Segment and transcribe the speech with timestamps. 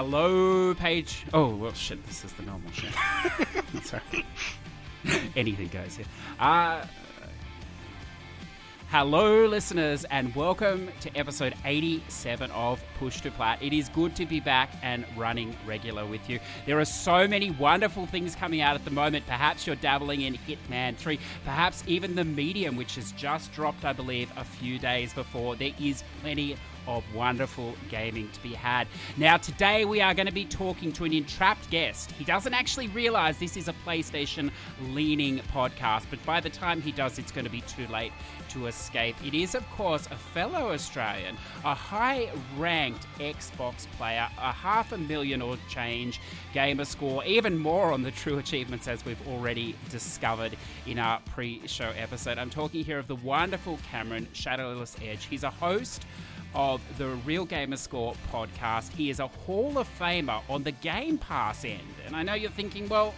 [0.00, 1.26] Hello, page.
[1.34, 2.92] Oh, well, shit, this is the normal shit.
[3.82, 4.24] Sorry.
[5.36, 6.06] Anything goes here.
[6.38, 6.86] Uh,
[8.90, 13.60] hello, listeners, and welcome to episode 87 of Push to Plat.
[13.60, 16.38] It is good to be back and running regular with you.
[16.64, 19.26] There are so many wonderful things coming out at the moment.
[19.26, 23.94] Perhaps you're dabbling in Hitman 3, perhaps even The Medium, which has just dropped, I
[23.94, 25.56] believe, a few days before.
[25.56, 26.56] There is plenty
[26.88, 28.88] of wonderful gaming to be had.
[29.18, 32.10] Now, today we are going to be talking to an entrapped guest.
[32.12, 34.50] He doesn't actually realize this is a PlayStation
[34.88, 38.12] leaning podcast, but by the time he does, it's going to be too late
[38.48, 39.14] to escape.
[39.24, 44.98] It is, of course, a fellow Australian, a high ranked Xbox player, a half a
[44.98, 46.20] million or change
[46.54, 51.60] gamer score, even more on the true achievements as we've already discovered in our pre
[51.66, 52.38] show episode.
[52.38, 55.26] I'm talking here of the wonderful Cameron Shadowless Edge.
[55.26, 56.06] He's a host
[56.54, 58.92] of the Real Gamer Score podcast.
[58.92, 61.80] He is a Hall of Famer on the Game Pass end.
[62.06, 63.14] And I know you're thinking, well,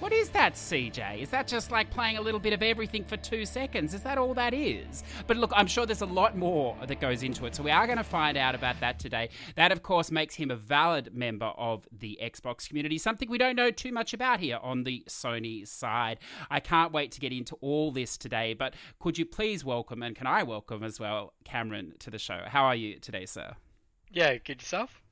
[0.00, 1.22] what is that, CJ?
[1.22, 3.94] Is that just like playing a little bit of everything for two seconds?
[3.94, 5.02] Is that all that is?
[5.26, 7.54] But look, I'm sure there's a lot more that goes into it.
[7.56, 9.30] So we are going to find out about that today.
[9.56, 13.56] That, of course, makes him a valid member of the Xbox community, something we don't
[13.56, 16.18] know too much about here on the Sony side.
[16.48, 18.54] I can't wait to get into all this today.
[18.54, 22.42] But could you please welcome, and can I welcome as well, Cameron to the show?
[22.46, 23.56] How are you today, sir?
[24.10, 25.02] Yeah, good yourself.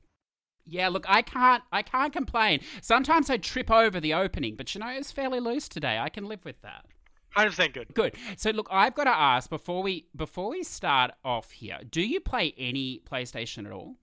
[0.67, 2.59] Yeah, look, I can't I can't complain.
[2.81, 5.97] Sometimes I trip over the opening, but you know, it's fairly loose today.
[5.97, 6.85] I can live with that.
[7.29, 7.93] Hundred percent good.
[7.93, 8.15] Good.
[8.35, 12.19] So look, I've got to ask before we before we start off here, do you
[12.19, 13.95] play any PlayStation at all?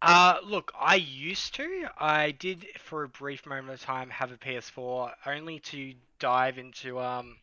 [0.00, 1.88] Uh, look, I used to.
[1.98, 7.00] I did for a brief moment of time have a PS4, only to dive into
[7.00, 7.36] um,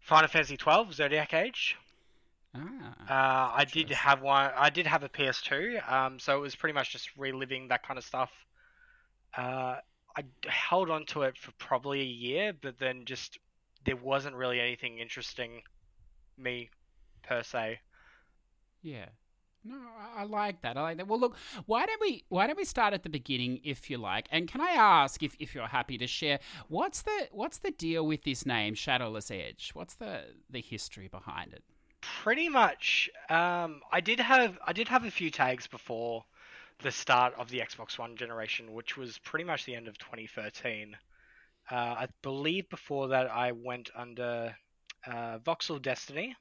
[0.00, 1.76] Final Fantasy twelve Zodiac Age.
[2.54, 4.50] Ah, Uh, I did have one.
[4.56, 7.98] I did have a PS2, um, so it was pretty much just reliving that kind
[7.98, 8.30] of stuff.
[9.36, 9.76] Uh,
[10.16, 13.38] I held on to it for probably a year, but then just
[13.84, 15.62] there wasn't really anything interesting
[16.38, 16.70] me
[17.22, 17.80] per se.
[18.82, 19.06] yeah.
[19.66, 20.76] No, I- I like that.
[20.76, 21.08] I like that.
[21.08, 24.28] Well, look, why don't we why don't we start at the beginning, if you like?
[24.30, 26.38] And can I ask if, if you're happy to share
[26.68, 29.70] what's the what's the deal with this name, Shadowless Edge?
[29.72, 31.64] What's the the history behind it?
[32.22, 33.08] Pretty much.
[33.30, 36.24] Um, I did have I did have a few tags before
[36.82, 40.96] the start of the Xbox One generation, which was pretty much the end of 2013.
[41.70, 44.54] Uh, I believe before that I went under
[45.06, 46.36] uh, Voxel Destiny,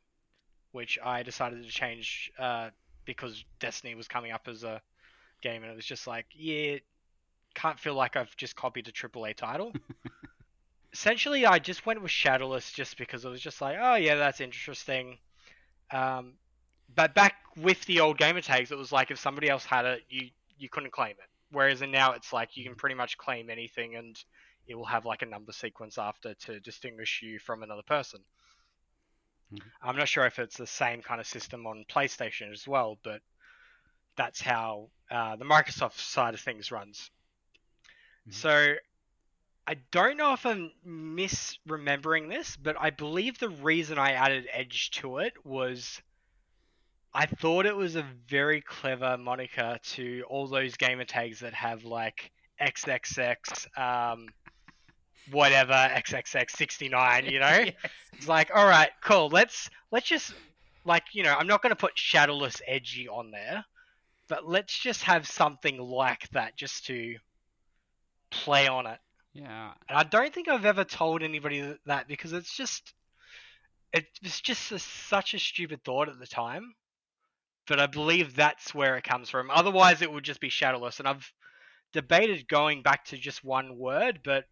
[0.71, 2.71] which I decided to change uh,
[3.05, 4.81] because Destiny was coming up as a
[5.41, 6.77] game, and it was just like, yeah,
[7.53, 9.73] can't feel like I've just copied a AAA title.
[10.93, 14.41] Essentially, I just went with Shadowless just because it was just like, oh yeah, that's
[14.41, 15.17] interesting.
[15.93, 16.33] Um,
[16.93, 20.03] but back with the old gamer tags, it was like if somebody else had it,
[20.09, 21.29] you you couldn't claim it.
[21.51, 24.17] Whereas in now, it's like you can pretty much claim anything, and
[24.67, 28.21] it will have like a number sequence after to distinguish you from another person.
[29.53, 29.71] Mhm.
[29.81, 33.21] I'm not sure if it's the same kind of system on PlayStation as well, but
[34.15, 37.11] that's how uh, the Microsoft side of things runs.
[38.27, 38.33] Mhm.
[38.33, 38.75] So
[39.65, 44.91] I don't know if I'm misremembering this, but I believe the reason I added Edge
[44.91, 46.01] to it was
[47.13, 51.85] I thought it was a very clever moniker to all those gamer tags that have
[51.85, 54.27] like XXX, um,
[55.31, 57.25] whatever XXX 69.
[57.27, 57.75] You know, Yes.
[58.13, 59.29] it's like all right, cool.
[59.29, 60.33] Let's let's just
[60.85, 63.63] like you know I'm not gonna put Shadowless Edgy on there,
[64.27, 67.15] but let's just have something like that just to
[68.29, 68.99] play on it.
[69.33, 69.73] Yeah.
[69.89, 72.93] And I don't think I've ever told anybody that because it's just
[73.91, 76.73] it was just a, such a stupid thought at the time.
[77.67, 79.49] But I believe that's where it comes from.
[79.49, 80.99] Otherwise, it would just be shadowless.
[80.99, 81.31] And I've
[81.93, 84.45] debated going back to just one word, but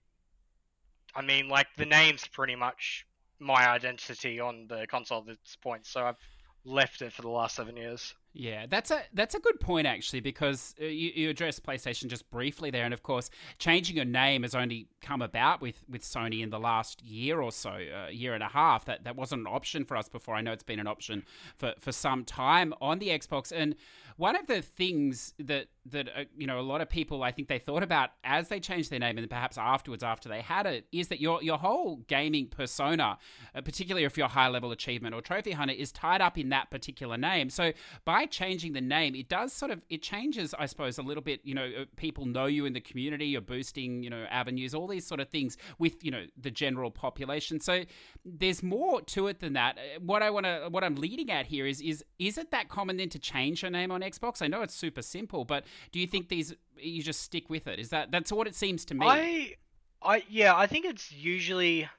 [1.13, 3.05] I mean, like the name's pretty much
[3.39, 5.85] my identity on the console at this point.
[5.85, 6.15] So I've
[6.63, 8.13] left it for the last seven years.
[8.33, 12.29] Yeah, that's a that's a good point actually because uh, you, you addressed PlayStation just
[12.31, 13.29] briefly there, and of course,
[13.59, 17.51] changing your name has only come about with, with Sony in the last year or
[17.51, 18.85] so, a year and a half.
[18.85, 20.35] That that wasn't an option for us before.
[20.35, 21.23] I know it's been an option
[21.57, 23.75] for, for some time on the Xbox, and
[24.15, 27.47] one of the things that that uh, you know a lot of people I think
[27.47, 30.85] they thought about as they changed their name and perhaps afterwards after they had it
[30.91, 33.17] is that your your whole gaming persona,
[33.55, 36.49] uh, particularly if you're a high level achievement or trophy hunter, is tied up in
[36.49, 37.49] that particular name.
[37.49, 37.73] So
[38.05, 41.23] by by changing the name, it does sort of it changes, I suppose, a little
[41.23, 41.41] bit.
[41.43, 43.25] You know, uh, people know you in the community.
[43.25, 46.91] You're boosting, you know, avenues, all these sort of things with you know the general
[46.91, 47.59] population.
[47.59, 47.83] So
[48.23, 49.77] there's more to it than that.
[49.77, 52.69] Uh, what I want to, what I'm leading at here is is is it that
[52.69, 54.41] common then to change your name on Xbox?
[54.41, 57.79] I know it's super simple, but do you think these you just stick with it?
[57.79, 59.07] Is that that's what it seems to me?
[59.07, 59.55] I,
[60.03, 61.89] I yeah, I think it's usually,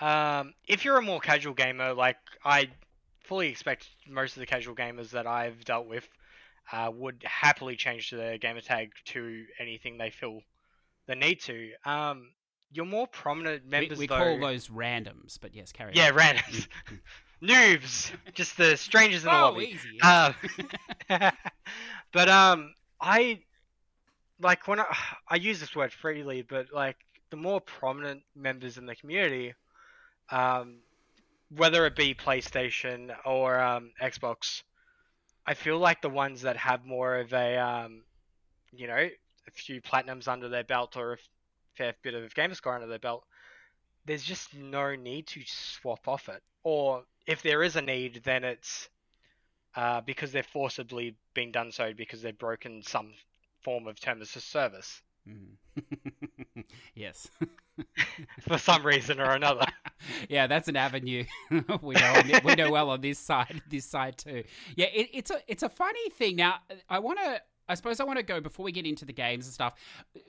[0.00, 2.70] um, if you're a more casual gamer, like I
[3.32, 6.06] fully expect most of the casual gamers that I've dealt with
[6.70, 10.40] uh, would happily change their gamer tag to anything they feel
[11.06, 11.70] the need to.
[11.86, 12.28] Um,
[12.70, 16.12] your more prominent members, we, we though, call those randoms, but yes, carry yeah, on.
[16.12, 16.66] randoms,
[17.42, 19.78] noobs, just the strangers in the oh, lobby.
[19.78, 19.98] easy.
[20.02, 20.34] Um,
[22.12, 23.40] but um, I
[24.42, 24.94] like when I
[25.26, 26.98] I use this word freely, but like
[27.30, 29.54] the more prominent members in the community,
[30.28, 30.80] um,
[31.56, 34.62] whether it be PlayStation or um, Xbox,
[35.46, 38.02] I feel like the ones that have more of a um,
[38.72, 38.94] you know,
[39.46, 41.18] a few platinums under their belt or a
[41.76, 43.24] fair bit of gamer score under their belt,
[44.06, 46.42] there's just no need to swap off it.
[46.64, 48.88] Or if there is a need, then it's
[49.74, 53.12] uh, because they're forcibly being done so because they've broken some
[53.62, 55.02] form of terms of service.
[55.28, 56.64] Mm.
[56.94, 57.28] yes.
[58.40, 59.66] For some reason or another.
[60.28, 61.24] yeah, that's an avenue
[61.82, 63.62] we know we know well on this side.
[63.68, 64.44] This side too.
[64.76, 66.36] Yeah, it, it's a it's a funny thing.
[66.36, 66.56] Now,
[66.88, 69.46] I want to I suppose I want to go before we get into the games
[69.46, 69.74] and stuff.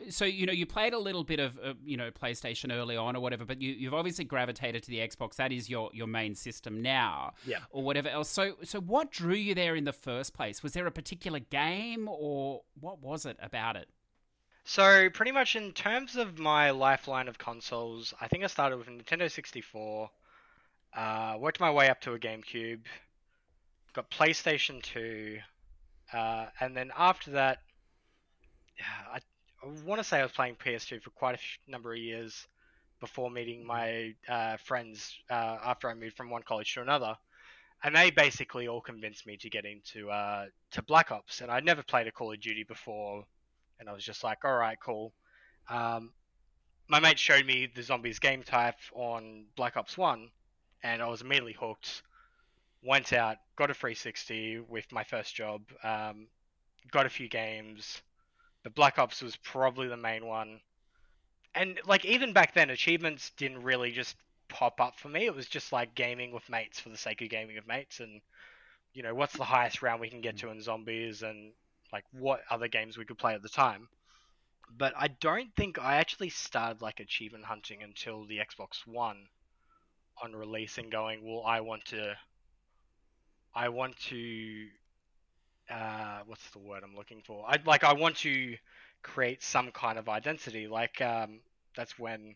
[0.10, 3.16] So you know, you played a little bit of uh, you know PlayStation early on
[3.16, 5.36] or whatever, but you, you've obviously gravitated to the Xbox.
[5.36, 8.30] That is your your main system now, yeah, or whatever else.
[8.30, 10.63] So so what drew you there in the first place?
[10.63, 13.90] Was there a particular game, or what was it about it?
[14.65, 18.88] So pretty much in terms of my lifeline of consoles, I think I started with
[18.88, 20.10] a Nintendo 64,
[20.95, 22.80] uh, worked my way up to a GameCube,
[23.94, 25.38] got PlayStation 2,
[26.13, 27.60] uh, and then after that,
[29.12, 29.19] I,
[29.63, 32.48] I want to say I was playing PS2 for quite a number of years
[33.00, 37.18] before meeting my uh, friends uh, after I moved from one college to another,
[37.83, 41.42] and they basically all convinced me to get into uh, to Black Ops.
[41.42, 43.25] And I'd never played a Call of Duty before,
[43.83, 45.13] and I was just like, all right, cool.
[45.69, 46.12] Um,
[46.88, 50.30] my mate showed me the zombies game type on Black Ops One,
[50.81, 52.01] and I was immediately hooked
[52.83, 56.27] went out, got a 360 with my first job, um,
[56.91, 58.01] got a few games,
[58.63, 60.59] but Black Ops was probably the main one.
[61.56, 64.15] And like even back then, achievements didn't really just
[64.50, 65.25] pop up for me.
[65.25, 68.21] It was just like gaming with mates for the sake of gaming with mates, and
[68.94, 71.53] you know what's the highest round we can get to in zombies, and
[71.94, 73.88] like what other games we could play at the time.
[74.75, 79.28] But I don't think I actually started like achievement hunting until the Xbox One
[80.22, 82.16] on release and going, well, I want to
[83.54, 84.68] I want to
[85.69, 87.45] uh, what's the word I'm looking for?
[87.48, 88.57] I like I want to
[89.04, 90.68] create some kind of identity.
[90.68, 91.42] Like um,
[91.75, 92.36] that's when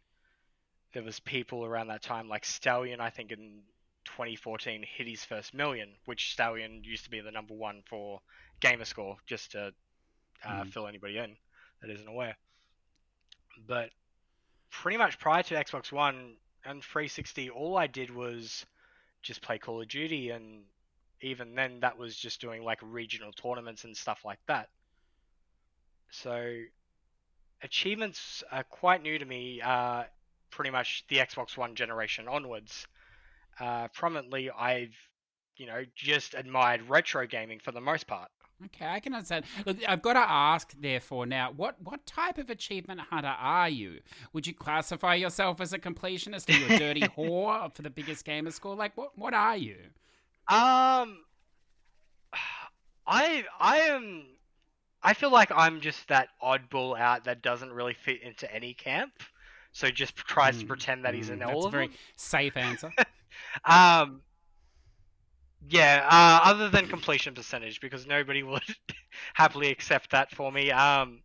[0.94, 3.01] there was people around that time, like Stallion.
[3.01, 3.62] I think in
[4.06, 8.21] 2014 hit his first million, which Stallion used to be the number one for
[8.62, 9.74] Gamerscore, just to
[10.45, 10.71] uh, mm.
[10.71, 11.36] fill anybody in
[11.81, 12.36] that isn't aware.
[13.68, 13.89] But
[14.69, 18.65] pretty much prior to Xbox One and 360, all I did was
[19.21, 20.63] just play Call of Duty and
[21.21, 24.69] even then that was just doing like regional tournaments and stuff like that.
[26.12, 26.61] So
[27.61, 30.04] achievements are quite new to me, uh,
[30.52, 32.87] pretty much the Xbox One generation onwards.
[33.59, 34.95] Uh, prominently, I've
[35.57, 38.30] you know just admired retro gaming for the most part.
[38.66, 39.45] Okay, I can understand.
[39.66, 43.99] Look, I've got to ask, therefore, now, what what type of achievement hunter are you?
[44.33, 46.49] Would you classify yourself as a completionist?
[46.49, 48.76] Are you a dirty whore for the biggest gamer score?
[48.76, 49.78] Like, what what are you?
[50.47, 51.19] Um,
[53.06, 54.26] I I am.
[55.04, 59.14] I feel like I'm just that oddball out that doesn't really fit into any camp,
[59.71, 61.61] so just tries mm, to pretend that he's in mm, all.
[61.61, 61.95] That's a very them.
[62.16, 62.92] safe answer.
[63.66, 64.21] um,
[65.69, 66.07] yeah.
[66.09, 68.64] Uh, other than completion percentage, because nobody would
[69.33, 70.71] happily accept that for me.
[70.71, 71.21] Um,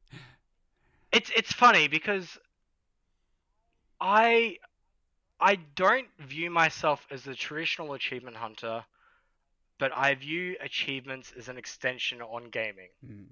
[1.13, 2.39] it's it's funny because
[4.01, 4.59] I
[5.41, 8.85] I don't view myself as a traditional achievement hunter
[9.83, 12.91] but I view achievements as an extension on gaming.
[13.05, 13.25] Mm.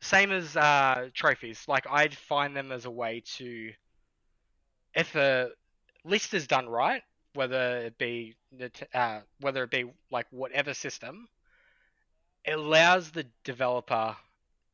[0.00, 1.62] Same as uh, trophies.
[1.68, 3.72] Like I'd find them as a way to,
[4.94, 5.50] if a
[6.04, 7.02] list is done right,
[7.34, 8.34] whether it be
[8.94, 11.28] uh, whether it be like whatever system,
[12.44, 14.16] it allows the developer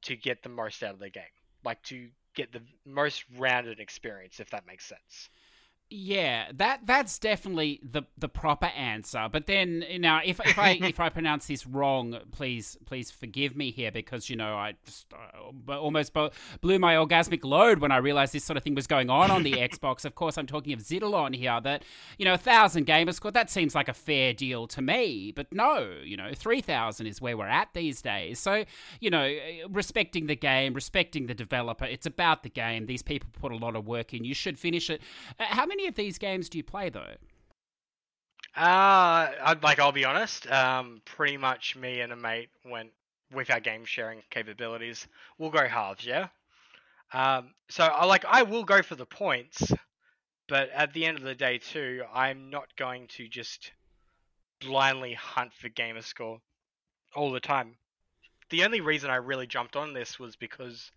[0.02, 1.22] to get the most out of the game,
[1.64, 5.28] like to get the most rounded experience, if that makes sense.
[5.96, 9.28] Yeah, that that's definitely the the proper answer.
[9.30, 13.70] But then now, if if I if I pronounce this wrong, please please forgive me
[13.70, 16.12] here because you know I just uh, almost
[16.60, 19.44] blew my orgasmic load when I realized this sort of thing was going on on
[19.44, 20.04] the Xbox.
[20.04, 21.60] Of course, I'm talking of Xitilon here.
[21.60, 21.84] That
[22.18, 25.30] you know, a thousand gamers score that seems like a fair deal to me.
[25.30, 28.40] But no, you know, three thousand is where we're at these days.
[28.40, 28.64] So
[28.98, 29.32] you know,
[29.70, 31.84] respecting the game, respecting the developer.
[31.84, 32.86] It's about the game.
[32.86, 34.24] These people put a lot of work in.
[34.24, 35.00] You should finish it.
[35.38, 37.14] Uh, how many of these games do you play though?
[38.56, 40.50] Uh, I'd, like I'll be honest.
[40.50, 42.90] Um, pretty much me and a mate went
[43.32, 45.06] with our game sharing capabilities.
[45.38, 46.28] We'll go halves, yeah.
[47.12, 49.72] Um, so I like I will go for the points,
[50.48, 53.72] but at the end of the day too, I'm not going to just
[54.60, 56.40] blindly hunt for gamer score
[57.14, 57.76] all the time.
[58.50, 60.90] The only reason I really jumped on this was because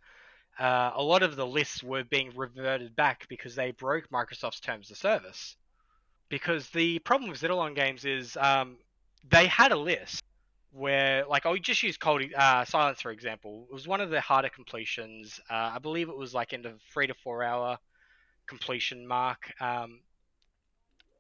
[0.60, 4.92] uh, a lot of the lists were being reverted back because they broke Microsoft's terms
[4.92, 5.56] of service.
[6.30, 8.78] Because the problem with Xitilon games is um,
[9.30, 10.24] they had a list
[10.72, 13.68] where, like, I'll just use Cold uh, Silence for example.
[13.70, 15.40] It was one of the harder completions.
[15.50, 17.78] Uh, I believe it was like in the three to four hour
[18.48, 19.52] completion mark.
[19.62, 20.00] Um,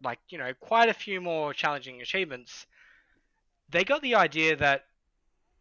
[0.03, 2.65] like, you know, quite a few more challenging achievements.
[3.69, 4.85] They got the idea that,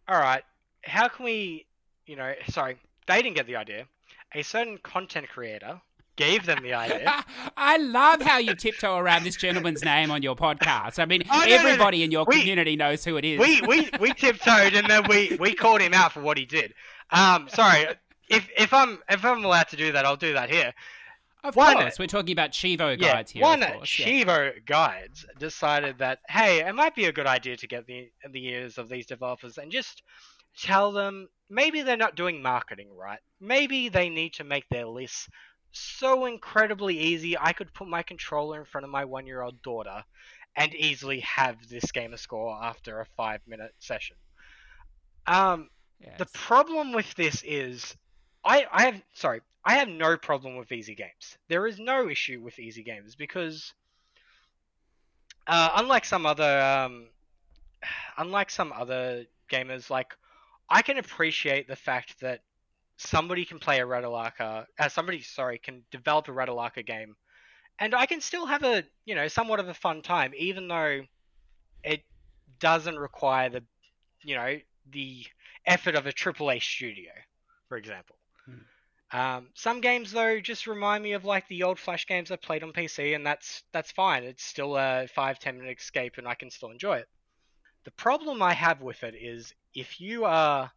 [0.09, 0.42] all right,
[0.83, 1.66] how can we,
[2.06, 3.86] you know, sorry, they didn't get the idea.
[4.34, 5.80] A certain content creator
[6.16, 7.25] gave them the idea.
[7.56, 10.98] I love how you tiptoe around this gentleman's name on your podcast.
[10.98, 12.04] I mean, oh, no, everybody no, no.
[12.04, 13.38] in your we, community knows who it is.
[13.38, 16.75] We, we, we tiptoed and then we, we called him out for what he did.
[17.10, 17.86] Um, sorry,
[18.28, 20.72] if if I'm if I'm allowed to do that, I'll do that here.
[21.44, 23.42] Of one, course, we're talking about Chivo yeah, guides here.
[23.42, 24.60] One course, Chivo yeah.
[24.66, 28.78] guides decided that hey, it might be a good idea to get the the ears
[28.78, 30.02] of these developers and just
[30.56, 33.20] tell them maybe they're not doing marketing right.
[33.40, 35.28] Maybe they need to make their lists
[35.72, 39.60] so incredibly easy I could put my controller in front of my one year old
[39.62, 40.04] daughter
[40.56, 44.16] and easily have this gamer score after a five minute session.
[45.26, 45.68] Um,
[46.00, 46.18] yes.
[46.18, 47.94] The problem with this is
[48.44, 51.36] I, I have sorry I have no problem with easy games.
[51.48, 53.75] There is no issue with easy games because
[55.46, 57.06] uh, unlike some other um,
[58.18, 60.14] unlike some other gamers like
[60.68, 62.40] I can appreciate the fact that
[62.96, 67.14] somebody can play a Ratalaika, uh, somebody, sorry, can develop a Ratalaika game,
[67.78, 71.02] and I can still have a, you know, somewhat of a fun time, even though
[71.85, 72.02] it
[72.58, 73.62] doesn't require the,
[74.25, 74.56] you know,
[74.92, 75.26] the
[75.66, 77.12] effort of a AAA studio,
[77.68, 78.16] for example.
[78.44, 79.18] Hmm.
[79.18, 82.62] Um, some games though just remind me of like the old Flash games I played
[82.62, 84.25] on PC, and that's that's fine.
[84.25, 87.08] It's still a five ten minute escape, and I can still enjoy it.
[87.85, 90.73] The problem I have with it is if you are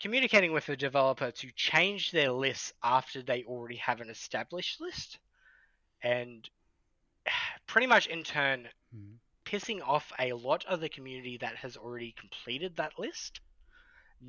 [0.00, 5.18] communicating with a developer to change their lists after they already have an established list,
[6.02, 6.50] and
[7.66, 9.14] pretty much in turn mm.
[9.44, 13.40] pissing off a lot of the community that has already completed that list,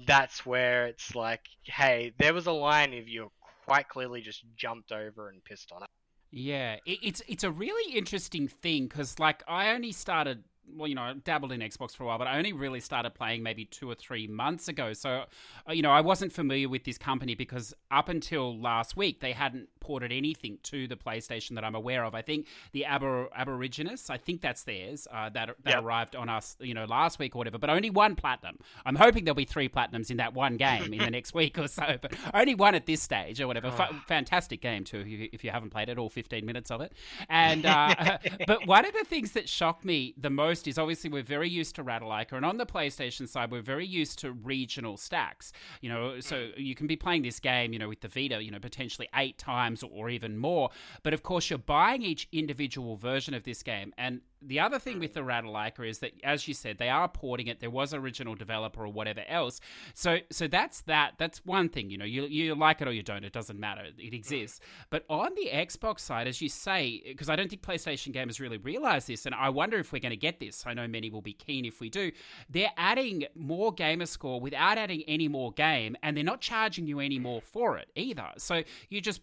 [0.06, 3.32] that's where it's like, hey, there was a line if you
[3.66, 5.90] quite clearly just jumped over and pissed on it.
[6.30, 10.44] Yeah, it's it's a really interesting thing because like I only started
[10.76, 13.12] well, you know, I dabbled in Xbox for a while, but I only really started
[13.12, 14.94] playing maybe two or three months ago.
[14.94, 15.26] So,
[15.68, 19.32] uh, you know, I wasn't familiar with this company because up until last week, they
[19.32, 22.14] hadn't ported anything to the PlayStation that I'm aware of.
[22.14, 25.84] I think the Aber- Aborigenus, I think that's theirs, uh, that, that yep.
[25.84, 28.58] arrived on us, you know, last week or whatever, but only one platinum.
[28.86, 31.68] I'm hoping there'll be three platinums in that one game in the next week or
[31.68, 33.68] so, but only one at this stage or whatever.
[33.68, 36.82] F- fantastic game, too, if you, if you, haven't played it, all 15 minutes of
[36.82, 36.92] it.
[37.30, 41.10] And, uh, but one of the things that shocked me the most most is obviously
[41.10, 44.98] we're very used to Ratalaika, and on the PlayStation side, we're very used to regional
[44.98, 45.54] stacks.
[45.82, 46.54] You know, so mm.
[46.58, 49.38] you can be playing this game, you know, with the Vita, you know, potentially eight
[49.38, 50.70] times or even more.
[51.04, 55.00] But of course, you're buying each individual version of this game, and the other thing
[55.00, 57.60] with the Ratalaika is that, as you said, they are porting it.
[57.60, 59.60] There was original developer or whatever else.
[59.94, 61.14] So, so that's that.
[61.18, 61.90] That's one thing.
[61.90, 63.24] You know, you you like it or you don't.
[63.24, 63.84] It doesn't matter.
[63.98, 64.60] It exists.
[64.90, 68.58] But on the Xbox side, as you say, because I don't think PlayStation gamers really
[68.58, 70.64] realize this, and I wonder if we're going to get this.
[70.68, 72.12] I know many will be keen if we do.
[72.50, 77.00] They're adding more gamer score without adding any more game, and they're not charging you
[77.00, 78.28] any more for it either.
[78.38, 79.22] So you just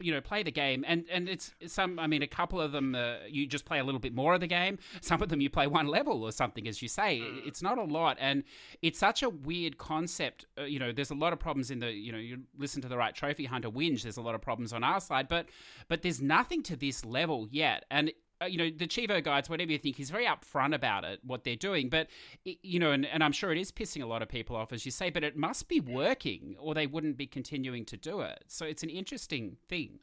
[0.00, 1.98] you know play the game, and and it's some.
[1.98, 4.40] I mean, a couple of them uh, you just play a little bit more of
[4.40, 4.53] the game.
[5.00, 7.20] Some of them you play one level or something, as you say.
[7.20, 7.46] Mm.
[7.46, 8.44] It's not a lot, and
[8.82, 10.46] it's such a weird concept.
[10.58, 11.92] Uh, you know, there's a lot of problems in the.
[11.92, 14.02] You know, you listen to the right trophy hunter whinge.
[14.02, 15.46] There's a lot of problems on our side, but
[15.88, 19.72] but there's nothing to this level yet, and uh, you know the Chivo guides, whatever
[19.72, 21.88] you think, he's very upfront about it, what they're doing.
[21.88, 22.08] But
[22.44, 24.84] you know, and, and I'm sure it is pissing a lot of people off, as
[24.84, 25.10] you say.
[25.10, 28.44] But it must be working, or they wouldn't be continuing to do it.
[28.48, 30.00] So it's an interesting thing.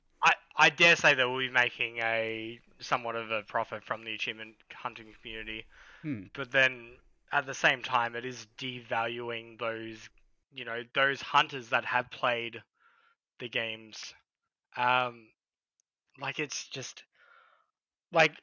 [0.55, 4.55] I, dare say they will be making a somewhat of a profit from the achievement
[4.73, 5.65] hunting community,
[6.01, 6.23] Hmm.
[6.33, 6.97] but then
[7.31, 10.09] at the same time, it is devaluing those,
[10.53, 12.61] you know, those hunters that have played
[13.39, 14.13] the games.
[14.77, 15.27] Um,
[16.19, 17.03] like it's just
[18.11, 18.33] like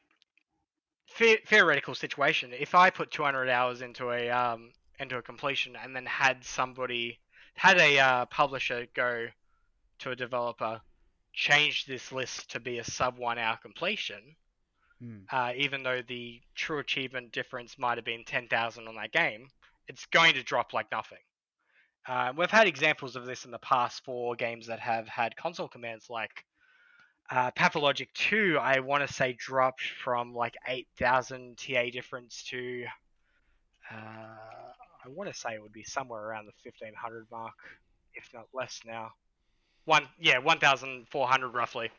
[1.19, 2.53] the- theoretical situation.
[2.53, 7.19] If I put 200 hours into a um into a completion and then had somebody
[7.55, 9.29] had a uh, publisher go
[9.99, 10.81] to a developer
[11.39, 14.35] change this list to be a sub one hour completion,
[14.99, 15.21] Hmm.
[15.31, 19.49] uh, even though the true achievement difference might have been 10,000 on that game,
[19.87, 21.23] it's going to drop like nothing.
[22.09, 25.69] Uh, we've had examples of this in the past for games that have had console
[25.69, 26.45] commands like
[27.31, 32.85] uh, Pathologic 2, I want to say dropped from like 8,000 TA difference to,
[33.93, 37.55] uh, I want to say it would be somewhere around the 1500 mark,
[38.15, 39.13] if not less now.
[39.89, 41.91] One, yeah, 1,400 roughly.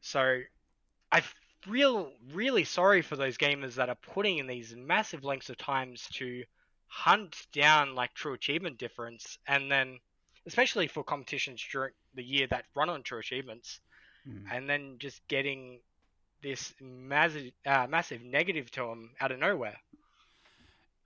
[0.00, 0.40] So
[1.12, 1.22] I
[1.66, 6.08] real really sorry for those gamers that are putting in these massive lengths of times
[6.14, 6.44] to
[6.86, 9.98] hunt down like true achievement difference and then
[10.46, 13.80] especially for competitions during the year that run on true achievements
[14.24, 14.38] Hmm.
[14.50, 15.80] and then just getting
[16.42, 19.76] this massive uh, massive negative to them out of nowhere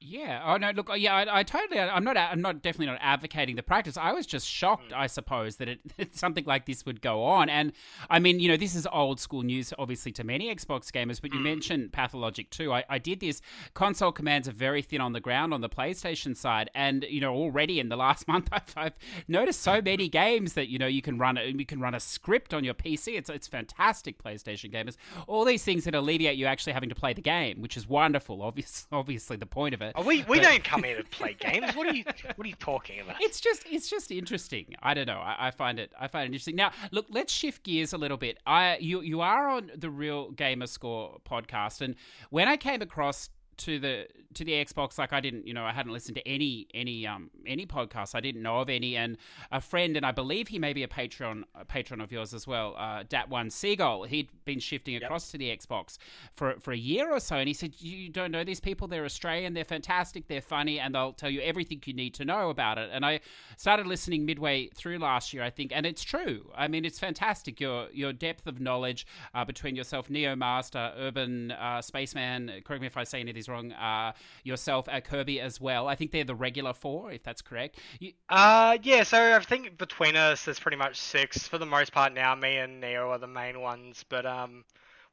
[0.07, 0.43] Yeah.
[0.45, 0.71] Oh no.
[0.71, 0.91] Look.
[0.97, 1.15] Yeah.
[1.15, 1.81] I, I totally.
[1.81, 2.17] I'm not.
[2.17, 3.97] I'm not definitely not advocating the practice.
[3.97, 4.91] I was just shocked.
[4.91, 4.97] Mm.
[4.97, 7.49] I suppose that it that something like this would go on.
[7.49, 7.73] And
[8.11, 11.21] I mean, you know, this is old school news, obviously, to many Xbox gamers.
[11.23, 11.45] But you Mm.
[11.45, 12.73] mentioned Pathologic 2.
[12.73, 13.41] I, I did this.
[13.75, 17.35] Console commands are very thin on the ground on the PlayStation side, and you know,
[17.35, 18.95] already in the last month, I've, I've
[19.27, 21.39] noticed so many games that you know you can run.
[21.39, 23.17] a- You can run a script on your PC.
[23.17, 24.97] It's it's fantastic, PlayStation gamers.
[25.27, 28.43] All these things that alleviate you actually having to play the game, which is wonderful.
[28.43, 29.94] Obviously, obviously the point of it.
[29.95, 32.05] Oh, we we But- don't come here to play games what are you
[32.37, 34.75] what are you talking about It's just it's just interesting.
[34.83, 35.19] I don't know.
[35.19, 36.57] I, I find it I find it interesting.
[36.57, 38.39] Now, look, let's shift gears a little bit.
[38.47, 41.95] I you you are on the Real Gamer Score podcast, and
[42.31, 45.73] when I came across to the to the Xbox, like I didn't, you know, I
[45.73, 48.15] hadn't listened to any any um any podcasts.
[48.15, 49.17] I didn't know of any, and
[49.51, 52.47] a friend, and I believe he may be a patron a patron of yours as
[52.47, 52.75] well.
[52.77, 54.05] Uh, Dat One Seagull.
[54.05, 55.99] He'd been shifting across to the Xbox
[56.35, 58.89] for for a year or so, and he said, "You don't know these people?
[58.89, 59.55] They're Australian.
[59.55, 60.27] They're fantastic.
[60.29, 63.21] They're funny, and they'll tell you everything you need to know about it." And I
[63.57, 66.51] started listening midway through last year, I think, and it's true.
[66.55, 67.61] I mean, it's fantastic.
[67.61, 72.63] Your your depth of knowledge uh, between yourself, Neo Master, Urban uh, Spaceman.
[72.65, 73.73] Correct me if I say any of these wrong.
[73.73, 75.89] Uh, yourself, uh, Kirby as well.
[75.89, 77.79] I think they're the regular four, if that's correct.
[78.01, 81.47] You, Uh, yeah, so I think between us there's pretty much six.
[81.47, 84.65] For the most part now, me and Neo are the main ones, but um,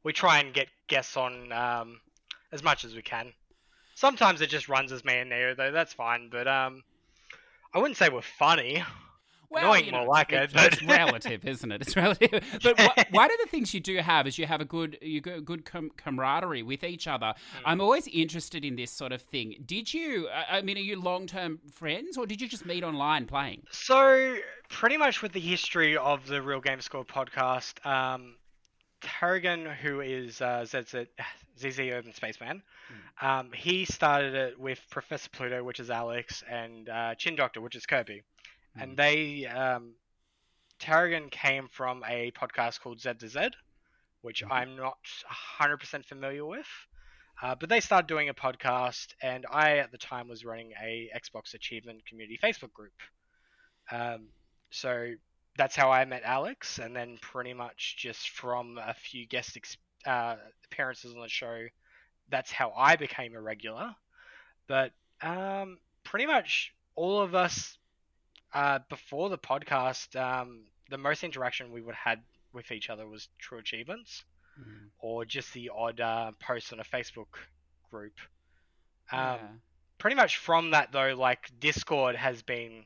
[0.02, 2.00] we try and get guests on um,
[2.52, 3.32] as much as we can.
[3.94, 6.82] Sometimes it just runs as me and Neo, though, that's fine, but um,
[7.74, 8.82] I wouldn't say we're funny.
[9.60, 11.82] Annoying you more know, like it's, it, but- it's relative, isn't it?
[11.82, 12.42] It's relative.
[12.62, 15.20] But wha- one of the things you do have is you have a good, you
[15.20, 17.26] got good com- camaraderie with each other.
[17.26, 17.62] Mm.
[17.64, 19.56] I'm always interested in this sort of thing.
[19.66, 20.28] Did you?
[20.30, 23.62] I mean, are you long term friends, or did you just meet online playing?
[23.70, 24.36] So,
[24.68, 28.36] pretty much with the history of the Real Game Score podcast, um,
[29.00, 31.06] Tarragon, who is uh, ZZ,
[31.58, 32.62] ZZ Urban Spaceman,
[33.20, 37.74] um, he started it with Professor Pluto, which is Alex, and uh, Chin Doctor, which
[37.74, 38.22] is Kirby.
[38.76, 39.94] And they, um,
[40.78, 43.50] Tarragon came from a podcast called Z to Z,
[44.22, 44.52] which Mhm.
[44.52, 46.68] I'm not 100% familiar with.
[47.40, 51.10] Uh, but they started doing a podcast, and I at the time was running a
[51.14, 52.94] Xbox Achievement Community Facebook group.
[53.90, 54.28] Um,
[54.70, 55.14] so
[55.56, 59.76] that's how I met Alex, and then pretty much just from a few guest ex-
[60.06, 61.66] uh, appearances on the show,
[62.28, 63.94] that's how I became a regular.
[64.68, 67.78] But um, pretty much all of us
[68.54, 72.20] uh, before the podcast, um, the most interaction we would had
[72.52, 74.24] with each other was True Achievements
[74.98, 77.38] or just the odd uh, post on a Facebook
[77.90, 78.14] group.
[79.10, 79.38] Um, Yeah.
[79.98, 82.84] Pretty much from that though, like Discord has been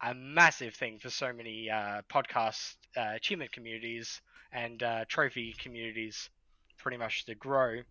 [0.00, 4.20] a massive thing for so many uh, podcast uh, achievement communities
[4.52, 6.30] and uh, trophy communities,
[6.78, 7.82] pretty much to grow.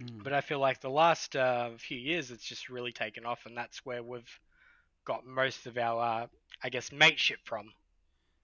[0.00, 0.24] Mm.
[0.24, 3.56] But I feel like the last uh, few years, it's just really taken off, and
[3.56, 4.40] that's where we've
[5.08, 6.26] got most of our, uh,
[6.62, 7.72] I guess, mateship from.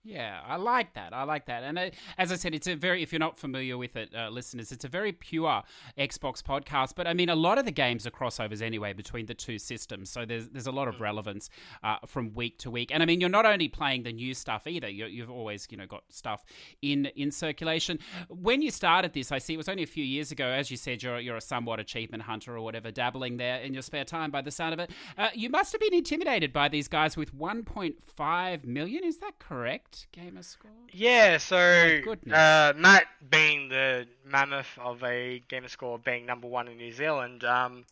[0.07, 1.15] Yeah, I like that.
[1.15, 1.63] I like that.
[1.63, 4.29] And uh, as I said, it's a very, if you're not familiar with it, uh,
[4.29, 5.63] listeners, it's a very pure
[5.99, 6.93] Xbox podcast.
[6.95, 10.11] But I mean, a lot of the games are crossovers anyway between the two systems.
[10.11, 11.49] So there's, there's a lot of relevance
[11.83, 12.91] uh, from week to week.
[12.93, 15.79] And I mean, you're not only playing the new stuff either, you you've always, you
[15.79, 16.45] know, got stuff
[16.83, 17.99] in, in circulation.
[18.29, 20.45] When you started this, I see it was only a few years ago.
[20.47, 23.83] As you said, you're, you're a somewhat achievement hunter or whatever, dabbling there in your
[23.83, 24.91] spare time by the sound of it.
[25.17, 29.03] Uh, you must have been intimidated by these guys with 1.5 million.
[29.03, 29.94] Is that correct?
[30.13, 30.71] Gamer Score?
[30.93, 32.37] Yeah, so goodness.
[32.37, 37.45] uh, Matt being the mammoth of a gamer score, being number one in New Zealand,
[37.45, 37.85] um,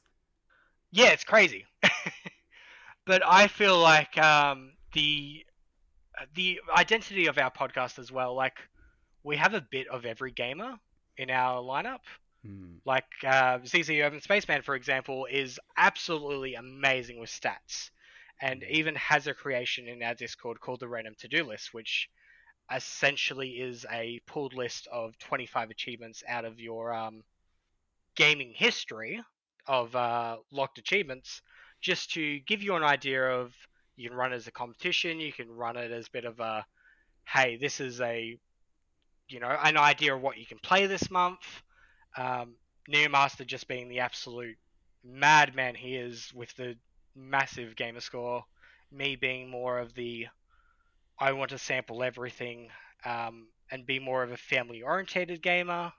[0.92, 1.64] yeah, it's crazy.
[3.06, 5.44] but I feel like um, the
[6.34, 8.58] the identity of our podcast as well, like
[9.24, 10.78] we have a bit of every gamer
[11.16, 12.00] in our lineup.
[12.44, 12.74] Hmm.
[12.84, 17.90] Like uh, ZZ Urban Spaceman, for example, is absolutely amazing with stats,
[18.40, 22.08] and even has a creation in our Discord called the Random To Do List, which
[22.74, 27.22] essentially is a pulled list of 25 achievements out of your um,
[28.16, 29.20] gaming history
[29.66, 31.42] of uh, locked achievements,
[31.80, 33.54] just to give you an idea of
[33.96, 36.40] you can run it as a competition, you can run it as a bit of
[36.40, 36.64] a,
[37.26, 38.38] hey, this is a,
[39.28, 41.40] you know, an idea of what you can play this month.
[42.16, 42.54] Um,
[42.88, 44.56] Neo Master just being the absolute
[45.04, 46.76] madman he is with the
[47.14, 48.44] massive gamer score.
[48.90, 50.28] Me being more of the
[51.18, 52.70] I want to sample everything
[53.04, 55.92] um, and be more of a family orientated gamer.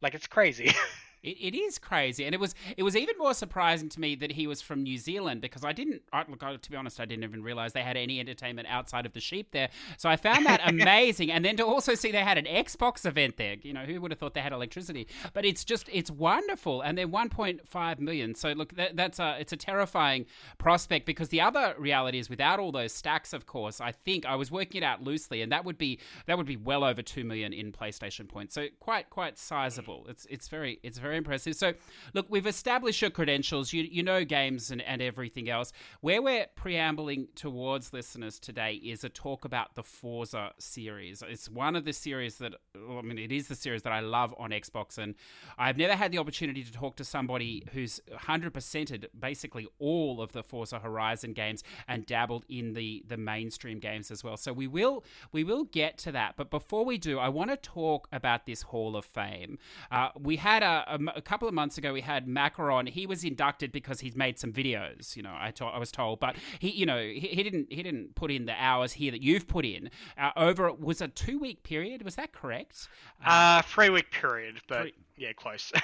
[0.00, 0.72] Like it's crazy.
[1.22, 4.32] It, it is crazy, and it was it was even more surprising to me that
[4.32, 7.04] he was from New Zealand because I didn't I, look I- to be honest I
[7.04, 9.68] didn't even realize they had any entertainment outside of the sheep there.
[9.96, 13.36] So I found that amazing, and then to also see they had an Xbox event
[13.36, 13.56] there.
[13.62, 15.06] You know who would have thought they had electricity?
[15.32, 18.34] But it's just it's wonderful, and they're 1.5 million.
[18.34, 20.26] So look, that, that's a it's a terrifying
[20.58, 24.34] prospect because the other reality is without all those stacks, of course, I think I
[24.34, 27.24] was working it out loosely, and that would be that would be well over two
[27.24, 28.54] million in PlayStation points.
[28.54, 30.06] So quite quite sizable.
[30.08, 31.54] It's it's very it's very impressive.
[31.56, 31.74] So
[32.14, 33.72] look, we've established your credentials.
[33.72, 35.72] You you know games and, and everything else.
[36.00, 41.22] Where we're preambling towards listeners today is a talk about the Forza series.
[41.26, 44.00] It's one of the series that well, I mean it is the series that I
[44.00, 45.14] love on Xbox, and
[45.56, 50.32] I've never had the opportunity to talk to somebody who's hundred percented basically all of
[50.32, 54.36] the Forza Horizon games and dabbled in the the mainstream games as well.
[54.36, 57.56] So we will we will get to that, but before we do, I want to
[57.56, 59.58] talk about this Hall of Fame.
[59.90, 61.92] Uh, we had a, a a couple of months ago.
[61.92, 62.88] We had Macaron.
[62.88, 65.16] He was inducted because he's made some videos.
[65.16, 67.82] You know, I to- I was told, but he you know he, he didn't he
[67.82, 69.90] didn't put in the hours here that you've put in.
[70.16, 72.02] Uh, over was a two week period.
[72.02, 72.88] Was that correct?
[73.24, 75.72] uh, three week period, but Three- yeah, close.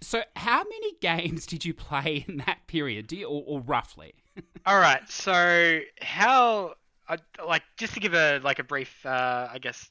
[0.00, 3.06] So how many games did you play in that period?
[3.06, 4.14] Do you, or, or roughly?
[4.66, 5.08] All right.
[5.08, 6.74] So how,
[7.08, 9.90] I like, just to give a like a brief, uh, I guess,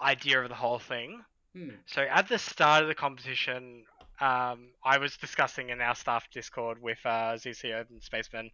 [0.00, 1.22] idea of the whole thing.
[1.56, 1.70] Hmm.
[1.86, 3.84] So at the start of the competition,
[4.20, 8.50] um, I was discussing in our staff Discord with uh, ZZ Urban Spaceman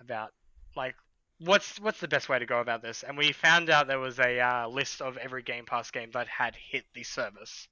[0.00, 0.32] about
[0.74, 0.94] like
[1.38, 4.18] what's what's the best way to go about this, and we found out there was
[4.18, 7.68] a uh, list of every Game Pass game that had hit the service.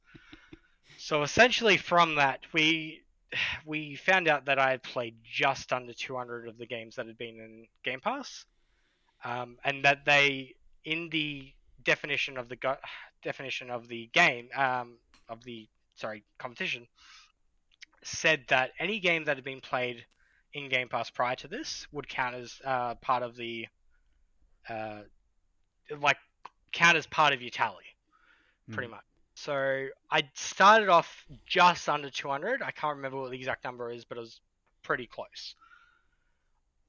[0.97, 3.03] so essentially, from that, we
[3.67, 7.19] we found out that I had played just under 200 of the games that had
[7.19, 8.45] been in Game Pass,
[9.25, 10.55] um, and that they
[10.85, 11.53] in the
[11.85, 12.77] definition of the go-
[13.23, 16.87] definition of the game um, of the sorry competition
[18.03, 20.05] said that any game that had been played
[20.55, 23.67] in Game Pass prior to this would count as uh, part of the
[24.69, 25.01] uh,
[26.01, 26.17] like
[26.73, 27.85] count as part of your tally,
[28.71, 28.93] pretty Mm.
[28.93, 29.03] much.
[29.35, 32.63] So I started off just under 200.
[32.63, 34.41] I can't remember what the exact number is, but it was
[34.83, 35.55] pretty close.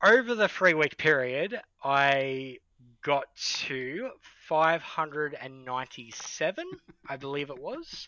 [0.03, 2.57] Over the three week period, I
[3.03, 3.25] got
[3.67, 4.09] to
[4.47, 6.65] 597,
[7.07, 8.07] I believe it was.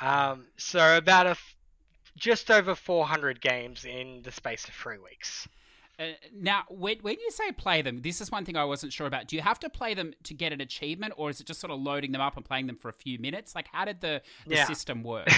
[0.00, 1.56] Um, so about a f-
[2.16, 5.48] just over 400 games in the space of three weeks.
[5.98, 9.06] Uh, now, when, when you say play them, this is one thing I wasn't sure
[9.06, 9.28] about.
[9.28, 11.70] Do you have to play them to get an achievement, or is it just sort
[11.70, 13.54] of loading them up and playing them for a few minutes?
[13.54, 14.64] Like, how did the, the Yeah.
[14.64, 15.28] system work?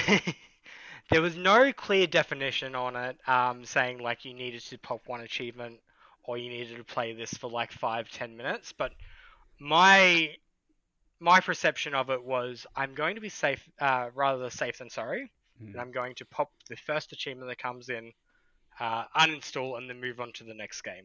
[1.10, 5.20] there was no clear definition on it um, saying like you needed to pop one
[5.20, 5.80] achievement
[6.24, 8.92] or you needed to play this for like five ten minutes but
[9.58, 10.34] my
[11.22, 15.30] my perception of it was i'm going to be safe uh, rather safe than sorry
[15.58, 15.72] Hmm.
[15.72, 18.12] and i'm going to pop the first achievement that comes in
[18.80, 21.04] uh, uninstall and then move on to the next game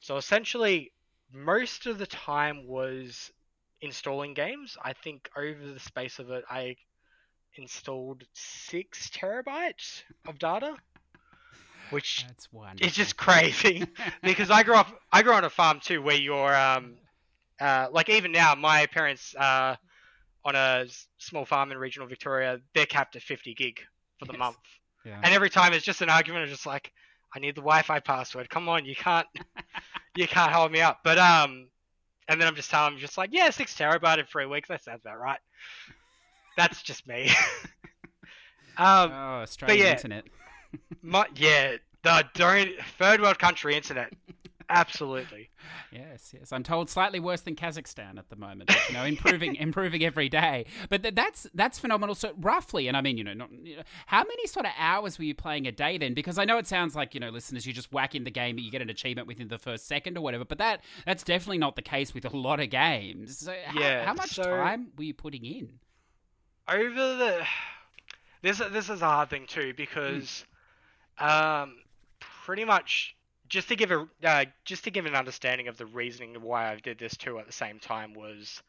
[0.00, 0.92] so essentially
[1.32, 3.32] most of the time was
[3.80, 6.76] installing games i think over the space of it i
[7.56, 10.74] installed six terabytes of data,
[11.90, 12.86] which That's wonderful.
[12.86, 13.86] is just crazy
[14.22, 16.96] because I grew up I grew on a farm too where you're um
[17.60, 19.76] uh like even now my parents uh
[20.44, 20.84] on a
[21.18, 23.80] small farm in regional Victoria they're capped at 50 gig
[24.18, 24.38] for the Yes.
[24.38, 24.56] month
[25.04, 25.20] Yeah.
[25.22, 26.92] and every time it's just an argument of just like
[27.34, 29.26] I need the Wi-Fi password come on you can't
[30.16, 31.68] you can't hold me up but um
[32.28, 34.82] and then I'm just telling them just like yeah six terabyte in three weeks that
[34.84, 35.40] sounds about right
[36.56, 37.30] that's just me
[38.76, 39.92] um oh, Australian yeah.
[39.92, 40.24] internet.
[41.02, 44.12] My, yeah, the don't, third world country internet.
[44.68, 45.50] Absolutely.
[45.92, 46.52] Yes, yes.
[46.52, 48.68] I'm told slightly worse than Kazakhstan at the moment.
[48.68, 50.66] But, you know, improving, improving every day.
[50.88, 52.14] But th- that's that's phenomenal.
[52.14, 55.18] So roughly, and I mean, you know, not, you know, how many sort of hours
[55.18, 56.14] were you playing a day then?
[56.14, 58.56] Because I know it sounds like you know, listeners, you just whack in the game,
[58.56, 60.44] and you get an achievement within the first second or whatever.
[60.44, 63.38] But that that's definitely not the case with a lot of games.
[63.38, 65.80] So Yeah, How, how much so- time were you putting in?
[66.66, 67.46] over the
[68.40, 70.44] this this is a hard thing too because
[71.18, 71.76] um
[72.20, 73.14] pretty much
[73.48, 76.70] just to give a uh, just to give an understanding of the reasoning of why
[76.72, 78.62] I did this too at the same time was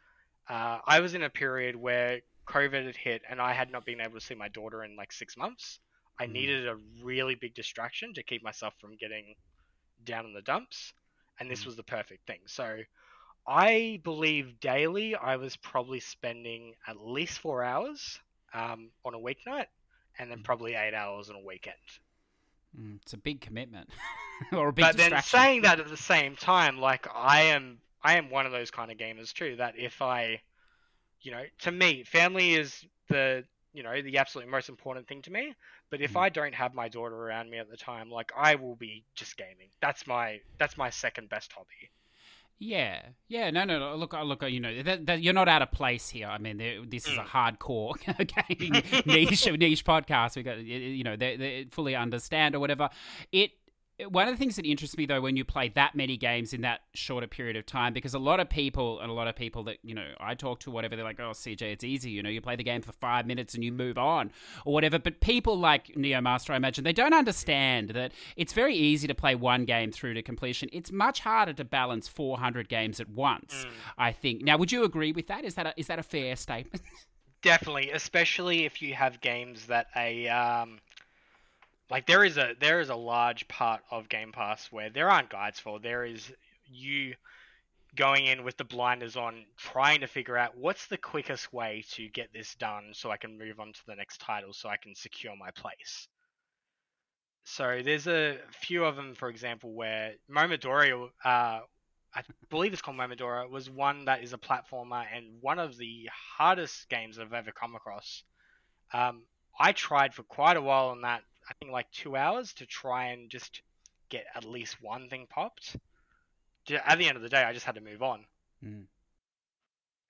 [0.49, 4.01] uh, I was in a period where COVID had hit and I had not been
[4.01, 5.79] able to see my daughter in like six months.
[6.19, 6.33] I Mm.
[6.33, 9.35] needed a really big distraction to keep myself from getting
[10.03, 10.93] down in the dumps,
[11.39, 11.67] and this Mm.
[11.67, 12.41] was the perfect thing.
[12.47, 12.79] So
[13.47, 18.19] I believe daily I was probably spending at least four hours
[18.53, 19.67] um, on a weeknight,
[20.19, 20.43] and then Mm.
[20.43, 21.75] probably eight hours on a weekend.
[22.79, 23.89] Mm, it's a big commitment,
[24.51, 28.17] or a big but then saying that at the same time, like I am, I
[28.17, 29.55] am one of those kind of gamers too.
[29.57, 30.41] That if I,
[31.21, 35.31] you know, to me, family is the you know the absolute most important thing to
[35.31, 35.53] me.
[35.89, 36.21] But if Mm.
[36.21, 39.37] I don't have my daughter around me at the time, like I will be just
[39.37, 39.69] gaming.
[39.81, 41.91] That's my that's my second best hobby.
[42.57, 43.95] Yeah, yeah, no, no, no.
[43.95, 46.27] Look, uh, look, uh, you know, that, that you're not out of place here.
[46.27, 47.95] I mean, this is a hardcore
[48.47, 50.37] gaming niche niche podcast.
[50.37, 52.89] We got, you know, they, they fully understand or whatever.
[53.31, 53.51] It.
[54.09, 56.61] One of the things that interests me though, when you play that many games in
[56.61, 59.63] that shorter period of time, because a lot of people and a lot of people
[59.63, 62.11] that you know I talk to, whatever, they're like, "Oh, CJ, it's easy.
[62.11, 64.31] You know, you play the game for five minutes and you move on,
[64.65, 68.75] or whatever." But people like Neo Master, I imagine, they don't understand that it's very
[68.75, 70.67] easy to play one game through to completion.
[70.73, 73.65] It's much harder to balance 400 games at once.
[73.97, 74.43] I think.
[74.43, 75.45] Now, would you agree with that?
[75.45, 76.81] Is that a, is that a fair statement?
[77.41, 80.79] Definitely, especially if you have games that a um,
[81.89, 85.29] like there is a there is a large part of Game Pass where there aren't
[85.29, 85.79] guides for.
[85.79, 86.31] There is
[86.65, 87.15] you
[87.95, 92.09] going in with the blinders on, trying to figure out what's the quickest way to
[92.09, 94.95] get this done, so I can move on to the next title, so I can
[94.95, 96.07] secure my place.
[97.45, 101.59] So there's a few of them, for example, where Momodori, uh,
[102.15, 106.09] I believe it's called Momodora, was one that is a platformer and one of the
[106.37, 108.23] hardest games I've ever come across.
[108.93, 109.23] Um,
[109.59, 113.07] I tried for quite a while on that, I think like two hours, to try
[113.07, 113.61] and just
[114.09, 115.75] get at least one thing popped.
[116.69, 118.25] At the end of the day, I just had to move on.
[118.63, 118.85] Mm.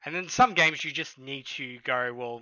[0.05, 2.41] And then some games you just need to go, well,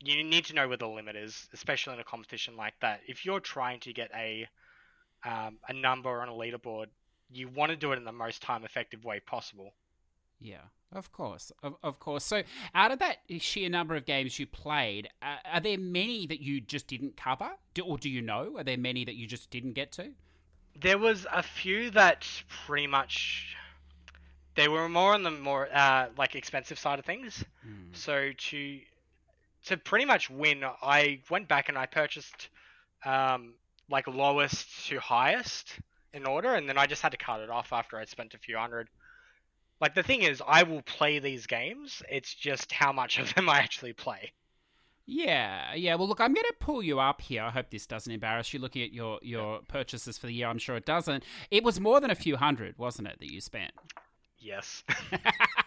[0.00, 3.00] you need to know where the limit is, especially in a competition like that.
[3.06, 4.46] If you're trying to get a
[5.24, 6.86] um, a number on a leaderboard,
[7.30, 9.72] you want to do it in the most time effective way possible.
[10.44, 10.60] Yeah,
[10.92, 12.22] of course, of, of course.
[12.22, 12.42] So,
[12.74, 16.60] out of that sheer number of games you played, uh, are there many that you
[16.60, 18.54] just didn't cover, do, or do you know?
[18.58, 20.10] Are there many that you just didn't get to?
[20.78, 22.26] There was a few that
[22.66, 23.56] pretty much
[24.54, 27.42] they were more on the more uh, like expensive side of things.
[27.66, 27.96] Mm.
[27.96, 28.80] So to
[29.64, 32.50] to pretty much win, I went back and I purchased
[33.06, 33.54] um,
[33.88, 35.78] like lowest to highest
[36.12, 38.38] in order, and then I just had to cut it off after I'd spent a
[38.38, 38.88] few hundred.
[39.80, 42.02] Like the thing is, I will play these games.
[42.08, 44.32] It's just how much of them I actually play.
[45.06, 45.96] Yeah, yeah.
[45.96, 47.42] Well, look, I'm going to pull you up here.
[47.42, 48.60] I hope this doesn't embarrass you.
[48.60, 51.24] Looking at your your purchases for the year, I'm sure it doesn't.
[51.50, 53.72] It was more than a few hundred, wasn't it, that you spent?
[54.38, 54.82] Yes.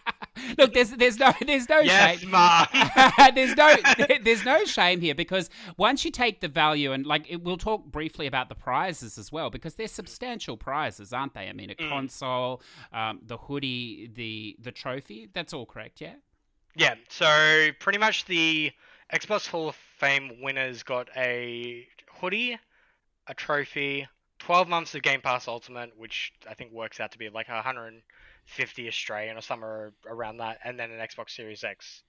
[0.56, 2.30] Look, there's there's no there's no yes, shame.
[3.34, 3.74] There's no
[4.22, 7.84] there's no shame here because once you take the value and like it, we'll talk
[7.86, 11.48] briefly about the prizes as well because they're substantial prizes, aren't they?
[11.48, 11.88] I mean, a Mm.
[11.88, 15.28] console, um, the hoodie, the the trophy.
[15.32, 16.14] That's all correct, yeah.
[16.74, 18.72] Yeah, so pretty much the
[19.12, 21.86] Xbox Hall of Fame winners got a
[22.20, 22.58] hoodie,
[23.26, 24.06] a trophy,
[24.38, 27.48] 12 months of Game Pass Ultimate, which I think works out to be like
[28.48, 32.02] 150 Australian or somewhere around that, and then an Xbox Series X.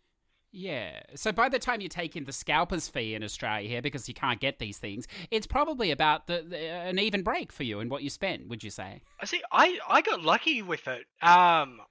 [0.52, 1.02] Yeah.
[1.16, 4.14] So by the time you take in the scalper's fee in Australia here, because you
[4.16, 7.90] can't get these things, it's probably about the, the an even break for you in
[7.90, 8.50] what you spend.
[8.50, 9.02] Would you say?
[9.22, 9.42] I see.
[9.52, 11.06] I I got lucky with it.
[11.22, 11.82] Um,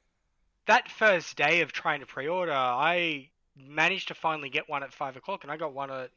[0.66, 5.16] that first day of trying to pre-order, I managed to finally get one at five
[5.16, 6.11] o'clock, and I got one at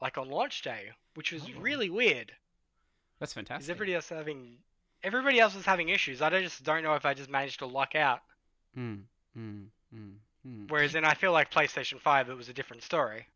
[0.00, 1.60] like on launch day, which was Oh.
[1.60, 2.32] really weird.
[3.20, 3.64] That's fantastic.
[3.64, 4.56] Is everybody else having?
[5.02, 6.20] Everybody else was having issues.
[6.20, 8.20] I just don't know if I just managed to luck out.
[8.76, 9.02] Mm,
[9.36, 10.12] mm, mm,
[10.46, 10.70] mm.
[10.70, 13.26] Whereas then I feel like PlayStation Five, it was a different story.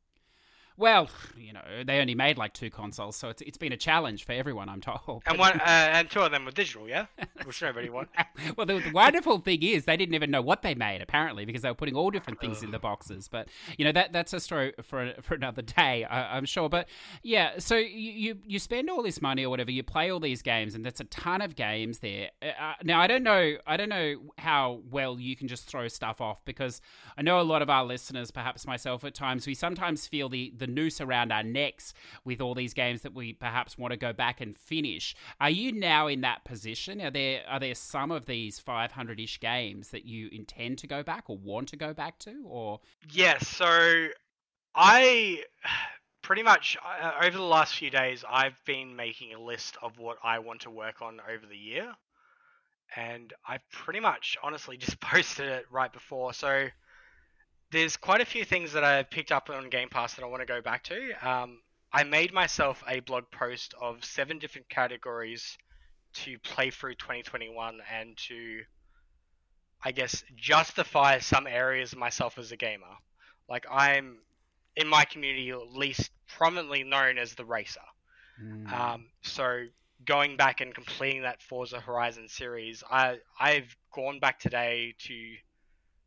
[0.76, 4.24] Well, you know, they only made like two consoles, so it's, it's been a challenge
[4.24, 5.22] for everyone, I'm told.
[5.26, 7.06] And one uh, and two of them were digital, yeah,
[7.44, 8.10] which nobody wanted.
[8.56, 11.62] well, the, the, wonderful thing is they didn't even know what they made apparently because
[11.62, 13.28] they were putting all different things in the boxes.
[13.28, 16.68] But you know that that's a story for for another day, I, am sure.
[16.68, 16.88] But
[17.22, 20.42] yeah, so you, you, you spend all this money or whatever, you play all these
[20.42, 22.30] games, and that's a ton of games there.
[22.42, 25.86] Uh, uh, now I don't know, I don't know how well you can just throw
[25.86, 26.80] stuff off because
[27.16, 30.52] I know a lot of our listeners, perhaps myself at times, we sometimes feel the
[30.56, 34.12] the noose around our necks with all these games that we perhaps want to go
[34.12, 35.14] back and finish.
[35.40, 37.00] Are you now in that position?
[37.00, 41.24] Are there are there some of these 500-ish games that you intend to go back
[41.28, 44.08] or want to go back to or Yes, so
[44.74, 45.42] I
[46.22, 50.18] pretty much uh, over the last few days I've been making a list of what
[50.24, 51.92] I want to work on over the year.
[52.96, 56.32] And I pretty much honestly just posted it right before.
[56.32, 56.68] So
[57.74, 60.42] there's quite a few things that I picked up on Game Pass that I want
[60.42, 61.28] to go back to.
[61.28, 61.60] Um,
[61.92, 65.58] I made myself a blog post of seven different categories
[66.14, 68.60] to play through 2021 and to,
[69.82, 72.94] I guess, justify some areas of myself as a gamer.
[73.48, 74.18] Like I'm
[74.76, 77.80] in my community at least prominently known as the racer.
[78.40, 78.72] Mm.
[78.72, 79.64] Um, so
[80.04, 85.34] going back and completing that Forza Horizon series, I I've gone back today to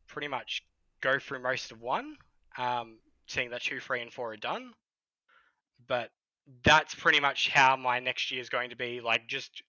[0.07, 0.63] pretty much
[1.01, 2.15] go through most of one,
[2.57, 4.73] um, seeing that two, three, and four are done.
[5.87, 6.09] But
[6.63, 9.01] that's pretty much how my next year is going to be.
[9.01, 9.63] Like just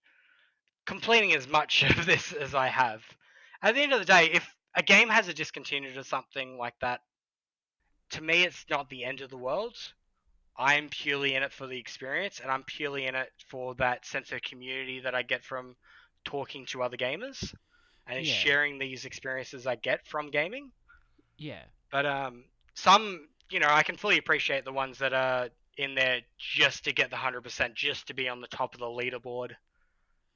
[0.85, 3.03] completing as much of this as I have.
[3.61, 6.75] At the end of the day, if a game has a discontinued or something like
[6.81, 7.01] that,
[8.11, 9.75] to me, it's not the end of the world.
[10.57, 14.31] I'm purely in it for the experience, and I'm purely in it for that sense
[14.31, 15.75] of community that I get from
[16.25, 17.53] talking to other gamers
[18.07, 18.33] and yeah.
[18.33, 20.71] sharing these experiences I get from gaming.
[21.39, 21.63] Yeah.
[21.91, 22.43] But um,
[22.75, 26.93] some, you know, I can fully appreciate the ones that are in there just to
[26.93, 29.51] get the hundred percent, just to be on the top of the leaderboard.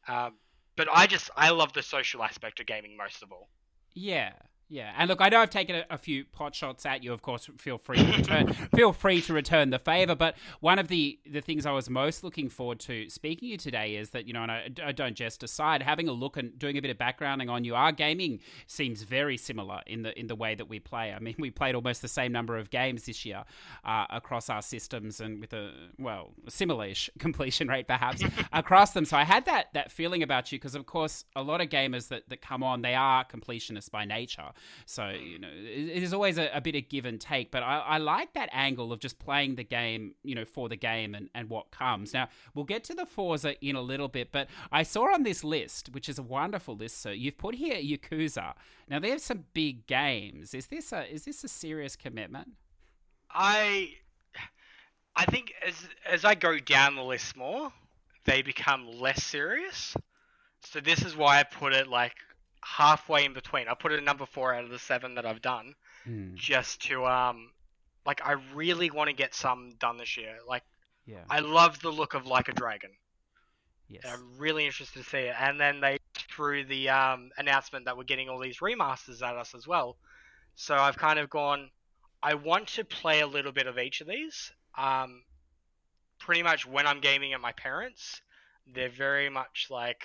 [0.08, 0.36] Um,
[0.76, 3.50] but I just I love the social aspect of gaming most of all.
[3.94, 4.32] Yeah,
[4.74, 7.14] yeah, and look, I know I've taken a, a, few pot shots at you.
[7.14, 8.54] Of course, feel free to return.
[8.76, 10.16] feel free to return the favor.
[10.16, 13.58] But one of the the things I was most looking forward to speaking to you
[13.58, 16.58] today is that you know, and I, I, don't jest aside, having a look and
[16.58, 17.76] doing a bit of backgrounding on you.
[17.76, 21.14] Our gaming seems very similar in the in the way that we play.
[21.14, 23.44] I mean, we played almost the same number of games this year
[23.86, 29.06] uh, across our systems, and with a well, similar-ish completion rate perhaps across them.
[29.06, 32.08] So I had that that feeling about you because, of course, a lot of gamers
[32.08, 34.50] that that come on, they are completionists by nature.
[34.86, 37.52] So you know, it is always a, a, bit of give and take.
[37.52, 40.76] But I, I, like that angle of just playing the game, you know, for the
[40.76, 42.14] game and, and what comes.
[42.14, 45.44] Now we'll get to the Forza in a little bit, but I saw on this
[45.44, 48.54] list, which is a wonderful list, so you've put here Yakuza.
[48.90, 50.54] Now there's some big games.
[50.54, 52.50] Is this a is this a serious commitment?
[53.30, 53.96] I
[55.16, 57.72] I think as as I go down the list more,
[58.26, 59.96] they become less serious.
[60.62, 62.16] So this is why I put it like
[62.64, 63.68] halfway in between.
[63.68, 65.74] I put it at number four out of the seven that I've done,
[66.08, 66.36] mm.
[66.36, 67.52] just to um,
[68.06, 70.38] like I really want to get some done this year.
[70.48, 70.64] Like,
[71.06, 72.92] yeah, I love the look of Like a Dragon.
[73.90, 75.36] Yes, I'm really interested to see it.
[75.40, 79.54] And then they threw the um announcement that we're getting all these remasters at us
[79.56, 79.98] as well.
[80.56, 81.70] So I've kind of gone.
[82.22, 84.52] I want to play a little bit of each of these.
[84.78, 85.24] Um,
[86.20, 88.22] pretty much when I'm gaming at my parents,
[88.74, 90.04] they're very much like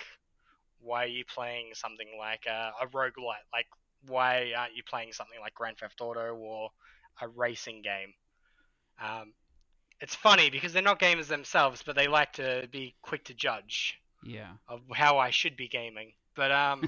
[0.81, 3.45] why are you playing something like a, a roguelite?
[3.53, 3.67] Like,
[4.07, 6.69] why aren't you playing something like Grand Theft Auto or
[7.21, 8.13] a racing game?
[9.01, 9.33] Um,
[10.01, 13.99] it's funny because they're not gamers themselves, but they like to be quick to judge.
[14.23, 14.51] Yeah.
[14.67, 16.83] Of how I should be gaming, but um,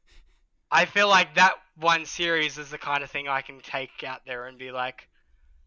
[0.70, 4.20] I feel like that one series is the kind of thing I can take out
[4.26, 5.08] there and be like,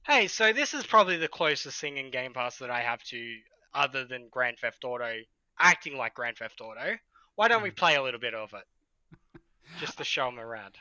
[0.06, 3.36] hey, so this is probably the closest thing in Game Pass that I have to,
[3.74, 5.14] other than Grand Theft Auto,
[5.60, 6.98] acting like Grand Theft Auto.
[7.40, 9.40] Why don't we play a little bit of it?
[9.80, 10.76] Just to show them around.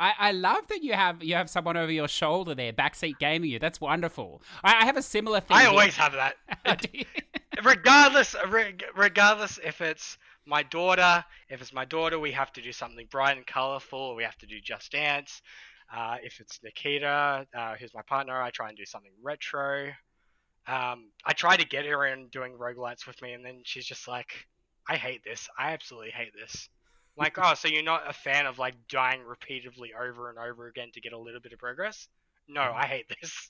[0.00, 3.50] I, I love that you have you have someone over your shoulder there, backseat gaming
[3.50, 3.58] you.
[3.58, 4.40] That's wonderful.
[4.64, 5.58] I, I have a similar thing.
[5.58, 5.68] I here.
[5.68, 6.36] always have that.
[7.62, 8.34] regardless,
[8.96, 10.16] regardless if it's
[10.46, 14.14] my daughter, if it's my daughter, we have to do something bright and colorful.
[14.14, 15.42] We have to do Just Dance.
[15.94, 19.88] Uh, if it's Nikita, uh, who's my partner, I try and do something retro.
[20.66, 24.08] Um, I try to get her in doing roguelites with me, and then she's just
[24.08, 24.46] like,
[24.88, 25.48] I hate this.
[25.58, 26.68] I absolutely hate this.
[27.16, 30.90] Like, oh, so you're not a fan of like dying repeatedly over and over again
[30.94, 32.08] to get a little bit of progress?
[32.48, 33.48] No, I hate this.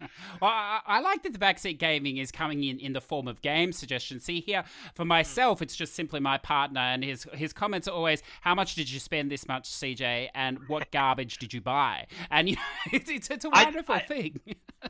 [0.40, 3.40] well, I, I, like that the backseat gaming is coming in in the form of
[3.40, 4.24] game suggestions.
[4.24, 4.64] See here,
[4.94, 5.08] for hmm.
[5.08, 8.90] myself, it's just simply my partner, and his his comments are always, "How much did
[8.90, 10.28] you spend this much, CJ?
[10.34, 13.98] And what garbage did you buy?" And you know, it's, it's, it's a wonderful I,
[13.98, 14.40] I, thing.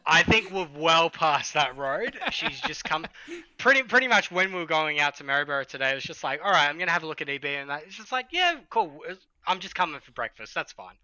[0.05, 2.18] I think we're well past that road.
[2.32, 3.07] She's just come
[3.59, 5.92] pretty pretty much when we were going out to Maryborough today.
[5.92, 7.96] It was just like, all right, I'm gonna have a look at EB, and it's
[7.96, 9.00] just like, yeah, cool.
[9.46, 10.55] I'm just coming for breakfast.
[10.55, 10.94] That's fine.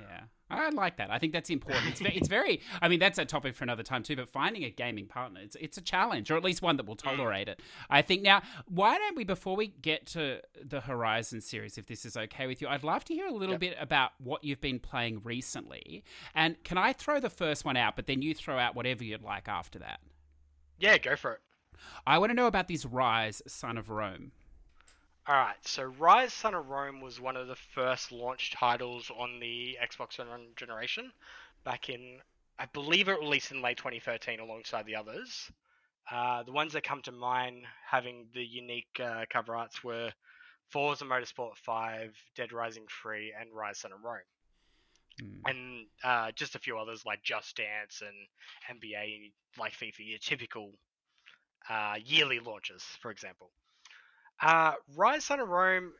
[0.00, 0.20] Yeah,
[0.50, 1.10] I like that.
[1.10, 1.88] I think that's important.
[1.88, 2.60] It's, it's very.
[2.80, 4.16] I mean, that's a topic for another time too.
[4.16, 6.96] But finding a gaming partner, it's it's a challenge, or at least one that will
[6.96, 7.60] tolerate it.
[7.90, 8.22] I think.
[8.22, 12.46] Now, why don't we, before we get to the Horizon series, if this is okay
[12.46, 13.60] with you, I'd love to hear a little yep.
[13.60, 16.04] bit about what you've been playing recently.
[16.34, 19.22] And can I throw the first one out, but then you throw out whatever you'd
[19.22, 20.00] like after that?
[20.78, 21.40] Yeah, go for it.
[22.06, 24.32] I want to know about this Ryse, Son of Rome.
[25.28, 29.76] Alright, so Ryse Son of Rome was one of the first launch titles on the
[29.78, 31.12] Xbox One generation
[31.64, 32.20] back in,
[32.58, 35.50] I believe it released in late 2013 alongside the others.
[36.10, 40.10] Uh, the ones that come to mind having the unique uh, cover arts were
[40.70, 44.20] Forza Motorsport 5, Dead Rising 3, and Ryse Son of Rome.
[45.20, 45.50] Mm.
[45.50, 50.72] And uh, just a few others like Just Dance and NBA, like FIFA, your typical
[51.68, 53.50] uh, yearly launches, for example.
[54.40, 55.92] Uh, Ryse Son of Rome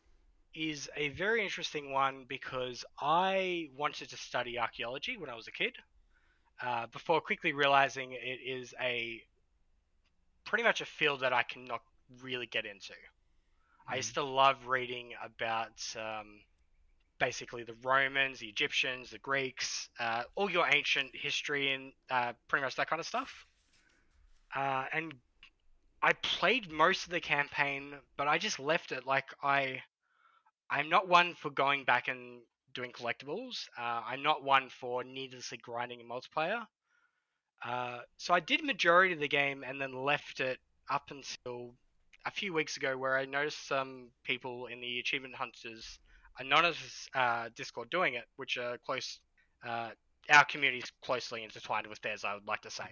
[0.54, 5.52] is a very interesting one because I wanted to study archaeology when I was a
[5.52, 5.74] kid.
[6.60, 9.22] Uh, before quickly realizing it is a
[10.44, 11.80] pretty much a field that I cannot
[12.22, 12.92] really get into.
[12.92, 13.92] Mm.
[13.92, 16.40] I used to love reading about um,
[17.18, 22.64] basically the Romans, the Egyptians, the Greeks, uh, all your ancient history and uh, pretty
[22.64, 23.46] much that kind of stuff.
[24.54, 25.14] Uh, and
[26.02, 29.06] I played most of the campaign, but I just left it.
[29.06, 29.82] Like I,
[30.70, 32.40] I'm not one for going back and
[32.74, 33.68] doing collectibles.
[33.76, 36.66] Uh, I'm not one for needlessly grinding in multiplayer.
[37.64, 40.58] Uh, so I did majority of the game and then left it
[40.90, 41.74] up until
[42.24, 45.98] a few weeks ago, where I noticed some people in the Achievement Hunters
[46.38, 49.18] anonymous uh, Discord doing it, which are close.
[49.66, 49.90] Uh,
[50.30, 52.24] our community is closely intertwined with theirs.
[52.24, 52.84] I would like to say.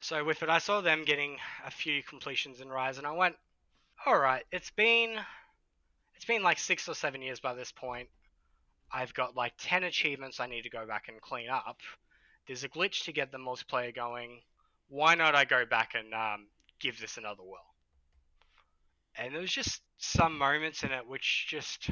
[0.00, 3.36] So with it, I saw them getting a few completions in Ryse, and I went,
[4.06, 5.18] all right, it's been
[6.14, 8.08] it's been like six or seven years by this point.
[8.92, 11.80] I've got like ten achievements I need to go back and clean up.
[12.46, 14.40] There's a glitch to get the multiplayer going.
[14.88, 16.46] Why not I go back and um,
[16.80, 17.60] give this another whirl?
[19.16, 21.90] And there was just some moments in it which just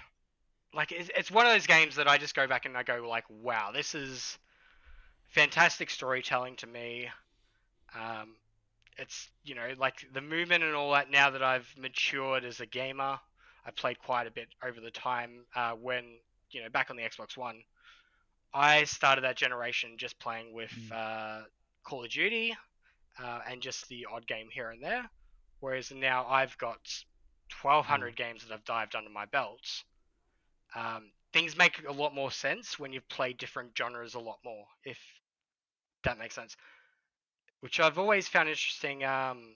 [0.73, 3.07] like it's, it's one of those games that I just go back and I go
[3.09, 4.39] like, wow, this is
[5.29, 7.09] fantastic storytelling to me.
[7.97, 8.37] Um,
[8.99, 11.11] it's you know like the movement and all that.
[11.11, 13.19] Now that I've matured as a gamer,
[13.65, 16.05] I played quite a bit over the time uh, when
[16.51, 17.63] you know back on the Xbox One.
[18.55, 20.93] I started that generation just playing with mm.
[20.93, 21.45] uh,
[21.85, 22.57] Call of Duty
[23.23, 25.05] uh, and just the odd game here and there,
[25.61, 26.81] whereas now I've got
[27.61, 28.17] 1,200 mm.
[28.17, 29.61] games that I've dived under my belt.
[30.75, 34.65] Um, things make a lot more sense when you've played different genres a lot more,
[34.85, 34.99] if
[36.05, 36.57] that makes sense
[37.61, 39.05] which I've always found interesting.
[39.05, 39.55] Um,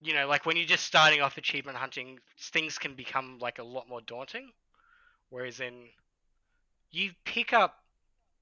[0.00, 3.64] you know, like when you're just starting off achievement hunting, things can become like a
[3.64, 4.50] lot more daunting.
[5.30, 5.86] Whereas in,
[6.90, 7.76] you pick up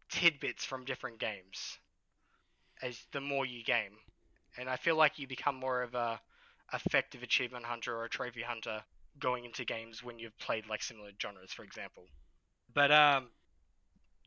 [0.08, 1.78] tidbits from different games
[2.82, 3.92] as the more you game,
[4.58, 6.20] and I feel like you become more of a
[6.72, 8.80] effective achievement hunter or a trophy hunter
[9.18, 12.04] going into games when you've played like similar genres, for example.
[12.72, 13.28] But um,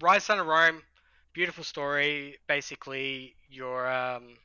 [0.01, 0.81] Ryse Son of Rome,
[1.33, 2.37] beautiful story.
[2.47, 4.35] Basically, you're um,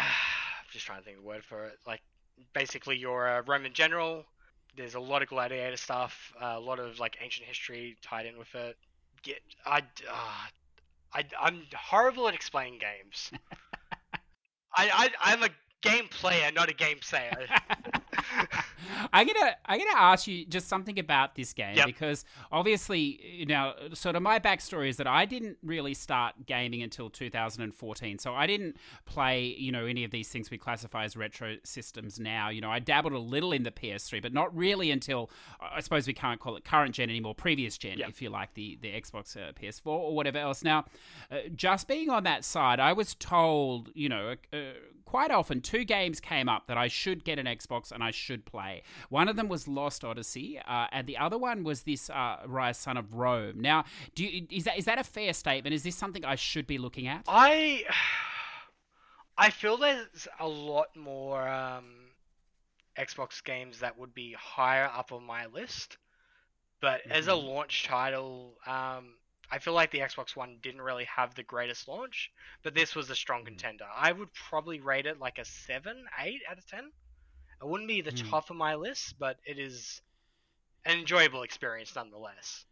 [0.00, 0.06] I'm
[0.72, 1.78] just trying to think of the word for it.
[1.86, 2.00] Like
[2.54, 4.24] basically, you're a Roman general.
[4.76, 8.38] There's a lot of gladiator stuff, uh, a lot of like ancient history tied in
[8.38, 8.76] with it.
[9.22, 10.46] Get I, uh,
[11.12, 13.30] I I'm horrible at explaining games.
[14.76, 15.50] I, I I'm a
[15.82, 17.46] game player, not a game sayer.
[19.12, 21.86] I'm gonna I'm gonna ask you just something about this game yep.
[21.86, 26.82] because obviously you know sort of my backstory is that I didn't really start gaming
[26.82, 28.76] until 2014, so I didn't
[29.06, 32.48] play you know any of these things we classify as retro systems now.
[32.48, 36.06] You know I dabbled a little in the PS3, but not really until I suppose
[36.06, 38.08] we can't call it current gen anymore, previous gen yep.
[38.08, 40.62] if you like the the Xbox uh, PS4 or whatever else.
[40.62, 40.86] Now,
[41.30, 44.34] uh, just being on that side, I was told you know.
[44.52, 44.56] Uh,
[45.10, 48.44] quite often two games came up that I should get an Xbox and I should
[48.44, 48.84] play.
[49.08, 52.76] One of them was Lost Odyssey, uh, and the other one was this uh, Ryse
[52.76, 53.60] Son of Rome.
[53.60, 55.74] Now, do you, is that is that a fair statement?
[55.74, 57.24] Is this something I should be looking at?
[57.26, 57.82] I
[59.36, 61.86] I feel there's a lot more um,
[62.96, 65.98] Xbox games that would be higher up on my list,
[66.80, 67.10] but mm-hmm.
[67.10, 67.48] as a mm-hmm.
[67.48, 69.14] launch title, um,
[69.50, 72.30] I feel like the Xbox One didn't really have the greatest launch,
[72.62, 73.46] but this was a strong mm.
[73.46, 73.84] contender.
[73.94, 76.90] I would probably rate it like a 7, 8 out of 10.
[77.60, 78.30] It wouldn't be the mm.
[78.30, 80.00] top of my list, but it is
[80.84, 82.64] an enjoyable experience nonetheless.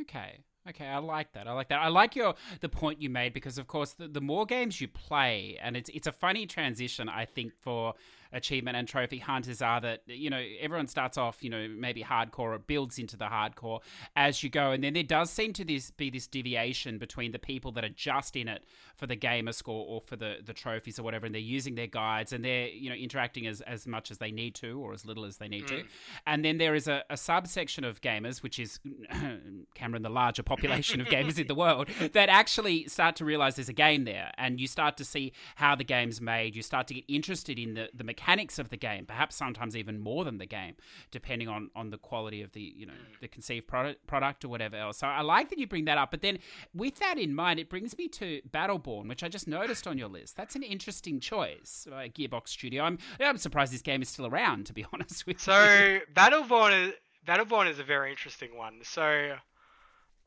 [0.00, 0.40] Okay.
[0.68, 1.46] Okay, I like that.
[1.46, 1.80] I like that.
[1.80, 4.88] I like your the point you made because, of course, the, the more games you
[4.88, 7.94] play, and it's it's a funny transition, I think, for
[8.32, 12.54] achievement and trophy hunters are that you know everyone starts off you know maybe hardcore
[12.54, 13.80] or builds into the hardcore
[14.14, 14.70] as you go.
[14.72, 17.90] And then there does seem to this be this deviation between the people that are
[17.90, 18.64] just in it
[18.96, 21.86] for the gamer score or for the the trophies or whatever and they're using their
[21.86, 25.04] guides and they're you know interacting as as much as they need to or as
[25.04, 25.68] little as they need mm.
[25.68, 25.84] to
[26.26, 28.80] and then there is a, a subsection of gamers which is
[29.74, 33.68] Cameron the larger population of gamers in the world that actually start to realize there's
[33.68, 34.30] a game there.
[34.38, 36.56] And you start to see how the game's made.
[36.56, 39.98] You start to get interested in the the mechanics of the game, perhaps sometimes even
[39.98, 40.74] more than the game,
[41.10, 43.20] depending on, on the quality of the you know mm.
[43.20, 44.98] the conceived product, product or whatever else.
[44.98, 46.10] So I like that you bring that up.
[46.10, 46.38] But then
[46.74, 50.08] with that in mind, it brings me to Battleborn, which I just noticed on your
[50.08, 50.36] list.
[50.36, 52.84] That's an interesting choice, uh, Gearbox Studio.
[52.84, 56.00] I'm I'm surprised this game is still around, to be honest with so, you.
[56.00, 56.94] So Battleborn is
[57.26, 58.80] Battleborn is a very interesting one.
[58.82, 59.36] So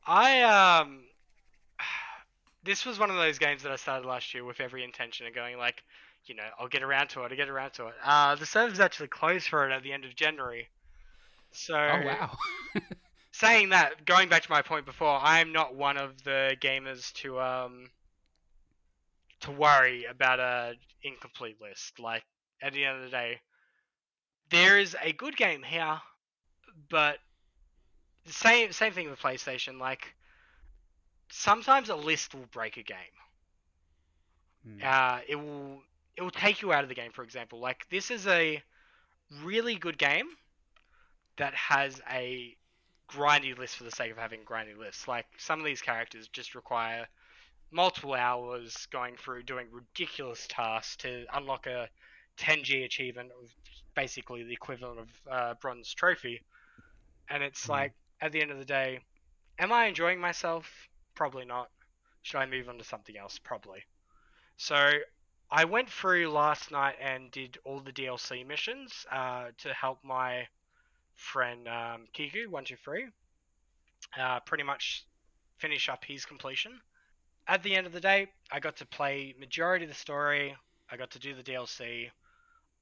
[0.06, 1.02] I um
[2.62, 5.34] this was one of those games that I started last year with every intention of
[5.34, 5.82] going like,
[6.30, 7.32] you know, I'll get around to it.
[7.32, 7.94] I'll get around to it.
[8.04, 10.68] Uh, the server's actually closed for it at the end of January.
[11.50, 12.38] So, oh wow.
[13.32, 17.40] saying that, going back to my point before, I'm not one of the gamers to
[17.40, 17.90] um
[19.40, 21.98] to worry about a incomplete list.
[21.98, 22.22] Like
[22.62, 23.40] at the end of the day,
[24.50, 25.98] there is a good game here,
[26.88, 27.18] but
[28.26, 29.80] same same thing with PlayStation.
[29.80, 30.14] Like
[31.32, 33.16] sometimes a list will break a game.
[34.64, 34.78] Hmm.
[34.80, 35.82] Uh, it will
[36.16, 37.12] it will take you out of the game.
[37.12, 38.62] For example, like this is a
[39.42, 40.26] really good game
[41.36, 42.56] that has a
[43.08, 45.08] grindy list for the sake of having grindy lists.
[45.08, 47.06] Like some of these characters just require
[47.70, 51.88] multiple hours going through doing ridiculous tasks to unlock a
[52.38, 53.48] 10G achievement, of
[53.94, 56.42] basically the equivalent of uh, bronze trophy.
[57.28, 57.70] And it's mm.
[57.70, 59.00] like at the end of the day,
[59.58, 60.70] am I enjoying myself?
[61.14, 61.70] Probably not.
[62.22, 63.38] Should I move on to something else?
[63.38, 63.82] Probably.
[64.56, 64.90] So
[65.52, 70.46] I went through last night and did all the DLC missions uh, to help my
[71.16, 73.06] friend um, Kiku one two three.
[74.18, 75.04] Uh, pretty much
[75.58, 76.80] finish up his completion.
[77.48, 80.56] At the end of the day, I got to play majority of the story.
[80.90, 82.10] I got to do the DLC.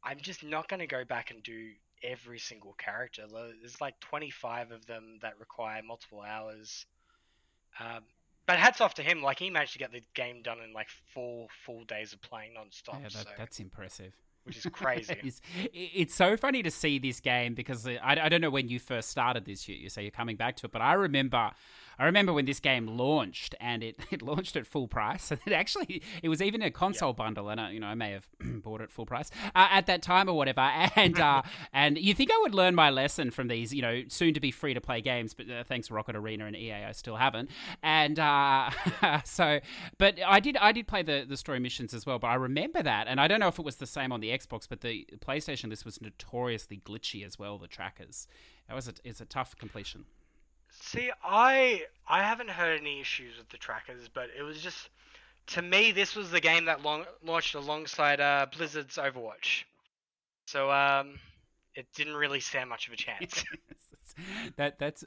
[0.05, 1.71] I'm just not going to go back and do
[2.03, 3.27] every single character.
[3.61, 6.87] There's like 25 of them that require multiple hours.
[7.81, 8.05] Um,
[8.49, 9.23] but hats off to him.
[9.23, 12.55] Like he managed to get the game done in like four full days of playing
[12.55, 12.97] non-stop.
[12.97, 13.29] Yeah, that, so.
[13.37, 14.13] that's impressive
[14.49, 15.17] which is crazy.
[15.23, 15.41] it's,
[15.73, 19.11] it's, so funny to see this game because I, I don't know when you first
[19.11, 19.69] started this.
[19.69, 21.53] You, you say you're coming back to it, but I remember
[21.99, 25.33] I remember when this game launched, and it, it launched at full price.
[25.49, 28.29] It actually it was even a console bundle, and I, you know I may have
[28.63, 30.61] bought it full price uh, at that time or whatever.
[30.61, 31.43] And uh,
[31.73, 34.51] and you think I would learn my lesson from these, you know, soon to be
[34.51, 37.51] free to play games, but uh, thanks Rocket Arena and EA, I still haven't.
[37.83, 38.71] And uh,
[39.25, 39.61] so,
[39.97, 42.19] but I did I did play the the story missions as well.
[42.19, 44.31] But I remember that, and I don't know if it was the same on the
[44.39, 47.59] Xbox, but the PlayStation this was notoriously glitchy as well.
[47.59, 48.29] The trackers.
[48.69, 50.05] That was a, it's a tough completion.
[50.71, 54.91] See, I I haven't heard any issues with the trackers, but it was just
[55.49, 59.65] to me this was the game that long, launched alongside uh, Blizzard's Overwatch,
[60.47, 61.19] so um,
[61.75, 63.45] it didn't really stand much of a chance.
[64.57, 65.05] that that's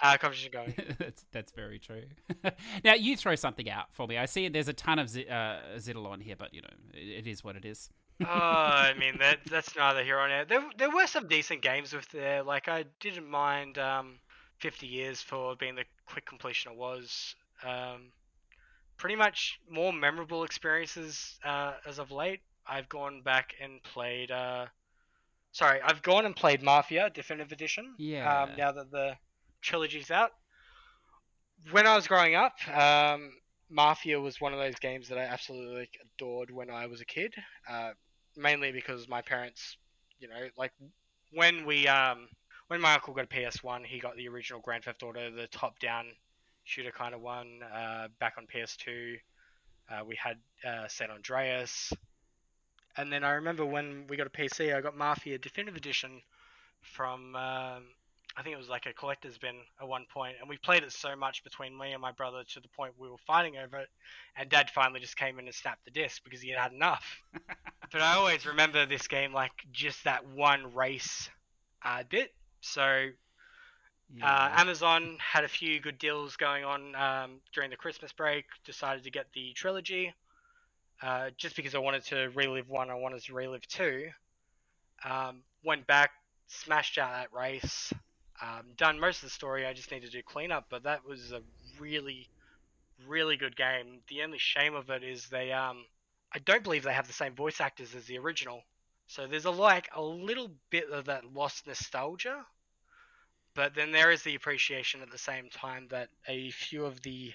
[0.00, 0.74] uh, competition going.
[0.98, 2.04] that's that's very true.
[2.84, 4.16] now you throw something out for me.
[4.16, 5.58] I see there's a ton of Z- uh,
[5.96, 7.90] on here, but you know it, it is what it is.
[8.20, 10.44] Oh, I mean that that's neither here nor there.
[10.44, 12.42] There there were some decent games with there.
[12.42, 13.78] Like I didn't mind.
[13.78, 14.18] Um,
[14.60, 17.34] 50 years for being the quick completion it was.
[17.64, 18.12] Um,
[18.96, 22.40] pretty much more memorable experiences uh, as of late.
[22.66, 24.30] I've gone back and played.
[24.30, 24.66] Uh,
[25.52, 27.94] sorry, I've gone and played Mafia Definitive Edition.
[27.98, 28.42] Yeah.
[28.42, 29.16] Um, now that the
[29.62, 30.30] trilogy's out.
[31.70, 33.32] When I was growing up, um,
[33.70, 37.34] Mafia was one of those games that I absolutely adored when I was a kid.
[37.68, 37.90] Uh,
[38.40, 39.76] mainly because my parents,
[40.18, 40.72] you know, like
[41.32, 42.28] when we um,
[42.68, 46.06] when my uncle got a PS1, he got the original Grand Theft Auto, the top-down
[46.64, 47.60] shooter kind of one.
[47.62, 49.16] Uh, back on PS2,
[49.90, 51.92] uh, we had uh, San Andreas,
[52.96, 56.22] and then I remember when we got a PC, I got Mafia Definitive Edition
[56.80, 57.84] from um,
[58.36, 60.92] I think it was like a collector's bin at one point, and we played it
[60.92, 63.88] so much between me and my brother to the point we were fighting over it,
[64.36, 67.04] and Dad finally just came in and snapped the disc because he had had enough.
[67.92, 71.28] but I always remember this game like just that one race
[71.84, 73.06] uh, bit, so uh,
[74.16, 74.26] yeah.
[74.26, 78.44] uh, Amazon had a few good deals going on um, during the Christmas break.
[78.64, 80.14] Decided to get the trilogy.
[81.02, 84.08] Uh, just because I wanted to relive one, I wanted to relive two.
[85.04, 86.10] Um, went back,
[86.46, 87.92] smashed out that race.
[88.42, 89.66] Um, done most of the story.
[89.66, 91.42] I just needed to do cleanup, but that was a
[91.78, 92.28] really,
[93.06, 94.00] really good game.
[94.08, 95.84] The only shame of it is they um
[96.32, 98.62] I don't believe they have the same voice actors as the original.
[99.08, 102.46] So there's a like a little bit of that lost nostalgia.
[103.54, 107.32] But then there is the appreciation at the same time that a few of the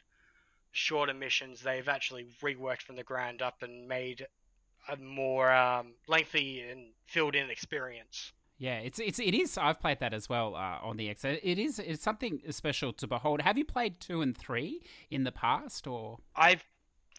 [0.71, 4.27] shorter missions they've actually reworked from the ground up and made
[4.89, 8.33] a more um, lengthy and filled in experience.
[8.57, 9.57] Yeah, it's it's it is.
[9.57, 11.25] I've played that as well uh, on the X.
[11.25, 13.41] It is it's something special to behold.
[13.41, 14.81] Have you played two and three
[15.11, 16.63] in the past, or I've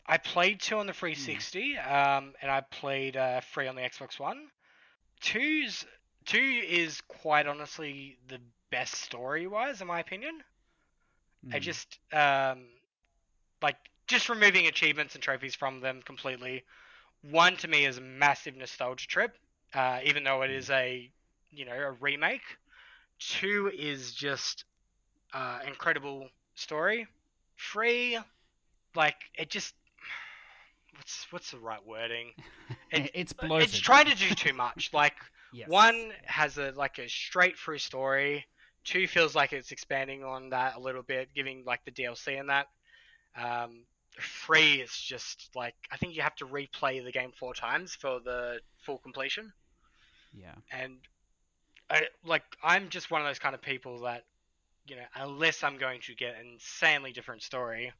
[0.09, 1.93] I played two on the 360, mm.
[1.93, 4.47] um, and I played uh, three on the Xbox One.
[5.20, 5.84] Two's
[6.24, 8.39] two is quite honestly the
[8.70, 10.43] best story wise, in my opinion.
[11.47, 11.55] Mm.
[11.55, 11.62] I hmm.
[11.62, 12.64] just um,
[13.62, 13.76] like
[14.07, 16.64] just removing achievements and trophies from them completely.
[17.22, 19.37] One to me is a massive nostalgia trip,
[19.74, 20.72] uh, even though it hmm.
[20.72, 21.11] a
[21.51, 22.42] you know a remake.
[23.18, 24.64] Two is just
[25.32, 27.07] uh, incredible story.
[27.59, 28.18] Three,
[28.94, 29.74] like it just
[30.97, 32.32] what's what's the right wording?
[32.90, 33.68] It, it's bloated.
[33.68, 34.90] It's trying to do too much.
[34.94, 35.14] Like
[35.53, 35.68] yes.
[35.68, 38.44] one has a like a straight through story.
[38.84, 42.49] Two feels like it's expanding on that a little bit, giving like the DLC and
[42.49, 42.68] that.
[43.36, 43.84] Um,
[44.20, 48.20] three is just like I think you have to replay the game four times for
[48.20, 49.53] the full completion.
[50.32, 50.55] Yeah.
[50.70, 50.99] And
[51.91, 54.24] I like I'm just one of those kind of people that
[54.87, 57.93] you know unless I'm going to get an insanely different story,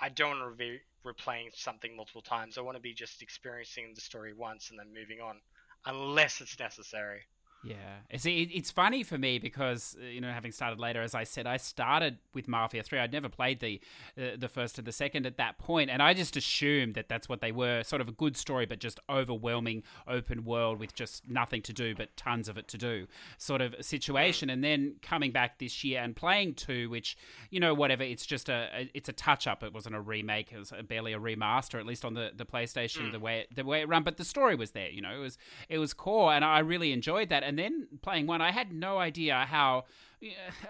[0.00, 2.56] I don't want to be replaying something multiple times.
[2.56, 5.36] I want to be just experiencing the story once and then moving on,
[5.84, 7.22] unless it's necessary.
[7.64, 11.22] Yeah, see, it's funny for me because uh, you know, having started later, as I
[11.22, 12.98] said, I started with Mafia Three.
[12.98, 13.80] I'd never played the
[14.18, 17.28] uh, the first and the second at that point, and I just assumed that that's
[17.28, 21.28] what they were, sort of a good story, but just overwhelming open world with just
[21.28, 23.06] nothing to do but tons of it to do,
[23.38, 24.50] sort of situation.
[24.50, 27.16] And then coming back this year and playing two, which
[27.50, 29.62] you know, whatever, it's just a, a it's a touch up.
[29.62, 30.50] It wasn't a remake.
[30.52, 33.12] It was barely a remaster, at least on the the PlayStation, mm.
[33.12, 34.02] the way it, the way it ran.
[34.02, 34.90] But the story was there.
[34.90, 35.38] You know, it was
[35.68, 37.44] it was core, and I really enjoyed that.
[37.44, 39.84] And then playing one, I had no idea how.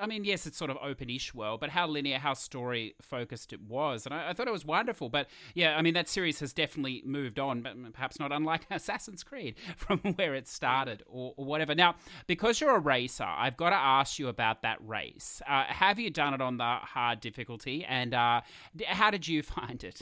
[0.00, 4.06] I mean, yes, it's sort of open-ish world, but how linear, how story-focused it was,
[4.06, 5.10] and I, I, thought it was wonderful.
[5.10, 9.22] But yeah, I mean, that series has definitely moved on, but perhaps not unlike Assassin's
[9.22, 11.74] Creed from where it started or, or whatever.
[11.74, 15.42] Now, because you're a racer, I've got to ask you about that race.
[15.46, 18.40] Uh, have you done it on the hard difficulty, and uh,
[18.86, 20.00] how did you find it?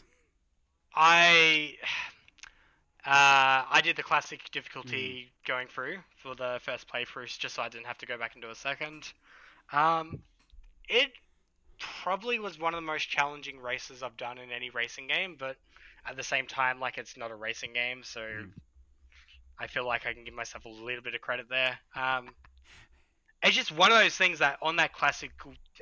[0.95, 1.75] I
[3.07, 5.47] uh, I did the classic difficulty mm.
[5.47, 8.43] going through for the first playthroughs, just so I didn't have to go back and
[8.43, 9.11] do a second.
[9.73, 10.21] Um,
[10.89, 11.11] it
[11.79, 15.57] probably was one of the most challenging races I've done in any racing game, but
[16.07, 18.51] at the same time, like it's not a racing game, so mm.
[19.59, 21.79] I feel like I can give myself a little bit of credit there.
[21.97, 22.29] Um,
[23.43, 25.31] it's just one of those things that on that classic,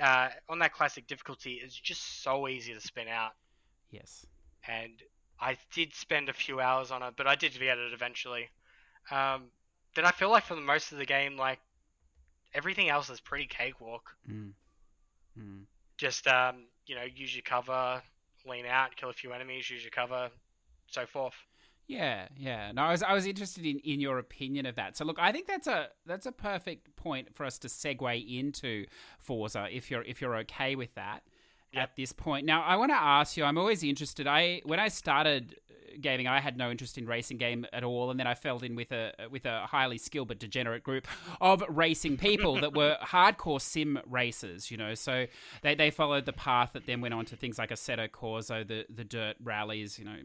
[0.00, 3.32] uh, on that classic difficulty, is just so easy to spin out.
[3.90, 4.26] Yes.
[4.68, 4.92] And
[5.40, 8.48] I did spend a few hours on it, but I did get it eventually.
[9.10, 9.44] Um,
[9.94, 11.60] then I feel like for the most of the game, like
[12.54, 14.02] everything else is pretty cakewalk.
[14.30, 14.52] Mm.
[15.38, 15.62] Mm.
[15.96, 18.02] Just um, you know, use your cover,
[18.46, 20.30] lean out, kill a few enemies, use your cover,
[20.88, 21.34] so forth.
[21.86, 22.70] Yeah, yeah.
[22.72, 24.96] No, I was I was interested in, in your opinion of that.
[24.96, 28.84] So look, I think that's a that's a perfect point for us to segue into
[29.18, 31.22] Forza if you're if you're okay with that
[31.74, 32.46] at this point.
[32.46, 33.44] Now, I want to ask you.
[33.44, 34.26] I'm always interested.
[34.26, 38.10] I when I started uh, gaming, I had no interest in racing game at all,
[38.10, 41.06] and then I fell in with a uh, with a highly skilled but degenerate group
[41.40, 44.70] of racing people that were hardcore sim racers.
[44.70, 45.26] You know, so
[45.62, 48.86] they they followed the path that then went on to things like Assetto Corsa, the
[48.88, 49.98] the dirt rallies.
[49.98, 50.16] You know,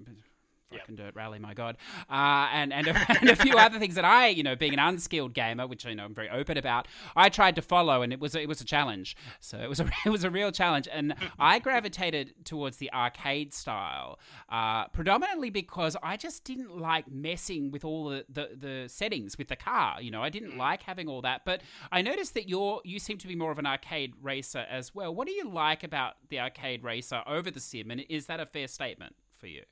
[0.74, 0.98] yep.
[0.98, 1.78] dirt rally, my god,
[2.10, 4.80] uh, and and a, and a few other things that I, you know, being an
[4.80, 8.20] unskilled gamer, which I know I'm very open about, I tried to follow, and it
[8.20, 9.16] was it was a challenge.
[9.40, 13.54] So it was a it was a real challenge, and I gravitated towards the arcade
[13.54, 14.20] style,
[14.50, 19.48] uh, predominantly because I just didn't like messing with all the, the the settings with
[19.48, 20.02] the car.
[20.02, 21.62] You know, I didn't like having all that, but
[21.92, 25.14] I noticed that you're you seem to be more of an arcade racer as well.
[25.14, 28.46] What do you like about the arcade racer over the sim, and is that a
[28.46, 29.64] fair statement for you?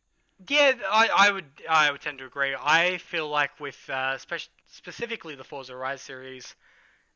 [0.50, 2.56] Yeah, I, I would I would tend to agree.
[2.60, 6.56] I feel like with uh, spe- specifically the Forza Rise series,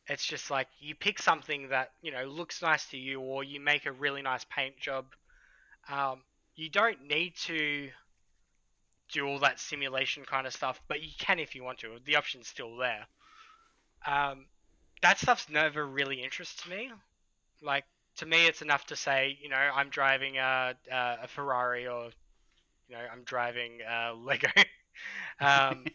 [0.08, 3.60] it's just like you pick something that you know looks nice to you, or you
[3.62, 5.06] make a really nice paint job.
[5.90, 6.24] Um,
[6.56, 7.92] you don't need to
[9.12, 11.98] do all that simulation kind of stuff, but you can if you want to.
[12.06, 13.08] The option's still there.
[14.06, 14.46] Um,
[15.02, 16.92] that stuff's never really interests me.
[17.62, 17.86] Like
[18.18, 22.12] to me, it's enough to say, you know, I'm driving a, a Ferrari or
[22.88, 24.48] you know, I'm driving a Lego,
[25.40, 25.86] um,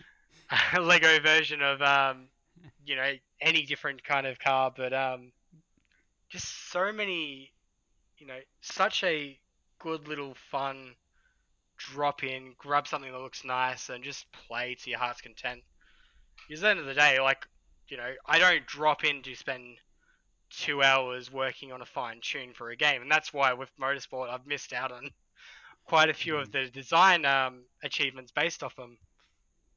[0.80, 2.28] Lego version of, um,
[2.86, 5.32] you know, any different kind of car, but um,
[6.30, 7.52] just so many
[8.18, 9.38] you know, such a
[9.78, 10.94] good little fun
[11.76, 15.62] drop in, grab something that looks nice, and just play to your heart's content.
[16.48, 17.46] Because at the end of the day, like,
[17.88, 19.76] you know, I don't drop in to spend
[20.50, 24.28] two hours working on a fine tune for a game, and that's why with Motorsport
[24.28, 25.10] I've missed out on
[25.88, 28.98] quite a few of the design um, achievements based off them.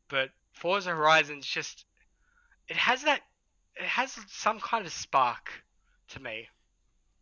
[0.09, 1.85] But Forza Horizon's just
[2.67, 3.21] it has that
[3.75, 5.49] it has some kind of spark
[6.09, 6.47] to me.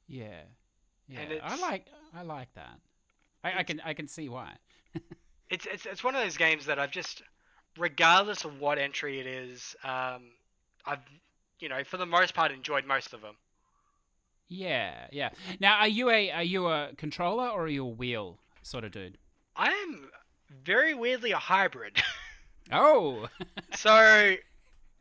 [0.07, 0.41] Yeah,
[1.07, 1.19] yeah.
[1.19, 2.79] And I like I like that.
[3.43, 4.53] I, I can I can see why.
[5.51, 7.23] It's it's it's one of those games that I've just,
[7.75, 10.29] regardless of what entry it is, um,
[10.85, 10.99] I've
[11.59, 13.33] you know for the most part enjoyed most of them.
[14.47, 15.29] Yeah, yeah.
[15.59, 18.91] Now, are you a are you a controller or are you a wheel sort of
[18.91, 19.17] dude?
[19.55, 20.09] I am
[20.63, 22.01] very weirdly a hybrid.
[22.71, 23.27] Oh,
[23.75, 24.35] so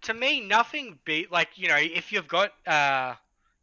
[0.01, 3.13] to me nothing beat like you know if you've got uh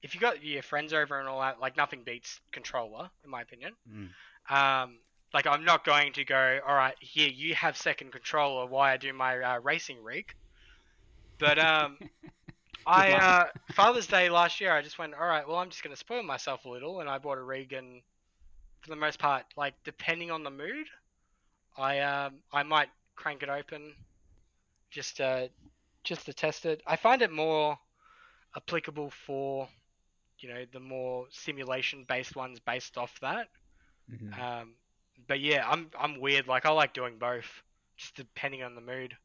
[0.03, 3.41] if you've got your friends over and all that like nothing beats controller in my
[3.41, 4.09] opinion Mm.
[4.55, 4.99] um
[5.33, 8.97] like i'm not going to go all right here you have second controller Why i
[8.97, 10.31] do my uh, racing rig
[11.39, 11.97] but um
[12.85, 15.95] i uh father's day last year i just went all right well i'm just going
[15.95, 18.01] to spoil myself a little and i bought a rig and
[18.85, 20.87] for the most part like depending on the mood
[21.77, 23.93] i um i might crank it open
[24.91, 25.47] just uh
[26.05, 26.81] just to test it.
[26.87, 27.77] I find it more
[28.55, 29.67] applicable for
[30.39, 33.49] you know the more simulation based ones based off that.
[34.11, 34.33] Mhm.
[34.39, 34.75] Um,
[35.27, 36.47] but yeah, I'm I'm weird.
[36.47, 37.63] Like I like doing both,
[37.97, 39.17] just depending on the mood.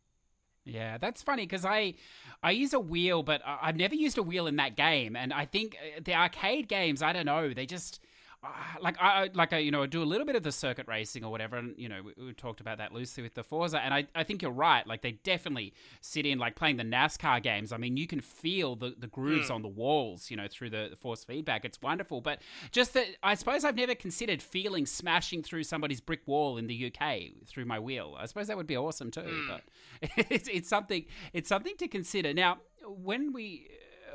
[0.65, 1.95] Yeah, that's funny because I
[2.43, 5.47] I use a wheel, but I've never used a wheel in that game, and I
[5.47, 8.01] think uh, the arcade games, I don't know, they just
[8.43, 8.49] uh,
[8.81, 11.25] like I I- like I you know do a little bit of the circuit racing
[11.25, 13.93] or whatever, and you know we, we talked about that loosely with the Forza, and
[13.93, 17.73] I, I think you're right, like they definitely sit in like playing the NASCAR games.
[17.73, 19.55] I mean, you can feel the the grooves Mm.
[19.57, 21.65] on the walls, you know, through the, the force feedback.
[21.65, 22.41] It's wonderful, but
[22.73, 26.93] just that I suppose I've never considered feeling smashing through somebody's brick wall in the
[26.95, 28.17] UK through my wheel.
[28.19, 29.49] I suppose that would be awesome too, Mm.
[29.49, 29.63] but
[30.31, 32.33] it's, it's something it's something to consider.
[32.33, 33.69] Now, when we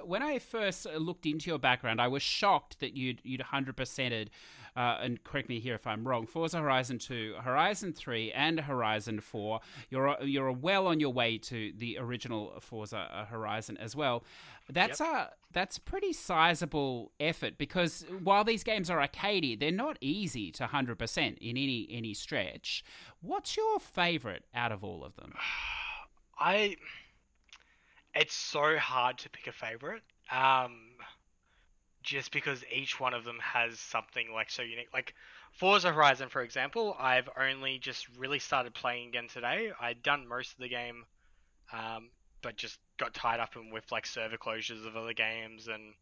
[0.05, 4.29] when I first looked into your background, I was shocked that you'd you'd hundred percented.
[4.77, 6.27] Uh, and correct me here if I'm wrong.
[6.27, 9.61] Forza Horizon 2, Horizon 3, and Horizon 4.
[9.89, 14.25] You're you're well on your way to the original Forza uh, Horizon as well.
[14.69, 20.51] That's a that's pretty sizable effort because while these games are arcadey, they're not easy
[20.51, 22.83] to hundred percent in any any stretch.
[23.21, 25.33] What's your favorite out of all of them?
[26.37, 26.75] I
[28.15, 30.03] it's so hard to pick a favorite.
[30.31, 30.79] Um,
[32.05, 34.89] just because each one of them has something like so unique.
[34.93, 35.13] Like
[35.51, 39.71] Forza Horizon, for example, I've only just really started playing again today.
[39.81, 41.03] I'd done most of the game,
[41.73, 42.09] um,
[42.41, 45.93] but just got tied up with like server closures of other games and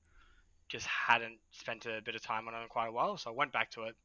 [0.68, 3.18] just hadn't spent a bit of time on it in quite a while.
[3.18, 3.96] So I went back to it.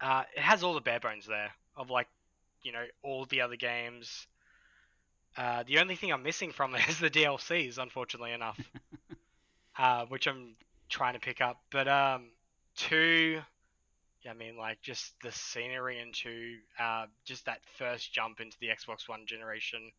[0.00, 2.06] Uh, it has all the bare bones there of like,
[2.62, 4.28] you know, all the other games.
[5.38, 8.60] Uh, the only thing I'm missing from it is the DLCs, unfortunately enough,
[9.78, 10.56] uh, which I'm
[10.90, 11.58] trying to pick up.
[11.70, 12.30] But um,
[12.76, 13.40] two,
[14.28, 18.68] I mean, like just the scenery and two, uh, just that first jump into the
[18.68, 19.92] Xbox One generation,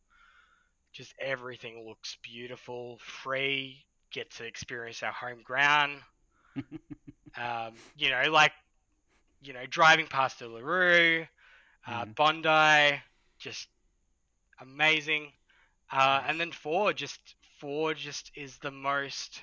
[0.93, 2.99] just everything looks beautiful.
[3.01, 6.01] Free, get to experience our home ground.
[7.37, 8.53] um, you know, like,
[9.41, 11.27] you know, driving past Uluru,
[11.87, 12.15] uh, Mhm.
[12.15, 13.01] Bondi,
[13.39, 13.67] just
[14.62, 15.32] amazing.
[15.91, 17.20] Uh, and then four, just
[17.60, 19.41] four, just is the most.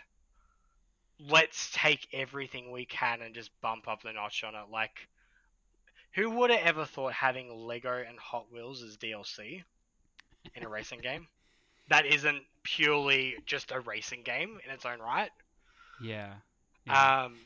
[1.18, 4.70] Let's take everything we can and just bump up the notch on it.
[4.70, 5.08] Like,
[6.14, 9.62] who would have ever thought having Lego and Hot Wheels as DLC
[10.54, 11.26] in a racing game?
[11.88, 15.30] That isn't purely just a racing game in its own right.
[16.02, 16.34] Yeah.
[16.86, 17.24] yeah.
[17.24, 17.36] Um,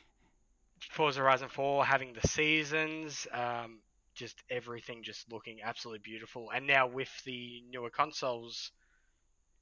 [0.89, 3.79] Forza Horizon 4 having the seasons, um,
[4.13, 6.49] just everything just looking absolutely beautiful.
[6.53, 8.71] And now with the newer consoles,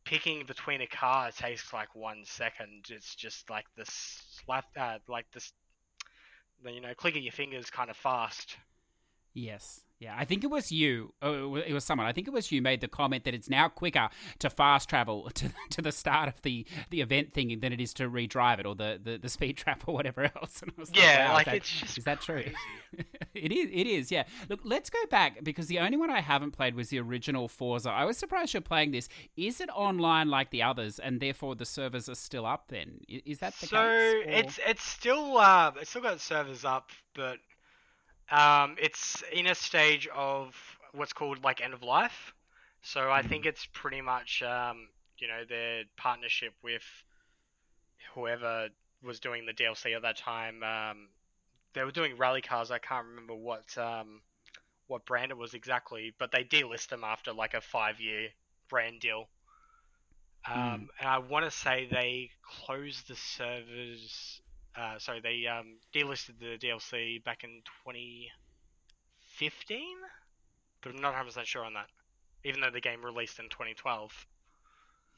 [0.06, 2.86] picking between a car takes like one second.
[2.89, 5.54] It's just like this slap, uh, like this,
[6.66, 8.58] you know, clicking your fingers kind of fast.
[9.34, 9.82] Yes.
[10.00, 11.14] Yeah, I think it was you.
[11.22, 12.08] Oh, it was someone.
[12.08, 14.08] I think it was you made the comment that it's now quicker
[14.39, 17.93] to fast travel to, to the start of the, the event thing than it is
[17.95, 20.62] to redrive it or the, the, the speed trap or whatever else.
[20.62, 22.45] And I was Yeah, wow, like that- it's just is that true?
[23.34, 23.70] it is.
[23.74, 24.10] It is.
[24.10, 24.24] Yeah.
[24.47, 27.89] Look, let's go back because the only one I haven't played was the original Forza.
[27.89, 29.10] I was surprised you're playing this.
[29.36, 32.70] Is it online like the others, and therefore the servers are still up?
[32.70, 33.82] Then is that the so case?
[33.82, 37.39] or- it's it's still uh, it's still got servers up, but
[38.32, 40.55] um, it's in a stage of
[40.93, 42.34] what's called like end of life.
[42.82, 46.84] So I think it's pretty much um, you know their partnership with
[48.13, 48.69] whoever
[49.03, 50.63] was doing the DLC at that time.
[50.63, 51.07] Um,
[51.73, 52.71] they were doing rally cars.
[52.71, 54.21] I can't remember what um,
[54.88, 58.30] what brand it was exactly, but they delist them after like a five year
[58.69, 59.30] brand deal.
[60.49, 60.88] Um, mm.
[60.99, 64.41] And I want to say they closed the servers.
[64.80, 69.80] Uh, sorry, they um, delisted the DLC back in 2015,
[70.82, 71.88] but I'm not 100 percent sure on that.
[72.45, 74.25] Even though the game released in 2012.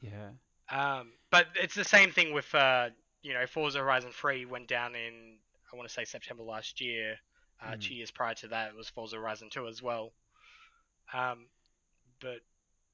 [0.00, 0.30] Yeah.
[0.70, 2.88] Um, but it's the same thing with uh,
[3.22, 5.36] you know Forza Horizon 3 went down in
[5.72, 7.16] I want to say September last year.
[7.64, 7.80] Uh, mm.
[7.80, 10.12] Two years prior to that, it was Forza Horizon 2 as well.
[11.14, 11.46] Um,
[12.20, 12.40] but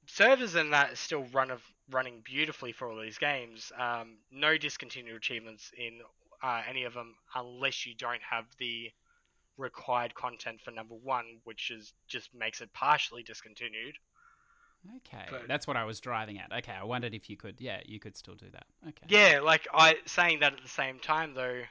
[0.05, 3.71] servers and that is still run of running beautifully for all these games.
[3.77, 6.01] Um, no discontinued achievements in
[6.41, 8.89] uh, any of them unless you don't have the
[9.57, 13.95] required content for number one, which is just makes it partially discontinued.
[14.97, 16.51] Okay, but, that's what I was driving at.
[16.59, 18.65] Okay, I wondered if you could, yeah, you could still do that.
[18.87, 19.05] Okay.
[19.09, 21.61] Yeah, like I saying that at the same time though,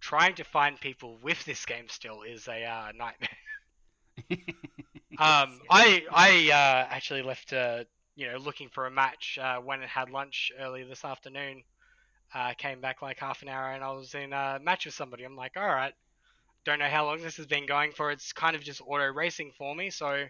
[0.00, 3.28] trying to find people with this game still is a uh, nightmare.
[5.18, 7.84] um, I I uh, actually left uh,
[8.16, 11.62] you know looking for a match uh, when it had lunch earlier this afternoon.
[12.34, 15.24] Uh, came back like half an hour and I was in a match with somebody.
[15.24, 15.94] I'm like, all right,
[16.64, 18.10] don't know how long this has been going for.
[18.10, 20.26] It's kind of just auto racing for me, so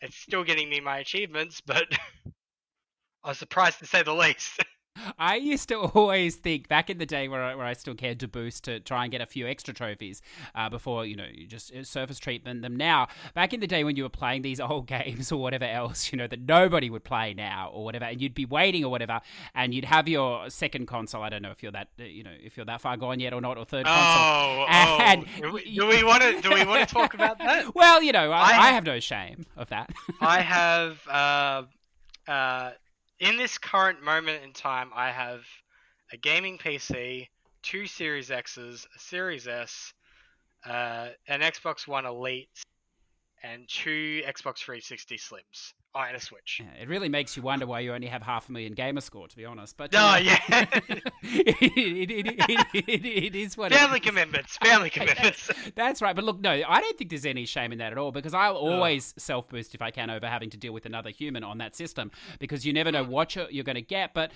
[0.00, 1.86] it's still getting me my achievements, but
[3.24, 4.62] I was surprised to say the least.
[5.18, 8.20] I used to always think back in the day where I, where I still cared
[8.20, 10.22] to boost to try and get a few extra trophies
[10.54, 12.76] uh, before you know you just uh, surface treatment them.
[12.76, 16.12] Now, back in the day when you were playing these old games or whatever else,
[16.12, 19.20] you know that nobody would play now or whatever, and you'd be waiting or whatever,
[19.54, 21.22] and you'd have your second console.
[21.22, 23.32] I don't know if you're that uh, you know if you're that far gone yet
[23.32, 24.66] or not, or third console.
[24.66, 24.66] Oh,
[25.00, 25.58] and oh.
[25.58, 27.74] do we want to do we want to talk about that?
[27.74, 29.92] Well, you know, I, I, have, I have no shame of that.
[30.20, 31.08] I have.
[31.08, 31.62] Uh,
[32.26, 32.70] uh,
[33.20, 35.42] in this current moment in time, I have
[36.12, 37.28] a gaming PC,
[37.62, 39.92] two Series X's, a Series S,
[40.66, 42.48] uh, an Xbox One Elite,
[43.42, 45.72] and two Xbox 360 Slims.
[45.96, 46.60] Oh, and a Switch.
[46.60, 49.28] Yeah, it really makes you wonder why you only have half a million gamer score,
[49.28, 49.76] to be honest.
[49.76, 50.40] But no, know, yeah,
[51.22, 54.56] it, it, it, it is what family commitments.
[54.56, 55.48] Family commitments.
[55.76, 56.16] That's right.
[56.16, 58.56] But look, no, I don't think there's any shame in that at all because I'll
[58.56, 59.20] always oh.
[59.20, 62.10] self boost if I can over having to deal with another human on that system
[62.40, 64.14] because you never know what you're, you're going to get.
[64.14, 64.32] But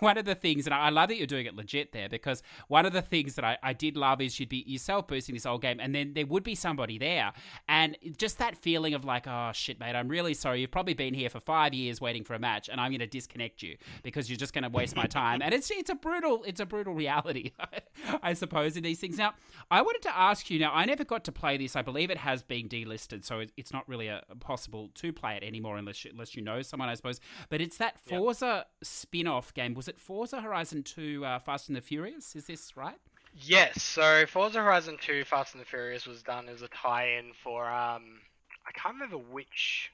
[0.00, 2.84] one of the things, and I love that you're doing it legit there because one
[2.84, 5.46] of the things that I, I did love is you'd be you self boosting this
[5.46, 7.32] old game and then there would be somebody there
[7.66, 10.60] and just that feeling of like, oh shit, mate, I'm really sorry.
[10.60, 13.06] You've probably been here for five years waiting for a match, and I'm going to
[13.06, 15.40] disconnect you because you're just going to waste my time.
[15.42, 17.52] and it's it's a brutal it's a brutal reality,
[18.22, 19.16] I suppose, in these things.
[19.16, 19.32] Now,
[19.70, 20.58] I wanted to ask you.
[20.58, 21.76] Now, I never got to play this.
[21.76, 25.42] I believe it has been delisted, so it's not really a, possible to play it
[25.42, 27.20] anymore unless you, unless you know someone, I suppose.
[27.48, 28.66] But it's that Forza yep.
[28.82, 29.72] spin-off game.
[29.72, 32.36] Was it Forza Horizon Two: uh, Fast and the Furious?
[32.36, 32.98] Is this right?
[33.34, 33.82] Yes.
[33.82, 38.20] So Forza Horizon 2 Fast and the Furious was done as a tie-in for um
[38.66, 39.92] I can't remember which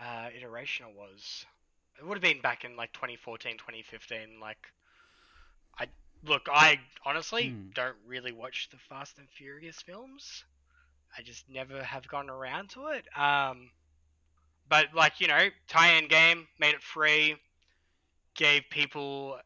[0.00, 1.44] uh, iteration it was.
[1.98, 4.40] It would have been back in like 2014, 2015.
[4.40, 4.66] Like,
[5.78, 5.86] I
[6.24, 7.74] look, I honestly mm.
[7.74, 10.44] don't really watch the Fast and Furious films.
[11.16, 13.04] I just never have gone around to it.
[13.18, 13.70] Um,
[14.68, 17.36] but like you know, tie-in game made it free,
[18.34, 19.38] gave people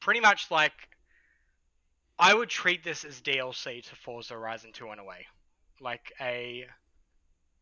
[0.00, 0.72] pretty much like
[2.18, 5.26] I would treat this as DLC to Forza Horizon 2 in a way,
[5.80, 6.66] like a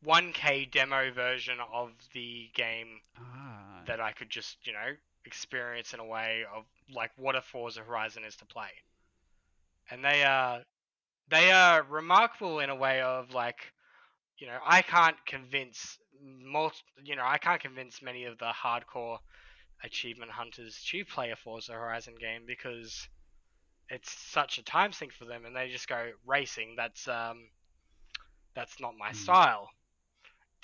[0.06, 3.82] 1K demo version of the game ah.
[3.86, 7.80] that I could just, you know, experience in a way of like what a Forza
[7.80, 8.68] Horizon is to play.
[9.90, 10.60] And they are
[11.28, 13.72] they are remarkable in a way of like,
[14.38, 19.18] you know, I can't convince most, you know, I can't convince many of the hardcore
[19.82, 23.08] achievement hunters to play a Forza Horizon game because
[23.88, 26.74] it's such a time sink for them, and they just go racing.
[26.76, 27.48] That's um,
[28.54, 29.16] that's not my mm.
[29.16, 29.68] style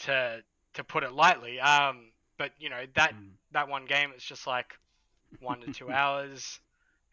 [0.00, 0.42] to
[0.74, 1.60] to put it lightly.
[1.60, 3.30] Um, but you know that mm.
[3.52, 4.74] that one game, it's just like
[5.40, 6.60] one to two hours.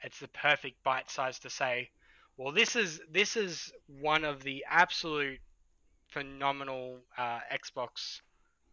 [0.03, 1.89] It's the perfect bite size to say,
[2.37, 5.39] well, this is this is one of the absolute
[6.09, 8.21] phenomenal uh, Xbox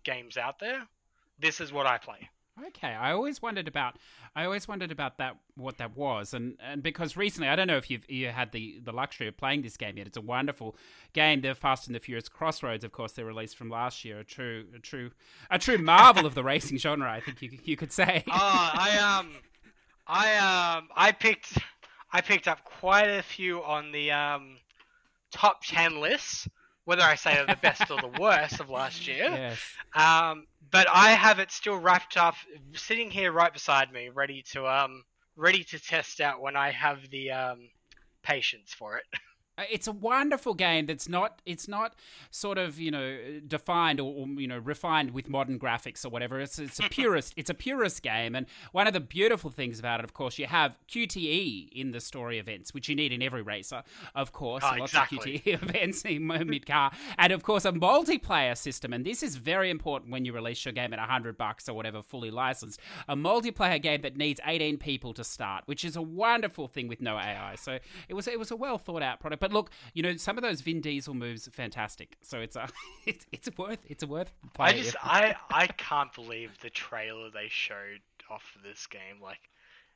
[0.05, 0.87] games out there.
[1.39, 2.29] This is what I play.
[2.69, 3.97] Okay, I always wondered about
[4.37, 7.77] I always wondered about that what that was, and and because recently I don't know
[7.77, 10.07] if you've you had the the luxury of playing this game yet.
[10.07, 10.77] It's a wonderful
[11.15, 11.41] game.
[11.41, 14.21] The Fast and the Furious Crossroads, of course, they released from last year.
[14.21, 15.11] A true a true
[15.51, 17.11] a true marvel of the racing genre.
[17.11, 18.23] I think you you could say.
[18.37, 19.33] Oh, I um,
[20.07, 20.37] I
[20.77, 21.59] um, I picked
[22.13, 24.59] I picked up quite a few on the um
[25.33, 26.49] top ten lists
[26.85, 29.29] whether I say they're the best or the worst of last year.
[29.31, 29.59] Yes.
[29.95, 32.35] Um, but I have it still wrapped up,
[32.75, 35.05] sitting here right beside me, ready to um,
[35.37, 37.69] ready to test out when I have the um,
[38.23, 39.05] patience for it.
[39.57, 41.95] Uh, it's a wonderful game that's not it's not
[42.31, 46.41] sort of you know defined or, or, you know refined with modern graphics or whatever.
[46.41, 48.35] It's it's a purist it's a purist game.
[48.35, 52.01] And one of the beautiful things about it of course you have QTE in the
[52.01, 53.83] story events which you need in every racer
[54.15, 54.65] of course.
[54.67, 55.37] Oh, lots exactly.
[55.37, 58.93] of QTE events in mid car and of course a multiplayer system.
[58.93, 62.03] And this is very important when you release your game at 100 bucks or whatever
[62.03, 62.81] fully licensed.
[63.09, 67.01] A multiplayer game that needs 18 people to start which is a wonderful thing with
[67.01, 67.79] no AI so
[68.09, 70.43] it was it was a well thought out product but look you know some of
[70.43, 72.67] those Vin Diesel moves are fantastic so it's a
[73.07, 77.49] it's, it's worth it's a worth I just I I can't believe the trailer they
[77.51, 79.21] showed off of this game.
[79.23, 79.41] Like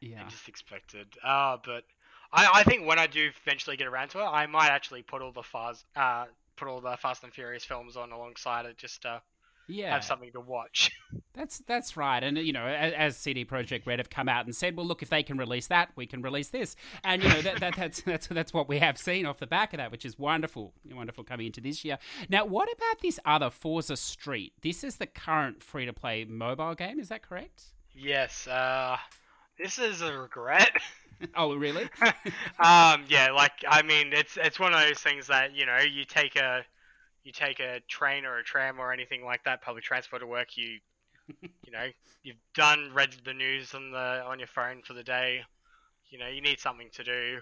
[0.01, 1.07] yeah I just expected.
[1.25, 1.85] Uh but
[2.31, 5.23] I, I think when I do eventually get around to it, I might actually put
[5.23, 6.27] all the Fast uh
[6.57, 9.23] put all the Fast and Furious films on alongside it just to
[9.69, 10.91] yeah have something to watch.
[11.35, 14.57] That's that's right, and you know, as, as CD Projekt Red have come out and
[14.57, 17.41] said, well, look, if they can release that, we can release this, and you know,
[17.43, 20.05] that, that that's that's that's what we have seen off the back of that, which
[20.05, 21.97] is wonderful, wonderful coming into this year.
[22.29, 24.53] Now, what about this other Forza Street?
[24.63, 27.67] This is the current free to play mobile game, is that correct?
[27.95, 28.97] yes, uh
[29.59, 30.71] this is a regret.
[31.35, 31.83] Oh, really?
[32.61, 36.05] um, yeah, like I mean, it's it's one of those things that you know you
[36.05, 36.65] take a
[37.29, 40.57] you take a train or a tram or anything like that, public transport to work.
[40.57, 40.79] You
[41.43, 41.89] you know
[42.23, 45.43] you've done read the news on the on your phone for the day.
[46.09, 47.41] You know you need something to do.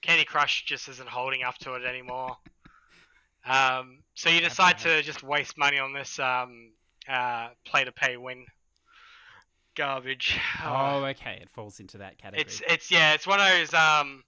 [0.00, 2.36] Candy Crush just isn't holding up to it anymore.
[3.48, 6.72] Um, so you decide to just waste money on this um,
[7.08, 8.44] uh, play to pay win
[9.76, 10.36] garbage.
[10.64, 12.42] oh, okay, it falls into that category.
[12.42, 14.24] It's it's yeah, it's one of those um.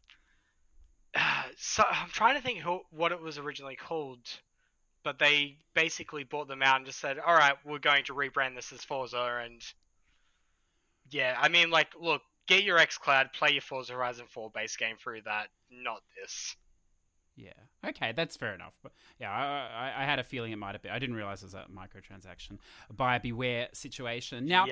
[1.57, 4.21] So I'm trying to think who what it was originally called,
[5.05, 8.57] but they basically bought them out and just said, "All right, we're going to rebrand
[8.57, 9.63] this as Forza." And
[11.11, 14.97] yeah, I mean, like, look, get your XCloud, play your Forza Horizon 4 base game
[15.03, 16.57] through that, not this.
[17.37, 17.53] Yeah.
[17.87, 18.75] Okay, that's fair enough.
[18.83, 20.91] But yeah, I, I, I had a feeling it might have been.
[20.91, 22.59] I didn't realize it was a microtransaction
[22.91, 24.47] A buyer beware situation.
[24.47, 24.67] Now,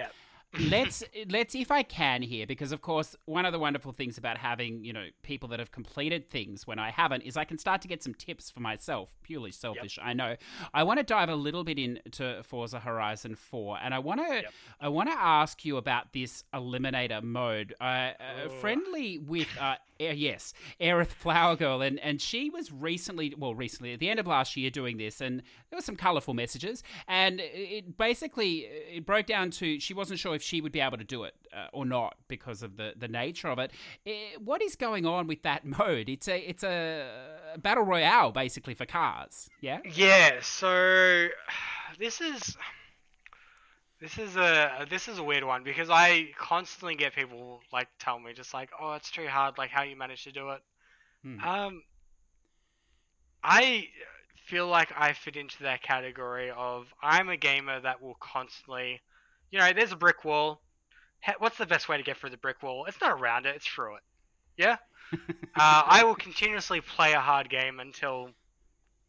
[0.59, 4.39] let's let's if I can here, because of course one of the wonderful things about
[4.39, 7.83] having you know people that have completed things when I haven't is I can start
[7.83, 9.15] to get some tips for myself.
[9.23, 10.37] Purely selfish, I know.
[10.73, 14.27] I want to dive a little bit into Forza Horizon Four, and I want to
[14.37, 14.53] Yep.
[14.81, 17.75] I want to ask you about this eliminator mode.
[17.81, 18.13] Uh, uh,
[18.47, 18.49] Oh.
[18.61, 23.93] friendly with uh, eh, yes, Aerith Flower Girl, and and she was recently, well, recently
[23.93, 27.41] at the end of last year doing this, and there were some colourful messages, and
[27.41, 31.05] it basically it broke down to she wasn't sure if she would be able to
[31.05, 33.73] do it uh, or not because of the the nature of it.
[34.07, 36.09] Eh, what is going on with that mode?
[36.09, 39.49] It's a it's a battle royale basically for cars.
[39.61, 39.81] Yeah.
[39.95, 41.29] Yeah, so
[41.99, 42.57] this is
[44.07, 48.21] this is a this is a weird one because I constantly get people like tell
[48.21, 49.59] me just like, "Oh, it's too hard.
[49.59, 50.63] Like, how you manage to do it?"
[51.23, 51.41] Hmm.
[51.41, 51.83] Um,
[53.43, 53.89] I
[54.47, 59.01] feel like I fit into that category of I'm a gamer that will constantly,
[59.51, 60.63] you know, there's a brick wall.
[61.39, 62.85] What's the best way to get through the brick wall?
[62.85, 64.03] It's not around it; it's through it.
[64.57, 64.77] Yeah.
[65.13, 68.31] uh, I will continuously play a hard game until,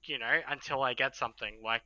[0.06, 1.60] you know, until I get something.
[1.64, 1.84] Like,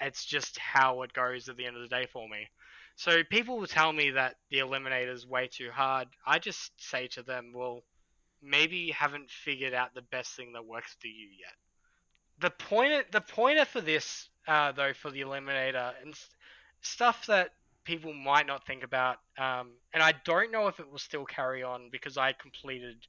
[0.00, 2.48] it's just how it goes at the end of the day for me.
[2.96, 6.08] So people will tell me that the Eliminator's way too hard.
[6.26, 7.82] I just say to them, well,
[8.42, 11.54] maybe you haven't figured out the best thing that works for you yet.
[12.38, 16.28] The pointer, the pointer for this, uh, though, for the Eliminator and s-
[16.82, 17.50] stuff that
[17.84, 21.62] people might not think about, um, and I don't know if it will still carry
[21.62, 23.06] on because I completed,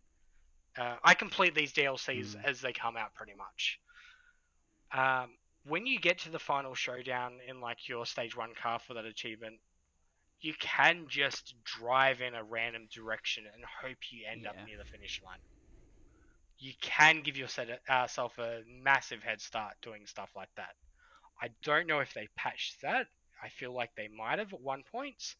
[0.77, 2.45] uh, I complete these DLCs Mm.
[2.45, 3.79] as they come out pretty much.
[4.93, 8.93] Um, when you get to the final showdown in like your stage one car for
[8.95, 9.59] that achievement,
[10.41, 14.85] you can just drive in a random direction and hope you end up near the
[14.85, 15.39] finish line.
[16.59, 20.75] You can give yourself a massive head start doing stuff like that.
[21.41, 23.07] I don't know if they patched that.
[23.41, 25.35] I feel like they might have at one point,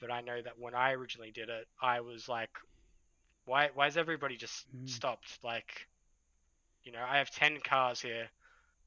[0.00, 2.50] but I know that when I originally did it, I was like,
[3.44, 4.86] why why is everybody just Mm.
[4.86, 5.38] stopped?
[5.42, 5.88] Like,
[6.84, 8.30] you know, I have ten cars here.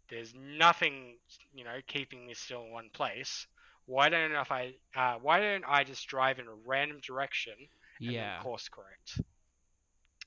[0.09, 1.17] There's nothing,
[1.53, 3.47] you know, keeping this still in one place.
[3.85, 7.53] Why don't I uh, why don't I just drive in a random direction
[8.07, 8.21] and Yeah.
[8.21, 9.21] then course correct?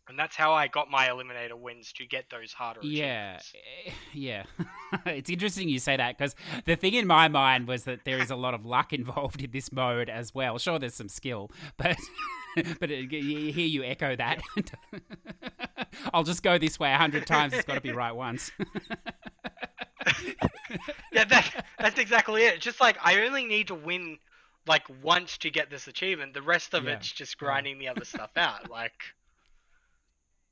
[0.08, 3.52] And that's how I got my eliminator wins to get those harder Yeah, achievements.
[4.14, 4.44] yeah.
[5.06, 8.30] it's interesting you say that because the thing in my mind was that there is
[8.30, 10.58] a lot of luck involved in this mode as well.
[10.58, 11.98] Sure, there's some skill, but
[12.80, 14.40] but it, you hear you echo that.
[16.14, 17.54] I'll just go this way a hundred times.
[17.54, 18.50] It's got to be right once.
[21.12, 21.50] yeah, that,
[21.80, 22.60] that's exactly it.
[22.60, 24.18] Just like I only need to win
[24.66, 26.34] like once to get this achievement.
[26.34, 28.68] The rest of Yeah, it's just grinding the other stuff out.
[28.68, 29.02] Like,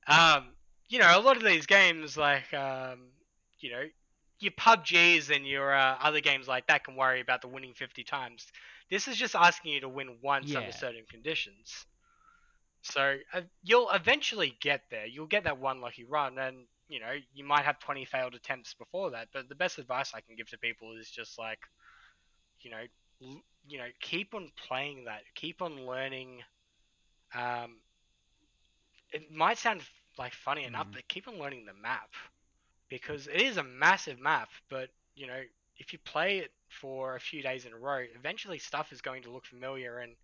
[0.06, 0.54] um,
[0.88, 3.08] you know, a lot of these games, like, um,
[3.60, 3.84] you know,
[4.40, 8.04] your PUBGs and your uh, other games like that can worry about the winning 50
[8.04, 8.46] times.
[8.90, 10.58] This is just asking you to win once Yeah.
[10.58, 11.86] under certain conditions.
[12.82, 15.06] So uh, you'll eventually get there.
[15.06, 18.74] You'll get that one lucky run, and you know you might have 20 failed attempts
[18.74, 19.28] before that.
[19.32, 21.60] But the best advice I can give to people is just like,
[22.60, 22.84] you know,
[23.22, 25.22] l- you know, keep on playing that.
[25.34, 26.42] Keep on learning.
[27.34, 27.78] Um,
[29.12, 29.82] it might sound
[30.18, 30.92] like funny enough, Mhm.
[30.92, 32.10] but keep on learning the map
[32.88, 34.48] because it is a massive map.
[34.70, 35.40] But you know,
[35.78, 39.22] if you play it for a few days in a row, eventually stuff is going
[39.24, 40.14] to look familiar, and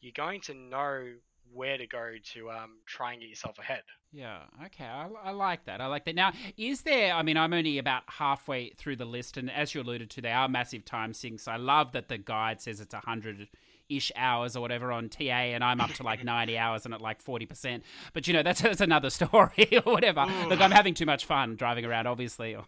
[0.00, 1.14] you're going to know
[1.56, 3.82] where to go to um, try and get yourself ahead.
[4.12, 5.80] Yeah, okay, I, I like that.
[5.80, 6.14] I like that.
[6.14, 7.12] Now, is there?
[7.12, 10.30] I mean, I'm only about halfway through the list, and as you alluded to, they
[10.30, 11.48] are massive time sinks.
[11.48, 13.48] I love that the guide says it's a hundred
[13.88, 17.00] ish hours or whatever on TA, and I'm up to like 90 hours and at
[17.00, 17.82] like 40 percent.
[18.12, 20.26] But you know, that's that's another story or whatever.
[20.48, 22.56] Look, I'm having too much fun driving around, obviously.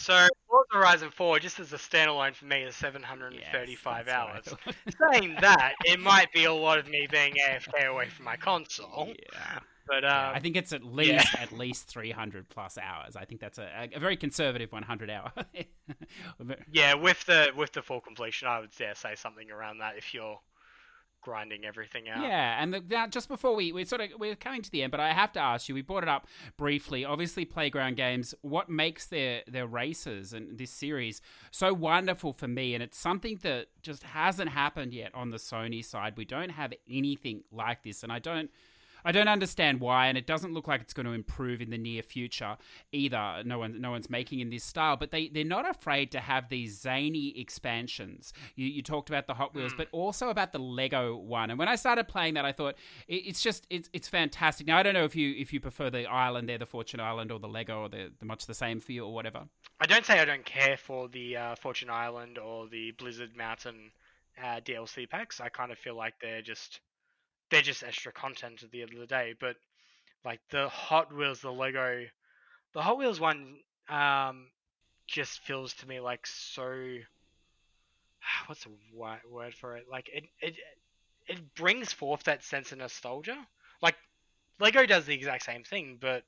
[0.00, 4.54] So Forza Horizon 4, just as a standalone for me, is 735 Yes, hours.
[4.66, 4.74] right.
[5.12, 9.08] Saying that, it might be a lot of me being AFK away from my console,
[9.08, 9.58] yeah.
[9.86, 13.14] but Yeah, um, I think it's at least at least 300 plus hours.
[13.14, 15.32] I think that's a, a very conservative 100 hour.
[16.72, 20.14] yeah, with the with the full completion, I would dare say something around that if
[20.14, 20.40] you're
[21.20, 22.22] grinding everything out.
[22.22, 24.90] Yeah, and the, now just before we we sort of we're coming to the end,
[24.90, 25.74] but I have to ask you.
[25.74, 27.04] We brought it up briefly.
[27.04, 28.34] Obviously, playground games.
[28.42, 33.38] What makes their their races and this series so wonderful for me, and it's something
[33.42, 36.16] that just hasn't happened yet on the Sony side.
[36.16, 38.50] We don't have anything like this, and I don't.
[39.04, 41.78] I don't understand why, and it doesn't look like it's going to improve in the
[41.78, 42.56] near future
[42.92, 43.42] either.
[43.44, 46.48] No one, no one's making in this style, but they they're not afraid to have
[46.48, 48.32] these zany expansions.
[48.56, 51.50] You, you talked about the Hot Wheels, but also about the Lego one.
[51.50, 52.76] And when I started playing that, I thought
[53.08, 54.66] it, it's just it's it's fantastic.
[54.66, 57.32] Now I don't know if you if you prefer the island there, the Fortune Island,
[57.32, 59.44] or the Lego, or they're, they're much the same for you, or whatever.
[59.80, 63.92] I don't say I don't care for the uh, Fortune Island or the Blizzard Mountain
[64.42, 65.40] uh, DLC packs.
[65.40, 66.80] I kind of feel like they're just
[67.50, 69.34] they're just extra content at the end of the day.
[69.38, 69.56] But
[70.24, 72.06] like the Hot Wheels, the Lego,
[72.74, 74.48] the Hot Wheels one, um,
[75.08, 76.98] just feels to me like so.
[78.46, 78.72] What's the
[79.28, 79.86] word for it?
[79.90, 80.56] Like it it
[81.28, 83.46] it brings forth that sense of nostalgia.
[83.82, 83.96] Like
[84.60, 86.24] Lego does the exact same thing, but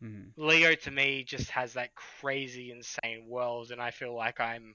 [0.00, 0.34] Mhm.
[0.36, 4.74] Lego to me just has that crazy, insane world, and I feel like I'm,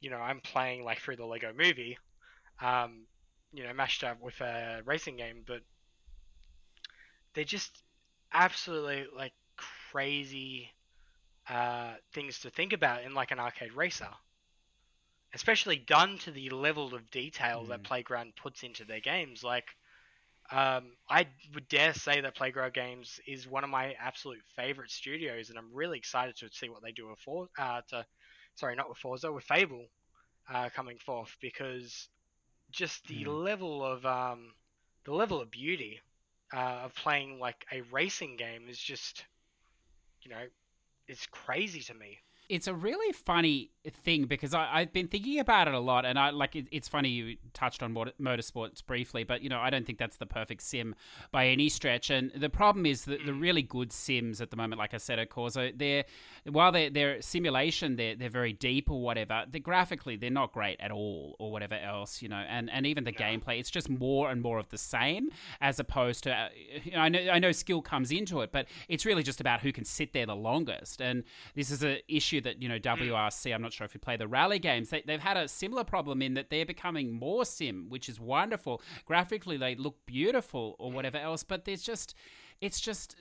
[0.00, 1.98] you know, I'm playing like through the Lego movie,
[2.62, 3.06] um,
[3.56, 5.62] you know, mashed up with a racing game, but
[7.34, 7.82] they're just
[8.32, 9.34] absolutely like
[9.90, 10.70] crazy
[11.48, 14.08] uh, things to think about in like an arcade racer,
[15.34, 17.84] especially done to the level of detail that Mm.
[17.84, 19.44] Playground puts into their games.
[19.44, 19.66] Like,
[20.52, 25.50] um, I would dare say that Playground Games is one of my absolute favorite studios,
[25.50, 28.06] and I'm really excited to see what they do with For- uh, to,
[28.56, 29.86] sorry, not with Forza, with Fable,
[30.52, 32.08] uh, coming forth because
[32.76, 33.26] just the Mm.
[33.26, 34.54] level of um,
[35.04, 36.00] the level of beauty
[36.54, 39.24] uh, of playing like a racing game is just,
[40.22, 40.44] you know,
[41.08, 42.18] it's crazy to me.
[42.48, 46.18] It's a really funny thing because I, I've been thinking about it a lot, and
[46.18, 49.70] I like it, it's funny you touched on motor, motorsports briefly, but you know I
[49.70, 50.94] don't think that's the perfect sim
[51.32, 52.10] by any stretch.
[52.10, 55.16] And the problem is that the really good sims at the moment, like I said,
[55.16, 56.04] Assetto Corsa, they're
[56.44, 59.44] while they're, they're simulation, they're they're very deep or whatever.
[59.50, 62.44] They graphically they're not great at all or whatever else, you know.
[62.48, 65.30] And and even the gameplay, it's just more and more of the same
[65.60, 66.48] as opposed to uh,
[66.84, 69.60] you know, I know I know skill comes into it, but it's really just about
[69.60, 71.00] who can sit there the longest.
[71.00, 71.24] And
[71.54, 73.10] this is an issue that you know mm.
[73.10, 73.54] WRC.
[73.54, 74.90] I'm not sure if you play the rally games.
[74.90, 78.82] They, they've had a similar problem in that they're becoming more sim, which is wonderful.
[79.04, 80.94] Graphically, they look beautiful or mm.
[80.94, 82.14] whatever else, but there's just
[82.60, 83.16] it's just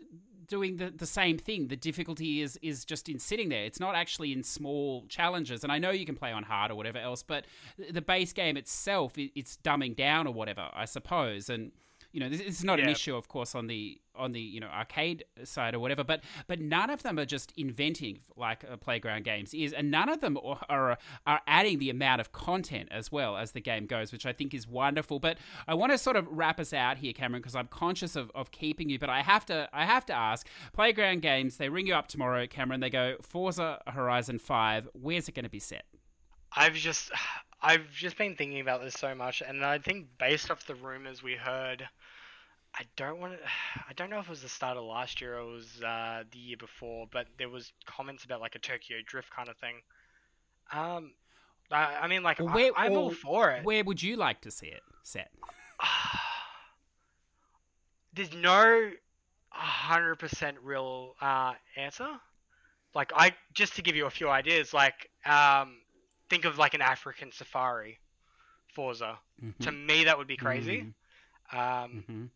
[0.47, 1.67] doing the, the same thing.
[1.67, 3.65] The difficulty is is just in sitting there.
[3.65, 5.63] It's not actually in small challenges.
[5.63, 7.45] And I know you can play on hard or whatever else, but
[7.91, 11.49] the base game itself, it's dumbing down or whatever, I suppose.
[11.49, 11.71] And
[12.15, 14.61] you know, this, this is not an issue, of course, on the on the you
[14.61, 16.01] know arcade side or whatever.
[16.01, 20.07] But but none of them are just inventing like uh, playground games is, and none
[20.07, 20.97] of them are, are
[21.27, 24.53] are adding the amount of content as well as the game goes, which I think
[24.53, 25.19] is wonderful.
[25.19, 28.31] But I want to sort of wrap us out here, Cameron, because I'm conscious of,
[28.33, 28.97] of keeping you.
[28.97, 31.57] But I have to I have to ask, playground games.
[31.57, 32.79] They ring you up tomorrow, Cameron.
[32.79, 34.87] They go Forza Horizon Five.
[34.93, 35.83] Where's it going to be set?
[36.55, 37.11] I've just
[37.65, 41.23] I've just been thinking about this so much, and I think based off the rumors
[41.23, 41.87] we heard,
[42.75, 43.39] I don't want to.
[43.89, 46.23] I don't know if it was the start of last year or it was uh,
[46.31, 49.81] the year before, but there was comments about like a Tokyo Drift kind of thing.
[50.71, 51.13] Um,
[51.71, 53.65] I, I mean, like Well, I, where- I'm all for it.
[53.65, 55.31] Where would you like to see it set?
[58.13, 58.91] There's no.
[59.49, 62.07] hundred percent real uh, answer.
[62.93, 65.77] Like I just to give you a few ideas, like um,
[66.29, 67.99] think of like an African safari,
[68.73, 69.19] Forza.
[69.41, 69.53] Mhm.
[69.61, 70.85] To me, that would be crazy.
[70.85, 70.93] Mhm.
[71.51, 72.29] Um, Mhm.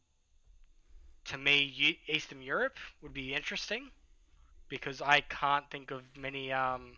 [1.26, 3.92] to me, Eastern Europe would be interesting
[4.70, 6.52] because I can't think of many.
[6.52, 6.98] Um,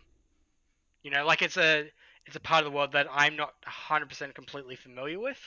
[1.02, 1.90] you know, like it's a
[2.26, 5.38] it's a part of the world that I'm not 100% completely familiar with.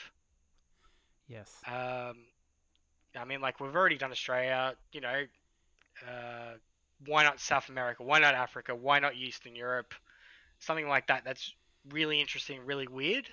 [1.28, 1.66] Yes.
[1.66, 2.26] Um,
[3.16, 4.74] I mean, like we've already done Australia.
[4.92, 5.24] You know,
[6.08, 6.54] uh,
[7.06, 8.02] why not South America?
[8.02, 8.74] Why not Africa?
[8.74, 9.94] Why not Eastern Europe?
[10.58, 11.24] Something like that.
[11.24, 11.52] That's
[11.90, 13.28] really interesting, really weird.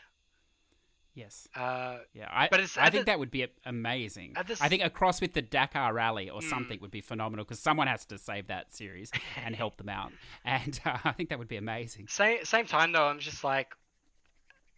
[1.15, 1.47] Yes.
[1.55, 4.33] Uh, Yeah, I, But it's I think the- that would be amazing.
[4.35, 6.49] I think s- across with the Dakar Rally or Mm.
[6.49, 10.11] something would be phenomenal because someone has to save that series and help them out,
[10.43, 12.07] and uh, I think that would be amazing.
[12.07, 13.75] same same time though, I'm just like,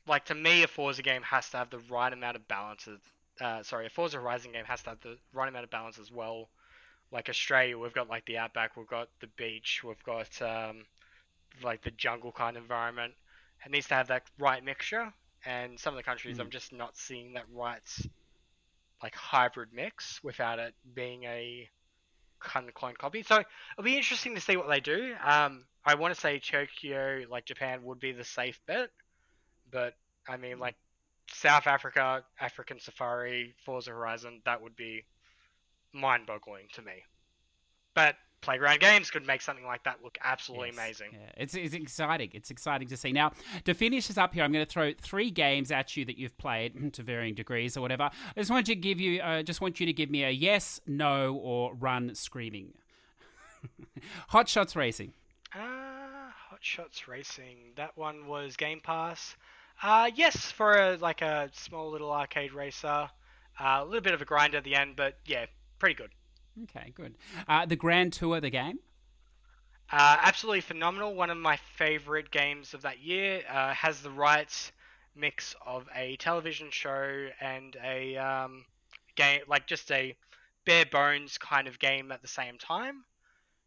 [0.08, 2.86] like to me, a Forza game has to have the right amount of balance.
[2.88, 3.00] Of,
[3.40, 6.12] uh, sorry, a Forza Horizon game has to have the right amount of balance as
[6.12, 6.50] well.
[7.12, 10.86] Like Australia, we've got like the outback, we've got the beach, we've got um,
[11.64, 13.14] like the jungle kind of environment.
[13.66, 15.12] It needs to have that right mixture.
[15.46, 16.42] And some of the countries, Mm.
[16.42, 17.82] I'm just not seeing that right,
[19.04, 21.70] like hybrid mix without it being a
[22.40, 23.24] kind of clone copy.
[23.24, 25.16] So it'll be interesting to see what they do.
[25.24, 28.90] Um, I want to say Tokyo, like Japan, would be the safe bet,
[29.72, 29.94] but
[30.28, 30.76] I mean, like
[31.32, 35.06] South Africa, African Safari, Forza Horizon, that would be
[35.94, 37.04] mind-boggling to me.
[37.94, 38.16] But
[38.46, 41.08] Playground Games could make something like that look absolutely Yes, amazing.
[41.14, 42.30] Yeah, it's, it's exciting.
[42.34, 43.12] It's exciting to see.
[43.12, 43.32] Now,
[43.64, 46.38] to finish this up here, I'm going to throw three games at you that you've
[46.38, 48.04] played to varying degrees or whatever.
[48.04, 50.30] I just want you to give you, uh, just want you to give me a
[50.30, 52.74] yes, no, or run screaming.
[54.30, 55.14] Hot Shots Racing.
[55.54, 55.60] Uh,
[56.50, 57.58] Hot Shots Racing.
[57.76, 59.36] That one was Game Pass.
[59.82, 63.10] Uh, yes, for a, like a small little arcade racer.
[63.60, 65.46] Uh, a little bit of a grind at the end, but yeah,
[65.80, 66.12] pretty good.
[66.64, 67.18] Okay, good.
[67.48, 68.80] Uh, the Grand Tour, the game.
[69.92, 71.14] Uh, absolutely phenomenal.
[71.14, 73.44] One of my favorite games of that year.
[73.50, 74.72] Uh, has the right
[75.16, 78.66] mix of a television show and a um,
[79.16, 80.16] game, like just a
[80.66, 83.06] bare bones kind of game at the same time.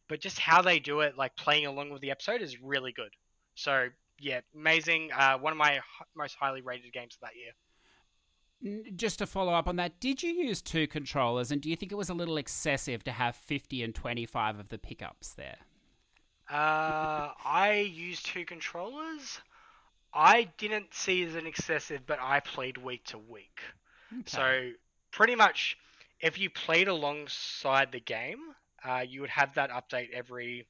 [0.09, 3.11] But just how they do it, like playing along with the episode, is really good.
[3.55, 3.89] So
[4.21, 5.11] yeah, amazing.
[5.13, 5.83] Uh, one of my h-
[6.17, 7.53] most highly rated games of that year.
[8.97, 11.93] Just to follow up on that, did you use two controllers, and do you think
[11.93, 15.59] it was a little excessive to have 50 and 25 of the pickups there?
[16.51, 19.41] Uh, I used two controllers.
[20.13, 23.61] I didn't see it as an excessive, but I played week to week.
[24.13, 24.23] Okay.
[24.27, 24.71] So
[25.13, 25.77] pretty much,
[26.21, 28.41] if you played alongside the game,
[28.85, 30.67] uh, you would have that update every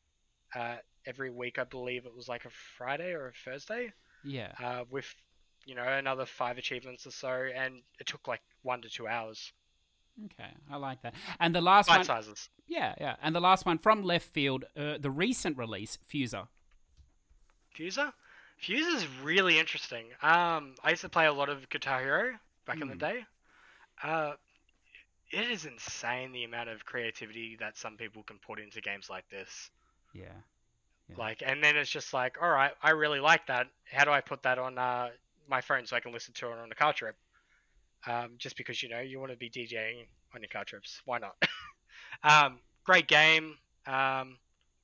[0.55, 1.59] uh, every week.
[1.59, 3.93] I believe it was like a Friday or a Thursday,
[4.25, 4.53] yeah.
[4.63, 5.15] uh, with
[5.69, 9.53] you know another five achievements or so, and it took like one to two hours.
[10.25, 11.15] Okay, I like that.
[11.39, 12.49] And the last Bite one, sizes.
[12.67, 13.15] yeah, yeah.
[13.23, 16.49] And the last one from left field, uh, the recent release, Fuser.
[17.77, 18.13] Fuser?
[18.61, 20.07] Fuser is really interesting.
[20.23, 22.33] Um, I used to play a lot of Guitar Hero
[22.67, 22.99] back in the Hmm.
[22.99, 23.27] day.
[24.03, 24.33] Uh,
[25.31, 29.29] it is insane the amount of creativity that some people can put into games like
[29.29, 29.71] this.
[30.15, 30.25] Yeah.
[31.09, 31.17] Yeah.
[31.17, 33.69] Like, and then it's just like, all right, I really like that.
[33.93, 35.11] How do I put that on uh,
[35.49, 37.17] my phone so I can listen to it on a car trip?
[38.07, 41.19] Um, just because you know you want to be DJing on your car trips, why
[41.19, 41.35] not?
[42.23, 43.57] um, great game.
[43.87, 44.39] Um,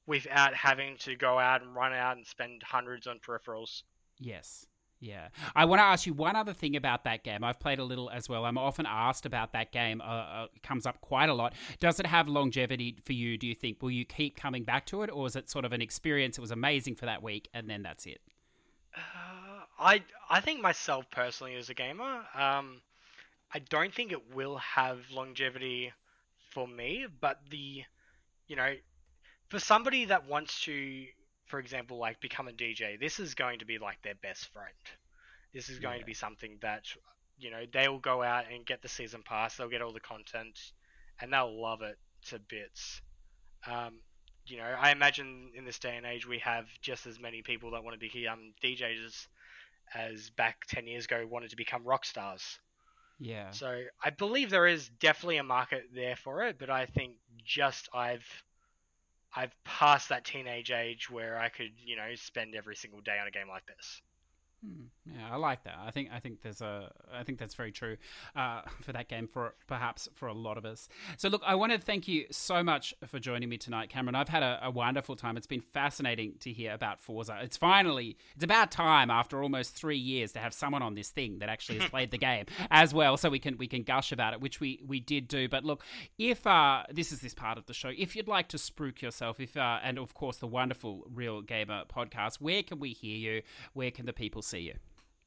[0.07, 3.83] without having to go out and run out and spend hundreds on peripherals.
[4.19, 4.67] Yes.
[5.01, 5.29] Yeah.
[5.55, 7.45] I want to ask you one other thing about that game.
[7.45, 8.45] I've played a little as well.
[8.45, 10.01] I'm often asked about that game.
[10.01, 11.55] Uh, uh, it comes up quite a lot.
[11.79, 13.83] Does it have longevity for you, do you think?
[13.83, 16.39] Will you keep coming back to it, or is it sort of an experience?
[16.39, 18.21] It was amazing for that week, and then that's it?
[19.79, 22.83] I I think myself personally as a gamer, um,
[23.53, 25.93] I don't think it will have longevity
[26.51, 27.85] for me, but the,
[28.49, 28.75] you know,
[29.49, 31.07] for somebody that wants to,
[31.47, 34.75] for example, like become a DJ, this is going to be like their best friend.
[35.53, 36.01] This is going Yeah.
[36.01, 36.85] to be something that,
[37.39, 40.01] you know, they will go out and get the season pass, they'll get all the
[40.01, 40.59] content,
[41.21, 41.99] and they'll love it
[42.29, 43.01] to bits.
[43.67, 44.01] Um,
[44.47, 47.71] you know, I imagine in this day and age we have just as many people
[47.73, 49.27] that want to be um, DJs
[49.95, 52.59] as back 10 years ago wanted to become rock stars.
[53.19, 53.51] Yeah.
[53.51, 57.89] So I believe there is definitely a market there for it, but I think just
[57.95, 58.27] I've
[59.35, 63.27] I've passed that teenage age where I could, you know, spend every single day on
[63.27, 64.03] a game like this.
[64.65, 65.04] Hmm.
[65.07, 65.77] Yeah, I like that.
[65.85, 67.99] I think I think there's a I think that's very true
[68.35, 70.89] uh, for that game for perhaps for a lot of us.
[71.19, 74.15] So look, I want to thank you so much for joining me tonight, Cameron.
[74.15, 75.37] I've had a, a, wonderful time.
[75.37, 77.39] It's been fascinating to hear about Forza.
[77.43, 81.39] It's finally it's about time after almost three years to have someone on this thing
[81.41, 84.33] that actually has played the game as well, so we can we can gush about
[84.33, 85.51] it, which we we did do.
[85.51, 85.85] But look,
[86.17, 89.39] if uh, this is this part of the show, if you'd like to spruik yourself,
[89.39, 93.43] if uh, and of course the wonderful Real Gamer podcast, where can we hear you?
[93.75, 94.75] Where can the people see you?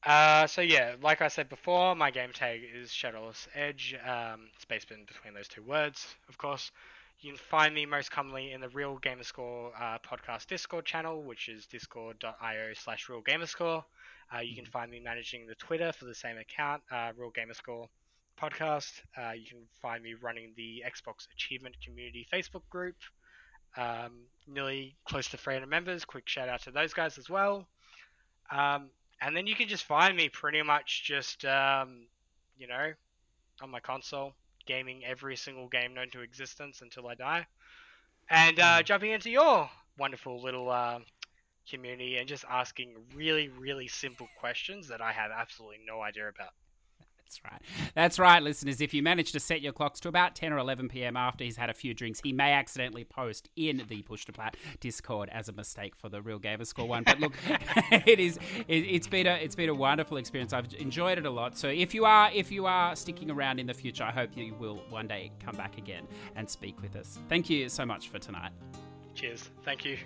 [0.04, 5.04] Uh, so yeah, like I said before, my game tag is Shadowless Edge, um, in
[5.04, 6.70] between those two words, of course.
[7.20, 11.48] You can find me most commonly in the Real Gamerscore uh, podcast Discord channel, which
[11.48, 13.82] is discord.io slash Real Gamerscore.
[14.32, 14.70] Uh, you can mm-hmm.
[14.70, 17.88] find me managing the Twitter for the same account, uh, Real Gamerscore
[18.40, 18.92] podcast.
[19.16, 22.94] Uh, you can find me running the Xbox Achievement Community Facebook group.
[23.76, 26.04] Um, nearly close to 300 members.
[26.04, 27.66] Quick shout out to those guys as well.
[28.50, 32.06] Um, and then you can just find me pretty much just um,
[32.56, 32.92] you know
[33.60, 34.32] on my console
[34.66, 37.46] gaming every single game known to existence until I die,
[38.30, 38.84] and uh, hmm.
[38.84, 39.68] jumping into your
[39.98, 41.00] wonderful little uh,
[41.68, 46.52] community and just asking really really simple questions that I have absolutely no idea about.
[47.28, 47.62] That's right.
[47.94, 48.80] That's right, listeners.
[48.80, 51.14] If you manage to set your clocks to about 10 or 11 p.m.
[51.14, 54.56] after he's had a few drinks, he may accidentally post in the Push to Plat
[54.80, 57.02] Discord as a mistake for the Real Gamer Score one.
[57.02, 57.34] But look,
[58.06, 60.54] it is it, has been a it's been a wonderful experience.
[60.54, 61.58] I've enjoyed it a lot.
[61.58, 64.54] So if you are if you are sticking around in the future, I hope you
[64.54, 67.18] will one day come back again and speak with us.
[67.28, 68.52] Thank you so much for tonight.
[69.14, 69.50] Cheers.
[69.64, 69.98] Thank you.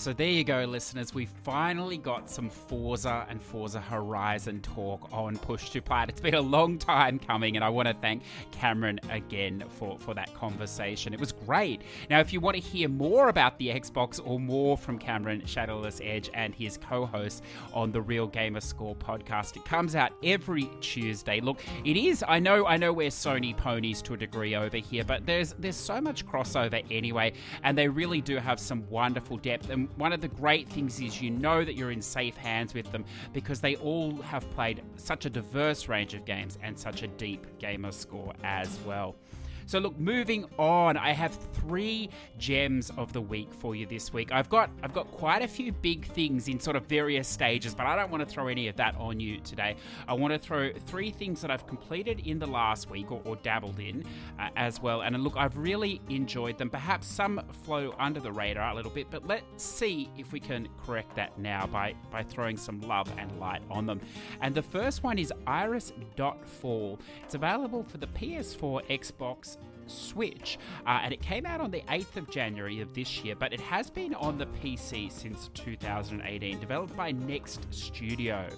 [0.00, 1.12] So there you go, listeners.
[1.12, 6.08] We finally got some Forza and Forza Horizon talk on Push to Plat.
[6.08, 10.14] It's been a long time coming, and I want to thank Cameron again for, for
[10.14, 11.12] that conversation.
[11.12, 11.82] It was great.
[12.08, 16.00] Now, if you want to hear more about the Xbox or more from Cameron Shadowless
[16.02, 17.44] Edge and his co-host
[17.74, 21.40] on the Real Gamer Score podcast, it comes out every Tuesday.
[21.40, 22.24] Look, it is.
[22.26, 22.64] I know.
[22.64, 26.24] I know we're Sony ponies to a degree over here, but there's there's so much
[26.26, 30.68] crossover anyway, and they really do have some wonderful depth and one of the great
[30.68, 34.48] things is you know that you're in safe hands with them because they all have
[34.50, 39.16] played such a diverse range of games and such a deep gamer score as well.
[39.70, 44.32] So look, moving on, I have three gems of the week for you this week.
[44.32, 47.86] I've got I've got quite a few big things in sort of various stages, but
[47.86, 49.76] I don't want to throw any of that on you today.
[50.08, 53.36] I want to throw three things that I've completed in the last week or, or
[53.36, 54.04] dabbled in
[54.40, 55.02] uh, as well.
[55.02, 56.68] And look, I've really enjoyed them.
[56.68, 60.68] Perhaps some flow under the radar a little bit, but let's see if we can
[60.84, 64.00] correct that now by by throwing some love and light on them.
[64.40, 66.98] And the first one is Iris Dot Fall.
[67.22, 69.58] It's available for the PS4, Xbox,
[69.90, 73.52] Switch, uh, and it came out on the 8th of January of this year, but
[73.52, 78.48] it has been on the PC since 2018, developed by Next Studio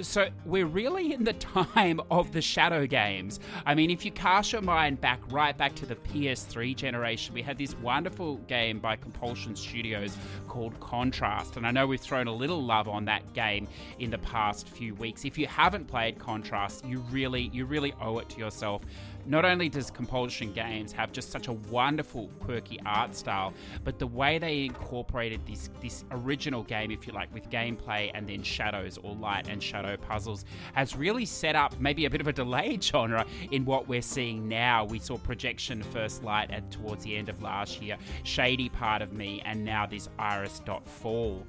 [0.00, 1.32] so we're really in the
[1.64, 3.40] time of the shadow games.
[3.66, 7.42] I mean, if you cast your mind back right back to the PS3 generation, we
[7.42, 10.16] had this wonderful game by Compulsion Studios
[10.48, 13.68] called Contrast, and I know we've thrown a little love on that game
[13.98, 15.24] in the past few weeks.
[15.24, 18.82] If you haven't played Contrast, you really you really owe it to yourself
[19.30, 23.54] not only does Compulsion Games have just such a wonderful, quirky art style,
[23.84, 28.28] but the way they incorporated this this original game, if you like, with gameplay and
[28.28, 30.44] then shadows or light and shadow puzzles,
[30.74, 34.48] has really set up maybe a bit of a delayed genre in what we're seeing
[34.48, 34.84] now.
[34.84, 39.12] We saw Projection First Light at towards the end of last year, Shady Part of
[39.12, 41.46] Me, and now this Iris Dot Fall.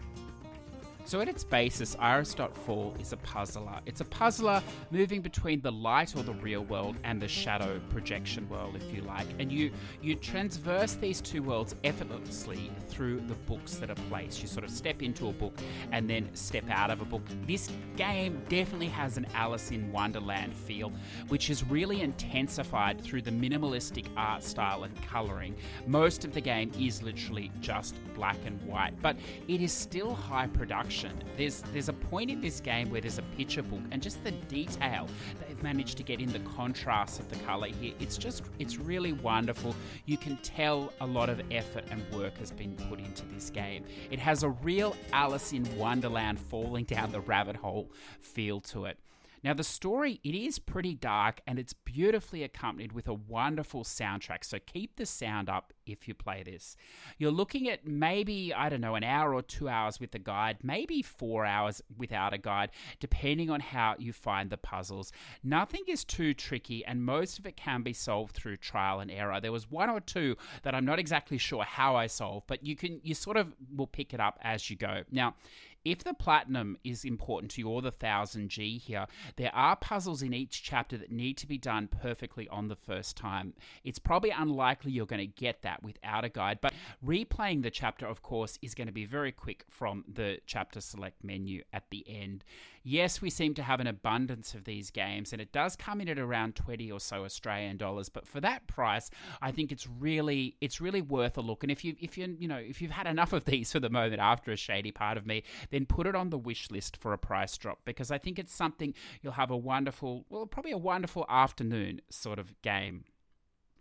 [1.03, 3.79] So, at its basis, Iris.Fall is a puzzler.
[3.85, 4.61] It's a puzzler
[4.91, 9.01] moving between the light or the real world and the shadow projection world, if you
[9.01, 9.27] like.
[9.39, 9.71] And you,
[10.01, 14.41] you transverse these two worlds effortlessly through the books that are placed.
[14.41, 15.53] You sort of step into a book
[15.91, 17.23] and then step out of a book.
[17.47, 20.93] This game definitely has an Alice in Wonderland feel,
[21.29, 25.55] which is really intensified through the minimalistic art style and colouring.
[25.87, 29.17] Most of the game is literally just black and white, but
[29.47, 31.00] it is still high production
[31.37, 34.31] there's there's a point in this game where there's a picture book and just the
[34.31, 35.07] detail
[35.47, 37.93] they've managed to get in the contrast of the color here.
[37.99, 39.75] It's just it's really wonderful.
[40.05, 43.85] You can tell a lot of effort and work has been put into this game.
[44.09, 48.97] It has a real Alice in Wonderland falling down the rabbit hole feel to it.
[49.43, 54.43] Now, the story, it is pretty dark and it's beautifully accompanied with a wonderful soundtrack.
[54.43, 56.77] So keep the sound up if you play this.
[57.17, 60.57] You're looking at maybe, I don't know, an hour or two hours with the guide,
[60.61, 62.69] maybe four hours without a guide,
[62.99, 65.11] depending on how you find the puzzles.
[65.43, 69.39] Nothing is too tricky and most of it can be solved through trial and error.
[69.41, 72.75] There was one or two that I'm not exactly sure how I solved, but you
[72.75, 75.03] can, you sort of will pick it up as you go.
[75.11, 75.35] Now,
[75.83, 80.33] if the platinum is important to you or the 1000G here, there are puzzles in
[80.33, 83.53] each chapter that need to be done perfectly on the first time.
[83.83, 86.73] It's probably unlikely you're going to get that without a guide, but
[87.05, 91.23] replaying the chapter, of course, is going to be very quick from the chapter select
[91.23, 92.43] menu at the end.
[92.83, 96.09] Yes, we seem to have an abundance of these games, and it does come in
[96.09, 100.55] at around 20 or so Australian dollars, but for that price, I think it's really
[100.61, 101.63] it's really worth a look.
[101.63, 103.89] And if you if you you know, if you've had enough of these for the
[103.89, 107.13] moment after a shady part of me, then put it on the wish list for
[107.13, 110.77] a price drop because I think it's something you'll have a wonderful, well, probably a
[110.77, 113.05] wonderful afternoon sort of game.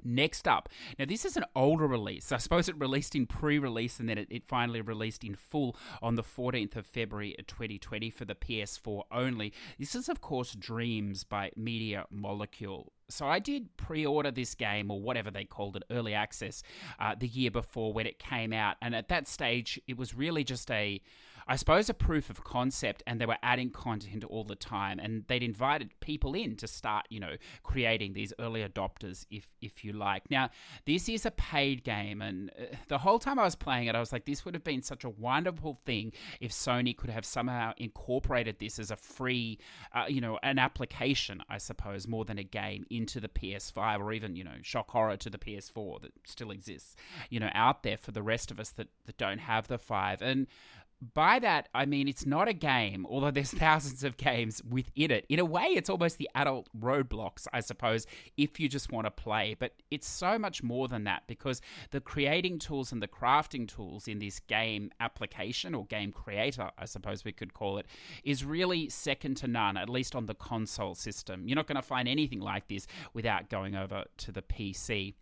[0.04, 0.68] Next up,
[0.98, 2.32] now this is an older release.
[2.32, 5.76] I suppose it released in pre release and then it, it, finally released in full
[6.02, 9.52] on the 14th of February 2020 for the PS4 only.
[9.78, 12.92] This is, of course, Dreams by Media Molecule.
[13.08, 16.62] So I did pre-order this game or whatever they called it, early access,
[16.98, 20.44] uh, the year before when it came out, and at that stage it was really
[20.44, 21.00] just a
[21.50, 25.24] I suppose, a proof of concept, and they were adding content all the time, and
[25.26, 29.92] they'd invited people in to start, you know, creating these early adopters, if if you
[29.92, 30.30] like.
[30.30, 30.50] Now,
[30.86, 33.98] this is a paid game, and uh, the whole time I was playing it, I
[33.98, 37.72] was like, this would have been such a wonderful thing if Sony could have somehow
[37.78, 39.58] incorporated this as a free,
[39.92, 44.12] uh, you know, an application, I suppose, more than a game into the PS5 or
[44.12, 46.94] even, you know, shock horror to the PS4 that still exists,
[47.28, 50.22] you know, out there for the rest of us that, that don't have the 5.
[50.22, 50.46] And
[51.14, 55.24] by that, I mean it's not a game, although there's thousands of games within it.
[55.28, 58.06] In a way, it's almost the adult Roblox, I suppose,
[58.36, 59.56] if you just want to play.
[59.58, 61.60] But it's so much more than that because
[61.90, 66.84] the creating tools and the crafting tools in this game application or game creator, I
[66.84, 67.86] suppose we could call it,
[68.24, 71.46] is really second to none, at least on the console system.
[71.46, 75.14] You're not going to find anything like this without going over to the PC.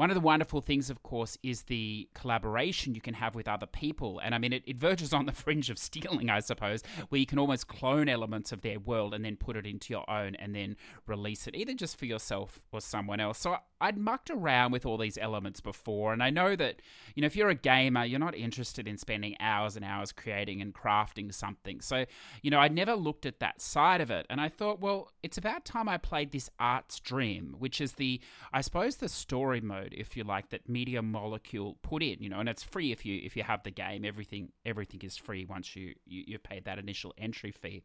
[0.00, 3.66] One of the wonderful things, of course, is the collaboration you can have with other
[3.66, 4.18] people.
[4.24, 7.26] And I mean, it, it verges on the fringe of stealing, I suppose, where you
[7.26, 10.54] can almost clone elements of their world and then put it into your own and
[10.54, 13.40] then release it, either just for yourself or someone else.
[13.40, 16.80] So I'd mucked around with all these elements before, and I know that,
[17.14, 20.62] you know, if you're a gamer, you're not interested in spending hours and hours creating
[20.62, 21.82] and crafting something.
[21.82, 22.06] So,
[22.40, 24.24] you know, I'd never looked at that side of it.
[24.30, 28.18] And I thought, well, it's about time I played this Art's Dream, which is the,
[28.50, 32.16] I suppose, the story mode mode, if you like, that Media Molecule put in.
[32.20, 34.04] You know, and it's free if you if you have the game.
[34.04, 37.82] Everything everything is free once you, you you've paid that initial entry fee.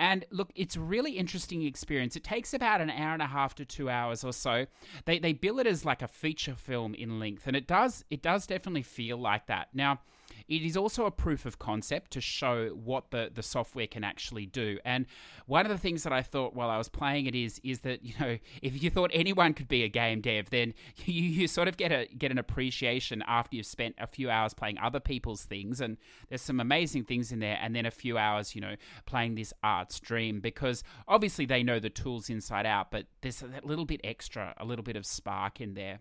[0.00, 2.14] And look, it's a really interesting experience.
[2.14, 4.66] It takes about an hour and a half to two hours or so.
[5.06, 8.22] They they bill it as like a feature film in length, and it does it
[8.22, 9.68] does definitely feel like that.
[9.74, 10.00] Now,
[10.48, 14.46] it is also a proof of concept to show what the, the software can actually
[14.46, 14.78] do.
[14.84, 15.06] And
[15.46, 18.02] one of the things that I thought while I was playing it is is that
[18.02, 21.68] you know if you thought anyone could be a game dev, then you, you sort
[21.68, 25.44] of get a get an appreciation after you've spent a few hours playing other people's
[25.44, 25.80] things.
[25.80, 25.96] And
[26.28, 28.74] there's some amazing things in there, and then a few hours, you know,
[29.06, 33.48] playing this Art's Dream because obviously they know the tools inside out, but there's a
[33.62, 36.00] little bit extra, a little bit of spark in there.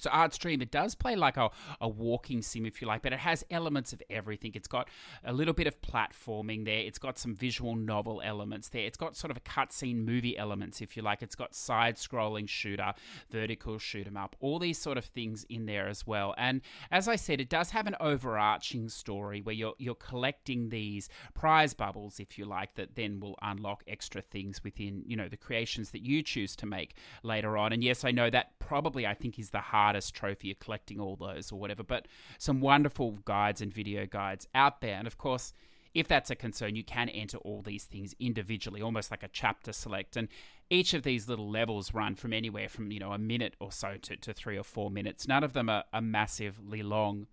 [0.00, 1.50] So Art's Dream, it does play like a,
[1.80, 4.52] a walking sim, if you like, but it has elements of everything.
[4.54, 4.88] It's got
[5.24, 6.80] a little bit of platforming there.
[6.80, 8.84] It's got some visual novel elements there.
[8.84, 11.22] It's got sort of a cutscene movie elements, if you like.
[11.22, 12.94] It's got side-scrolling shooter,
[13.30, 16.34] vertical shoot 'em up, all these sort of things in there as well.
[16.38, 16.60] And
[16.90, 21.74] as I said, it does have an overarching story where you're you're collecting these prize
[21.74, 25.90] bubbles, if you like, that then will unlock extra things within you know the creations
[25.90, 27.72] that you choose to make later on.
[27.72, 31.00] And yes, I know that probably I think is the hard artist trophy, of collecting
[31.00, 31.82] all those or whatever.
[31.82, 32.06] But
[32.38, 34.96] some wonderful guides and video guides out there.
[34.96, 35.52] And of course,
[35.94, 39.72] if that's a concern, you can enter all these things individually, almost like a chapter
[39.72, 40.16] select.
[40.16, 40.28] And
[40.70, 43.96] each of these little levels run from anywhere from, you know, a minute or so
[44.02, 45.26] to, to three or four minutes.
[45.26, 47.26] None of them are, are massively long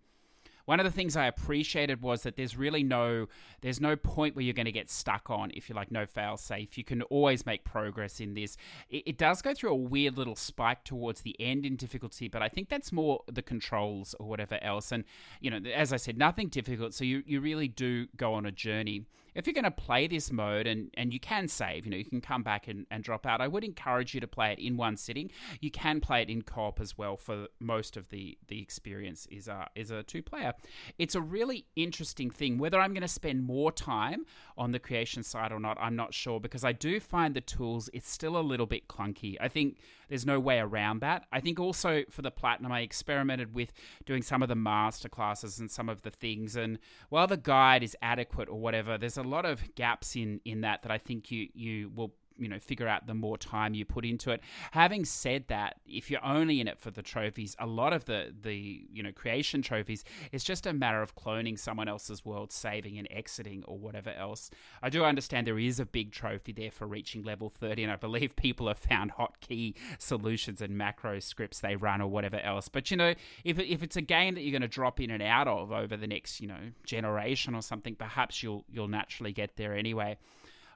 [0.68, 3.27] one of the things I appreciated was that there's really no
[3.61, 6.35] there's no point where you're going to get stuck on if you like no fail
[6.35, 6.77] safe.
[6.77, 8.57] You can always make progress in this.
[8.89, 12.41] It, it, does go through a weird little spike towards the end in difficulty, but
[12.41, 14.91] I think that's more the controls or whatever else.
[14.91, 15.06] And
[15.39, 16.94] you know, as I said, nothing difficult.
[16.94, 19.06] So you you really do go on a journey
[19.38, 22.04] if you're going to play this mode and, and you can save, you know, you
[22.04, 24.76] can come back and, and drop out, I would encourage you to play it in
[24.78, 25.30] one sitting.
[25.62, 29.28] You can play it in co op as well for most of the, the experience
[29.30, 30.54] is a, is a two player.
[30.98, 32.58] It's a really interesting thing.
[32.58, 34.26] Whether I'm going to spend more time
[34.58, 37.92] on the creation side or not, I'm not sure because I do find the tools,
[37.94, 39.38] it's still a little bit clunky.
[39.40, 39.78] I think
[40.10, 41.26] there's no way around that.
[41.32, 43.72] I think also for the Platinum, I experimented with
[44.06, 46.56] doing some of the master classes and some of the things.
[46.56, 50.62] And while the guide is adequate or whatever, there's a lot of gaps in, in
[50.62, 53.86] that that I think you, you will you know figure out the more time you
[53.86, 54.42] put into it.
[54.72, 58.34] Having said that, if you're only in it for the trophies, a lot of the
[58.42, 62.98] the you know creation trophies it's just a matter of cloning someone else's world, saving
[62.98, 64.50] and exiting or whatever else.
[64.82, 67.96] I do understand there is a big trophy there for reaching level 30, and I
[67.96, 72.68] believe people have found hotkey solutions and macro scripts they run or whatever else.
[72.70, 75.24] But you know, if if it's a game that you're going to drop in and
[75.24, 79.56] out of over the next you know generation or something, perhaps you'll you'll naturally get
[79.56, 80.18] there anyway.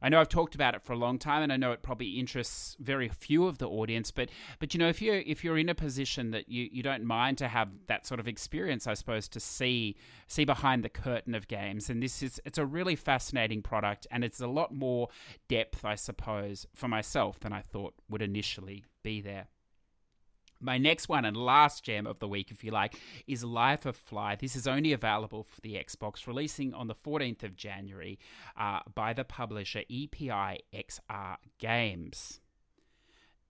[0.02, 2.20] I know I've talked about it for a long time, and I know it probably
[2.20, 4.12] interests very few of the audience.
[4.12, 4.30] But
[4.60, 7.38] but you know, if you if you're in a position that you, you don't mind
[7.40, 9.96] to have that sort of experience, I suppose to see
[10.28, 14.24] see behind the curtain of games, and this is it's a really fascinating product, and
[14.24, 15.10] it's a lot more
[15.48, 19.48] depth, I suppose, for myself than I thought would initially be there.
[20.62, 22.96] My next one and last gem of the week, if you like,
[23.28, 24.36] is Life of Fly.
[24.36, 28.20] This is only available for the Xbox, releasing on the 14th of January
[28.58, 32.40] uh, by the publisher EPI XR Games.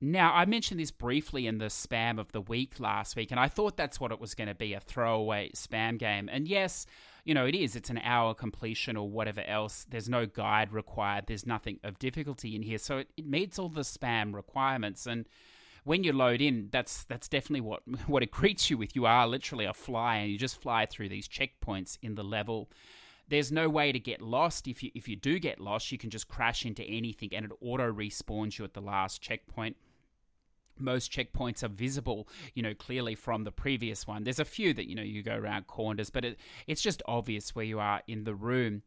[0.04, 3.48] Now, I mentioned this briefly in the spam of the week last week, and I
[3.48, 6.28] thought that's what it was going to be a throwaway spam game.
[6.32, 6.88] And yes,
[7.24, 7.76] you know, it is.
[7.76, 9.86] It's an hour completion or whatever else.
[9.88, 12.80] There's no guide required, there's nothing of difficulty in here.
[12.80, 15.06] So it, it meets all the spam requirements.
[15.06, 15.28] And
[15.84, 18.95] when you load in, that's that's definitely what what it greets you with.
[18.95, 22.70] You are literally a fly, and you just fly through these checkpoints in the level.
[23.28, 24.68] There's no way to get lost.
[24.68, 27.52] If you if you do get lost, you can just crash into anything, and it
[27.62, 29.78] auto respawns you at the last checkpoint
[30.80, 34.24] most checkpoints are visible, you know, clearly from the previous one.
[34.24, 37.56] There's a few that, you know, you go around corners, but it, it's just obvious
[37.56, 38.82] where you are in the room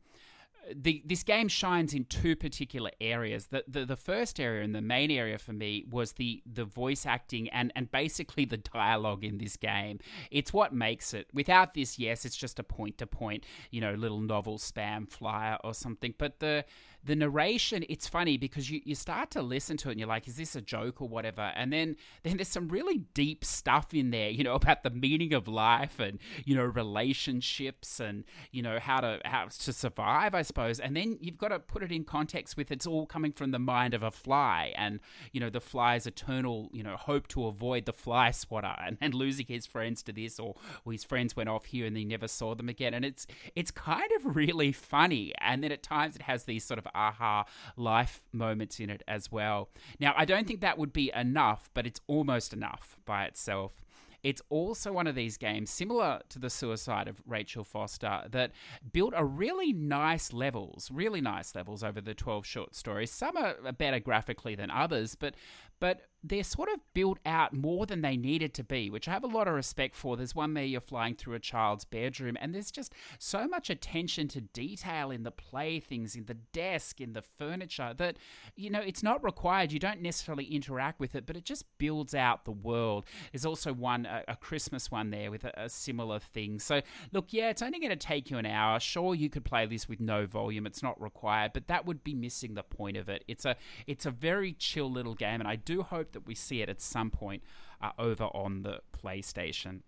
[0.75, 3.47] the, this game shines in two particular areas.
[3.47, 7.07] The, the, the first area and the main area for me was the the voice
[7.07, 9.99] acting and and basically the dialogue in this game.
[10.31, 11.29] It's what makes it.
[11.33, 15.59] Without this, yes, it's just a point to point, you know, little novel spam flyer
[15.65, 16.15] or something.
[16.19, 16.65] But the
[17.05, 20.27] the narration, it's funny because you, you start to listen to it and you're like,
[20.27, 21.53] is this a joke or whatever?
[21.55, 25.35] And then, then there's some really deep stuff in there, you know, about the meaning
[25.35, 30.43] of life and, you know, relationships and, you know, how to how to survive, I
[30.43, 30.81] suppose.
[30.81, 33.59] And then you've got to put it in context with it's all coming from the
[33.59, 35.01] mind of a fly and,
[35.33, 39.15] you know, the fly's eternal, you know, hope to avoid the fly swatter and, and
[39.15, 40.55] losing his friends to this or,
[40.85, 42.95] or his friends went off here and he never saw them again.
[42.95, 45.35] And it's it's kind of really funny.
[45.41, 47.45] And then at times it has these sort of aha
[47.77, 49.71] life moments in it as well.
[50.01, 53.85] Now, I don't think that would be enough, but it's almost enough by itself.
[54.25, 58.53] It's also one of these games, similar to the suicide of Rachel Foster, that
[58.91, 63.11] built a really nice levels, really nice levels over the 12 short stories.
[63.11, 65.35] Some are better graphically than others, but
[65.81, 69.25] but they're sort of built out more than they needed to be, which I have
[69.25, 70.17] a lot of respect for.
[70.17, 74.29] There's one where you're flying through a child's bedroom, and there's just so much attention
[74.29, 78.17] to detail in the playthings, in the desk, in the furniture that,
[78.57, 79.71] you know, it's not required.
[79.71, 83.05] You don't necessarily interact with it, but it just builds out the world.
[83.33, 86.59] There's also one, a, a Christmas one there with a, a similar thing.
[86.59, 86.81] So,
[87.13, 88.81] look, yeah, it's only going to take you an hour.
[88.81, 92.15] Sure, you could play this with no volume, it's not required, but that would be
[92.15, 93.25] missing the point of it.
[93.29, 93.57] It's a,
[93.87, 96.81] it's a very chill little game, and I do hope that we see it at
[96.81, 97.43] some point
[97.81, 99.81] uh, over on the PlayStation.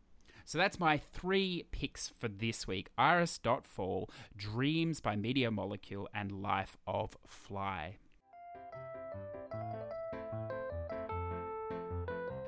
[0.45, 6.77] So that's my three picks for this week Iris.Fall, Dreams by Media Molecule, and Life
[6.87, 7.97] of Fly.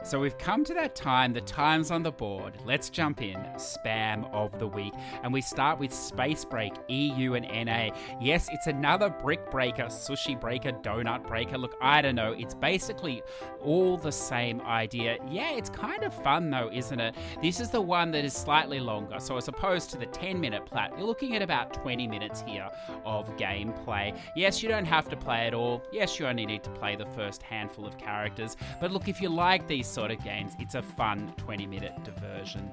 [0.09, 2.55] So we've come to that time, the time's on the board.
[2.65, 3.37] Let's jump in.
[3.57, 4.95] Spam of the week.
[5.23, 7.95] And we start with Space Break, EU and NA.
[8.19, 11.59] Yes, it's another brick breaker, sushi breaker, donut breaker.
[11.59, 12.33] Look, I don't know.
[12.33, 13.23] It's basically
[13.61, 15.19] all the same idea.
[15.29, 17.15] Yeah, it's kind of fun though, isn't it?
[17.43, 19.21] This is the one that is slightly longer.
[19.21, 22.71] So as opposed to the 10 minute plat, you're looking at about 20 minutes here
[23.05, 24.19] of gameplay.
[24.35, 25.83] Yes, you don't have to play it all.
[25.93, 28.57] Yes, you only need to play the first handful of characters.
[28.81, 32.71] But look, if you like these sort of games, it's a fun 20 minute diversion.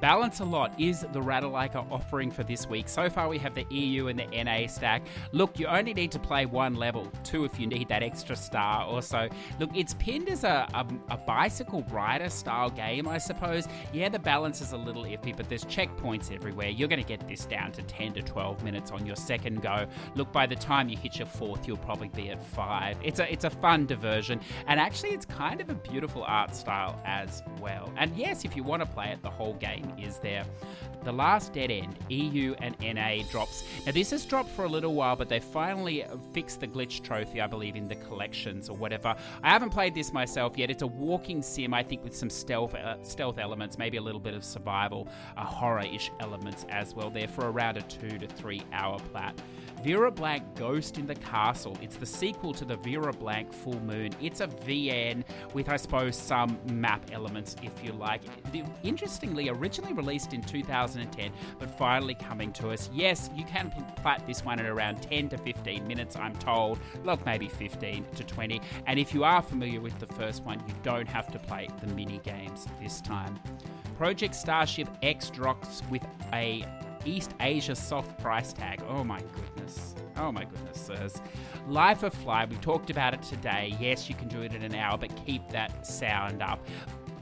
[0.00, 2.86] Balance a Lot is the Ratalaika offering for this week.
[2.86, 5.02] So far, we have the EU and the NA stack.
[5.32, 8.86] Look, you only need to play one level, two if you need that extra star
[8.86, 9.28] or so.
[9.58, 13.68] Look, it's pinned as a, a, a bicycle rider style game, I suppose.
[13.94, 16.68] Yeah, the balance is a little iffy, but there's checkpoints everywhere.
[16.68, 19.86] You're going to get this down to 10 to 12 minutes on your second go.
[20.14, 22.98] Look, by the time you hit your fourth, you'll probably be at five.
[23.02, 27.00] It's a, it's a fun diversion, and actually, it's kind of a beautiful art style
[27.06, 27.90] as well.
[27.96, 30.44] And yes, if you want to play it, the whole game is there.
[31.06, 33.62] The Last Dead End, EU and NA drops.
[33.86, 37.40] Now, this has dropped for a little while, but they finally fixed the glitch trophy,
[37.40, 39.14] I believe, in the collections or whatever.
[39.40, 40.68] I haven't played this myself yet.
[40.68, 44.20] It's a walking sim, I think, with some stealth uh, stealth elements, maybe a little
[44.20, 45.06] bit of survival,
[45.36, 47.08] uh, horror-ish elements as well.
[47.08, 49.40] There for around a two to three hour plat.
[49.84, 51.76] Vera Blank Ghost in the Castle.
[51.80, 54.10] It's the sequel to the Vera Blank Full Moon.
[54.20, 55.22] It's a VN
[55.54, 58.22] with, I suppose, some map elements, if you like.
[58.82, 60.42] Interestingly, originally released in
[60.96, 62.90] 2010, but finally coming to us.
[62.92, 66.78] Yes, you can plat this one in around 10 to 15 minutes, I'm told.
[67.04, 68.60] Look, maybe 15 to 20.
[68.86, 71.86] And if you are familiar with the first one, you don't have to play the
[71.88, 73.38] mini games this time.
[73.96, 76.64] Project Starship X drops with a
[77.04, 78.82] East Asia soft price tag.
[78.88, 79.94] Oh my goodness.
[80.16, 81.22] Oh my goodness, sirs.
[81.68, 83.76] Life of Fly, we talked about it today.
[83.80, 86.66] Yes, you can do it in an hour, but keep that sound up.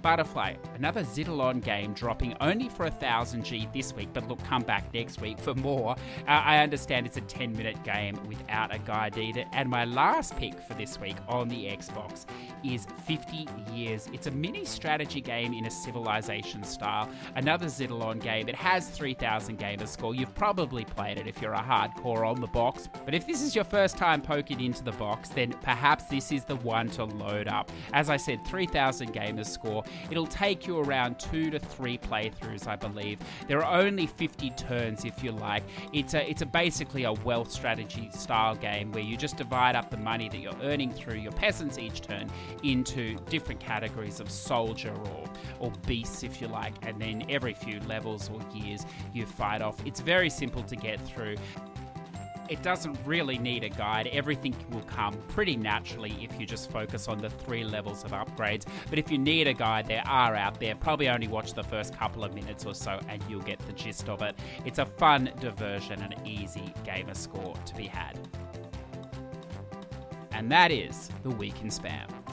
[0.05, 4.61] Butterfly, another Xitilon game dropping only for a 1000 G this week, but look, come
[4.61, 5.93] back next week for more.
[6.29, 9.47] Uh, I understand it's a 10 minute game without a guide either.
[9.55, 12.27] And my last pick for this week on the Xbox
[12.63, 14.09] is 50 Years.
[14.13, 17.09] It's a mini strategy game in a civilization style.
[17.35, 18.49] Another Xitilon game.
[18.49, 20.15] It has 3000 gamer score.
[20.15, 22.89] You've probably played it if you're a hardcore on the box.
[23.05, 26.45] But if this is your first time poking into the box, then perhaps this is
[26.45, 27.73] the one to load up.
[27.93, 29.83] As I said, 3000 gamer score.
[30.11, 33.19] It'll take you around two to three playthroughs, I believe.
[33.49, 35.63] There are only 50 turns, if you like.
[35.93, 39.91] It's a it's a basically a wealth strategy style game where you just divide up
[39.91, 42.31] the money that you're earning through your peasants each turn
[42.63, 45.25] into different categories of soldier or
[45.61, 49.85] or beasts, if you like, and then every few levels or years you fight off.
[49.87, 51.37] It's very simple to get through
[52.49, 54.09] it doesn't really need a guide.
[54.13, 58.67] Everything will come pretty naturally if you just focus on the three levels of upgrades.
[58.91, 60.75] But if you need a guide, there are out there.
[60.75, 64.09] Probably only watch the first couple of minutes or so and you'll get the gist
[64.09, 64.37] of it.
[64.65, 68.19] It's a fun diversion and easy gamer score to be had.
[70.33, 72.24] And that is the Week in Spam.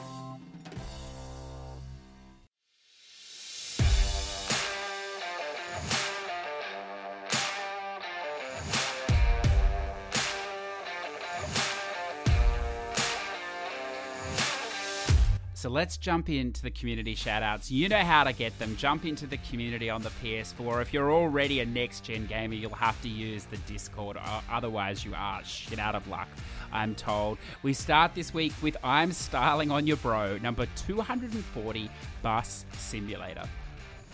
[15.62, 17.70] So let's jump into the community shoutouts.
[17.70, 18.74] You know how to get them.
[18.74, 20.82] Jump into the community on the PS4.
[20.82, 24.18] If you're already a next gen gamer, you'll have to use the Discord.
[24.50, 26.26] Otherwise, you are shit out of luck,
[26.72, 27.38] I'm told.
[27.62, 31.88] We start this week with I'm Styling on Your Bro, number 240
[32.22, 33.48] Bus Simulator.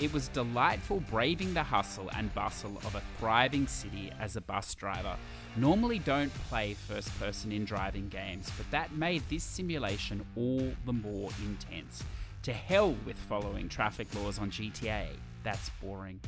[0.00, 4.74] It was delightful braving the hustle and bustle of a thriving city as a bus
[4.74, 5.16] driver
[5.56, 10.92] normally don't play first person in driving games, but that made this simulation all the
[10.92, 12.02] more intense.
[12.44, 15.06] To hell with following traffic laws on GTA,
[15.42, 16.20] that's boring.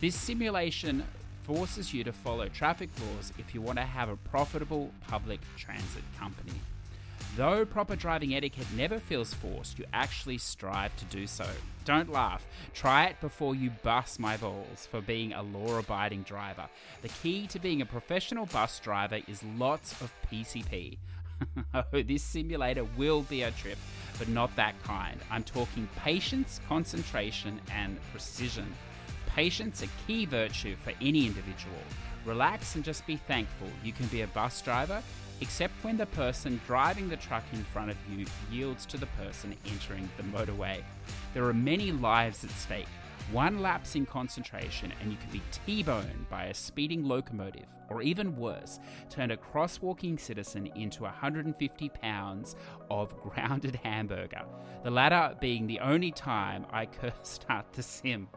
[0.00, 1.04] This simulation
[1.42, 6.04] forces you to follow traffic laws if you want to have a profitable public transit
[6.18, 6.52] company.
[7.38, 11.46] Though proper driving etiquette never feels forced, you actually strive to do so.
[11.84, 12.44] Don't laugh.
[12.74, 16.64] Try it before you bust my balls for being a law abiding driver.
[17.00, 20.98] The key to being a professional bus driver is lots of PCP.
[21.74, 23.78] oh, this simulator will be a trip,
[24.18, 25.20] but not that kind.
[25.30, 28.66] I'm talking patience, concentration, and precision.
[29.28, 31.78] Patience, a key virtue for any individual.
[32.24, 35.00] Relax and just be thankful you can be a bus driver
[35.40, 39.54] except when the person driving the truck in front of you yields to the person
[39.66, 40.82] entering the motorway.
[41.34, 42.88] There are many lives at stake.
[43.32, 48.00] One lapse in concentration, and you can be T boned by a speeding locomotive, or
[48.00, 52.56] even worse, turn a crosswalking citizen into 150 pounds
[52.90, 54.44] of grounded hamburger.
[54.82, 58.28] The latter being the only time I cursed start the sim.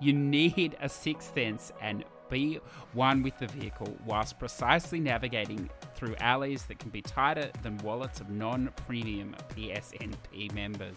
[0.00, 2.58] You need a sixth sense and be
[2.94, 8.20] one with the vehicle whilst precisely navigating through alleys that can be tighter than wallets
[8.20, 10.96] of non premium PSNP members.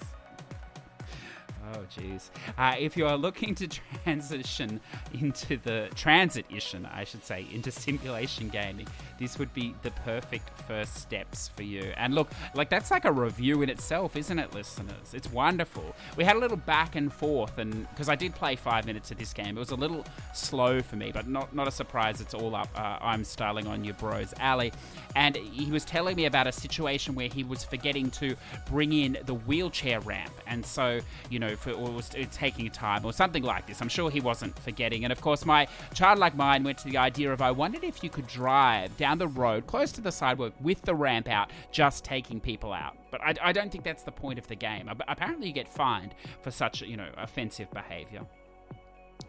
[1.73, 2.29] Oh, jeez.
[2.57, 3.67] Uh, if you are looking to
[4.03, 4.79] transition
[5.13, 8.87] into the transition, I should say, into simulation gaming,
[9.19, 11.93] this would be the perfect first steps for you.
[11.97, 15.13] And look, like that's like a review in itself, isn't it, listeners?
[15.13, 15.95] It's wonderful.
[16.17, 19.17] We had a little back and forth, and because I did play five minutes of
[19.17, 22.21] this game, it was a little slow for me, but not not a surprise.
[22.21, 22.69] It's all up.
[22.75, 24.71] Uh, I'm styling on your bro's alley,
[25.15, 28.35] and he was telling me about a situation where he was forgetting to
[28.69, 33.05] bring in the wheelchair ramp, and so you know, for, or was uh, taking time
[33.05, 33.81] or something like this.
[33.81, 35.03] I'm sure he wasn't forgetting.
[35.03, 38.09] And of course, my childlike mind went to the idea of I wondered if you
[38.09, 42.39] could drive down the road close to the sidewalk with the ramp out, just taking
[42.39, 42.97] people out.
[43.11, 44.89] But I, I don't think that's the point of the game.
[45.07, 48.21] Apparently, you get fined for such you know offensive behaviour.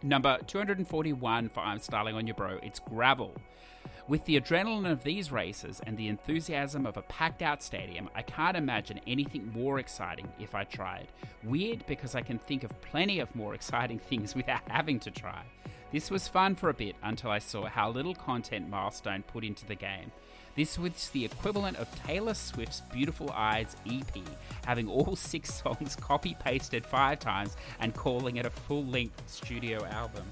[0.03, 3.33] Number 241 for I'm Styling on Your Bro, it's gravel.
[4.07, 8.21] With the adrenaline of these races and the enthusiasm of a packed out stadium, I
[8.21, 11.07] can't imagine anything more exciting if I tried.
[11.43, 15.43] Weird because I can think of plenty of more exciting things without having to try.
[15.91, 19.65] This was fun for a bit until I saw how little content Milestone put into
[19.65, 20.11] the game.
[20.55, 24.17] This was the equivalent of Taylor Swift's Beautiful Eyes EP,
[24.65, 29.85] having all six songs copy pasted five times and calling it a full length studio
[29.85, 30.25] album.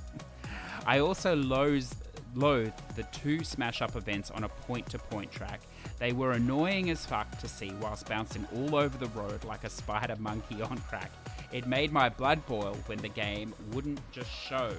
[0.86, 1.94] I also loathed,
[2.34, 5.60] loathed the two smash up events on a point to point track.
[5.98, 9.70] They were annoying as fuck to see whilst bouncing all over the road like a
[9.70, 11.10] spider monkey on crack.
[11.52, 14.74] It made my blood boil when the game wouldn't just show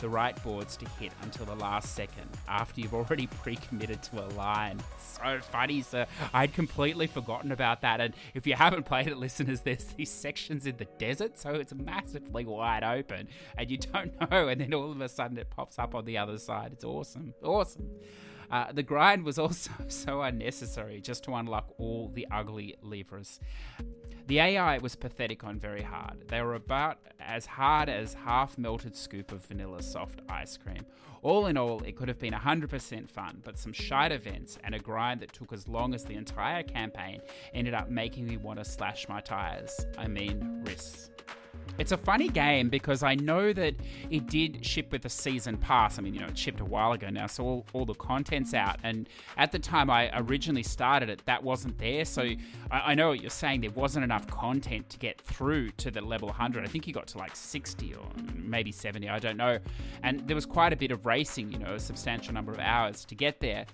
[0.00, 4.24] the right boards to hit until the last second after you've already pre committed to
[4.24, 4.80] a line.
[4.98, 6.06] So funny, sir.
[6.34, 8.00] I'd completely forgotten about that.
[8.00, 11.72] And if you haven't played it, listeners, there's these sections in the desert, so it's
[11.74, 14.48] massively wide open and you don't know.
[14.48, 16.72] And then all of a sudden it pops up on the other side.
[16.72, 17.34] It's awesome.
[17.42, 17.88] Awesome.
[18.50, 23.38] Uh, the grind was also so unnecessary just to unlock all the ugly levers.
[24.30, 26.28] The AI was pathetic on very hard.
[26.28, 30.86] They were about as hard as half melted scoop of vanilla soft ice cream.
[31.22, 34.78] All in all, it could have been 100% fun, but some shite events and a
[34.78, 37.20] grind that took as long as the entire campaign
[37.54, 39.84] ended up making me want to slash my tires.
[39.98, 41.10] I mean, wrists.
[41.78, 43.74] It's a funny game because I know that
[44.10, 45.98] it did ship with a season pass.
[45.98, 48.54] I mean, you know, it shipped a while ago now, so all, all the content's
[48.54, 48.78] out.
[48.82, 52.04] And at the time I originally started it, that wasn't there.
[52.04, 52.22] So
[52.70, 53.62] I, I, know what you're saying.
[53.62, 56.64] There wasn't enough content to get through to the level 100.
[56.64, 59.58] I think you got to like 60 or maybe 70, I don't know.
[60.02, 63.04] And there was quite a bit of racing, you know, a substantial number of hours
[63.06, 63.64] to get there.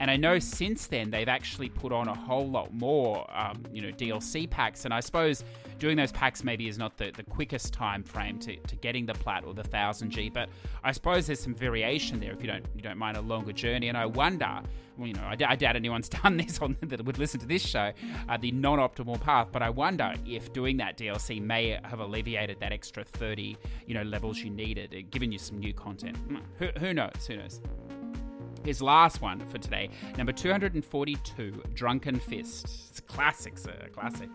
[0.00, 3.82] And I know since then they've actually put on a whole lot more, um, you
[3.82, 4.84] know, DLC packs.
[4.84, 5.42] And I suppose
[5.78, 9.14] doing those packs maybe is not the, the quickest time frame to, to getting the
[9.14, 10.48] plat or the 1000G, but
[10.84, 13.88] I suppose there's some variation there if you don't you don't mind a longer journey.
[13.88, 14.60] And I wonder,
[14.96, 17.62] well, you know, I, I doubt anyone's done this on that would listen to this
[17.62, 17.92] show,
[18.28, 19.48] uh, the non-optimal path.
[19.52, 24.02] But I wonder if doing that DLC may have alleviated that extra 30, you know,
[24.02, 26.16] levels you needed, uh, giving you some new content.
[26.16, 27.26] Hmm, who, who knows?
[27.26, 27.60] Who knows?
[28.66, 32.64] His last one for today, number 242, Drunken Fist.
[32.90, 34.28] It's a classic, sir, classic.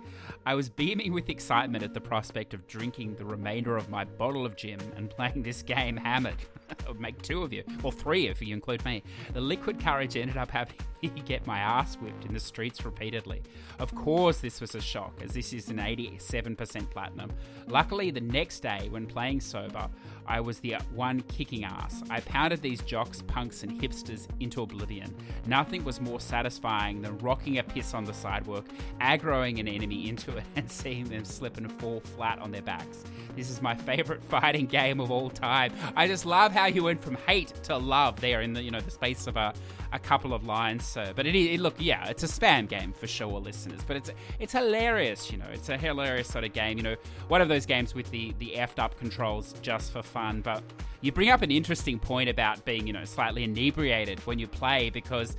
[0.45, 4.45] I was beaming with excitement at the prospect of drinking the remainder of my bottle
[4.45, 6.37] of gin and playing this game hammered.
[6.87, 9.03] I'll make two of you, or three if you include me.
[9.33, 13.41] The liquid courage ended up having me get my ass whipped in the streets repeatedly.
[13.79, 17.33] Of course, this was a shock, as this is an 87% platinum.
[17.67, 19.89] Luckily, the next day, when playing sober,
[20.31, 22.03] I was the one kicking ass.
[22.09, 25.13] I pounded these jocks, punks, and hipsters into oblivion.
[25.45, 28.65] Nothing was more satisfying than rocking a piss on the sidewalk,
[29.01, 33.03] aggroing an enemy into it, and seeing them slip and fall flat on their backs.
[33.35, 35.73] This is my favorite fighting game of all time.
[35.95, 38.81] I just love how you went from hate to love there in the you know
[38.81, 39.53] the space of a,
[39.91, 40.85] a couple of lines.
[40.85, 43.81] So, but it, it look yeah, it's a spam game for sure, listeners.
[43.85, 45.31] But it's it's hilarious.
[45.31, 46.77] You know, it's a hilarious sort of game.
[46.77, 46.95] You know,
[47.27, 50.41] one of those games with the the effed up controls just for fun.
[50.41, 50.63] But
[51.01, 54.89] you bring up an interesting point about being you know slightly inebriated when you play
[54.89, 55.35] because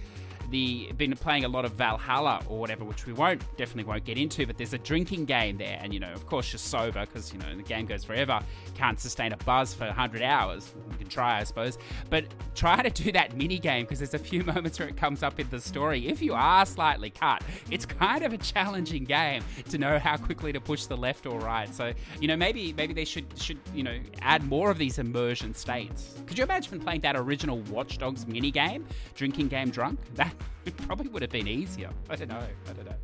[0.52, 4.18] the been playing a lot of Valhalla or whatever, which we won't definitely won't get
[4.18, 4.46] into.
[4.46, 7.38] But there's a drinking game there, and you know, of course, you're sober because you
[7.38, 8.40] know the game goes forever.
[8.74, 10.72] Can't sustain a buzz for 100 hours.
[10.92, 11.78] You can try, I suppose,
[12.10, 15.22] but try to do that mini game because there's a few moments where it comes
[15.22, 16.06] up in the story.
[16.06, 20.52] If you are slightly cut, it's kind of a challenging game to know how quickly
[20.52, 21.74] to push the left or right.
[21.74, 25.54] So you know, maybe maybe they should should you know add more of these immersion
[25.54, 26.22] states.
[26.26, 29.98] Could you imagine playing that original Watch Dogs mini game, drinking game drunk?
[30.22, 31.90] That it probably would have been easier.
[32.08, 32.46] I don't know.
[32.68, 32.96] I don't know.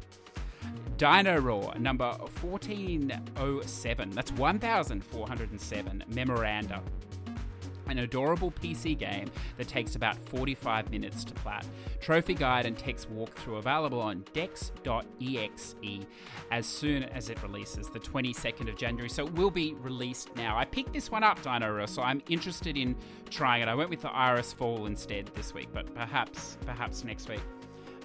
[0.96, 2.10] Dino Raw number
[2.40, 4.10] 1407.
[4.10, 6.82] That's 1407 memoranda.
[7.88, 11.66] An adorable PC game that takes about 45 minutes to plat.
[12.00, 15.74] Trophy guide and text walkthrough available on dex.exe
[16.50, 19.08] as soon as it releases, the 22nd of January.
[19.08, 20.56] So it will be released now.
[20.56, 22.96] I picked this one up, Dino so I'm interested in
[23.30, 23.68] trying it.
[23.68, 27.40] I went with the Iris Fall instead this week, but perhaps, perhaps next week.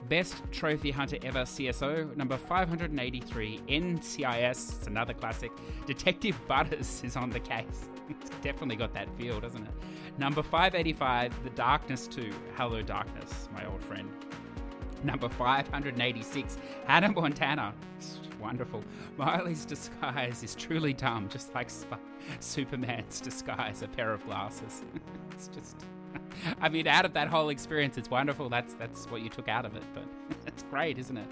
[0.10, 5.52] Best Trophy Hunter Ever CSO, number 583, NCIS, it's another classic.
[5.86, 7.88] Detective Butters is on the case.
[8.10, 9.74] It's definitely got that feel, doesn't it?
[10.18, 14.10] Number 585, The Darkness 2, Hello Darkness, my old friend.
[15.04, 17.74] Number 586, Hannah Montana.
[17.98, 18.84] It's wonderful.
[19.18, 21.70] Miley's disguise is truly dumb, just like
[22.40, 24.84] Superman's disguise, a pair of glasses.
[25.32, 25.86] it's just
[26.62, 28.50] I mean, out of that whole experience, it's wonderful.
[28.50, 29.84] That's that's what you took out of it.
[29.94, 30.04] But
[30.46, 31.28] That's great, isn't it?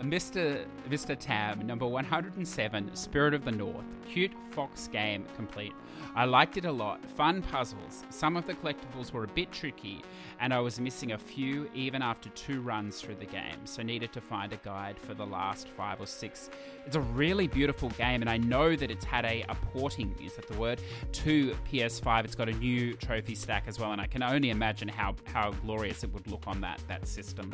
[0.00, 0.64] Uh, Mr.
[0.88, 1.16] Mr.
[1.18, 3.84] Tam, number 107, Spirit of the North.
[4.08, 5.72] Cute fox game complete.
[6.16, 7.04] I liked it a lot.
[7.04, 8.04] Fun puzzles.
[8.08, 10.00] Some of the collectibles were a bit tricky,
[10.38, 14.12] and I was missing a few even after two runs through the game, so needed
[14.12, 16.50] to find a guide for the last five or six.
[16.86, 20.34] It's a really beautiful game, and I know that it's had a, a porting, is
[20.36, 20.80] that the word,
[21.12, 22.24] to PS5.
[22.24, 25.50] It's got a new trophy stack as well, and I can only imagine how, how
[25.50, 27.50] glorious it would look on that, that system.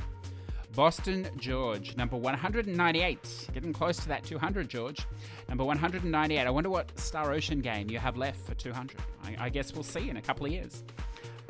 [0.75, 3.49] Boston George, number 198.
[3.53, 5.07] Getting close to that 200, George.
[5.49, 6.39] Number 198.
[6.39, 8.97] I wonder what Star Ocean game you have left for 200.
[9.25, 10.85] I, I guess we'll see in a couple of years.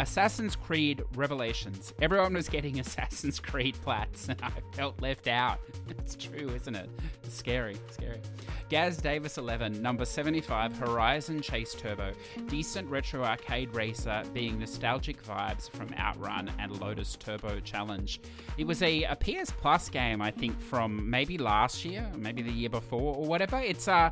[0.00, 1.92] Assassin's Creed Revelations.
[2.00, 5.60] Everyone was getting Assassin's Creed plats, and I felt left out.
[5.98, 6.88] It's true, isn't it?
[7.22, 8.20] It's scary, scary.
[8.68, 12.12] Gaz Davis 11, number 75, Horizon Chase Turbo.
[12.48, 18.20] Decent retro arcade racer, being nostalgic vibes from Outrun and Lotus Turbo Challenge.
[18.56, 22.52] It was a, a PS Plus game, I think, from maybe last year, maybe the
[22.52, 23.58] year before, or whatever.
[23.58, 23.92] It's a.
[23.92, 24.10] Uh,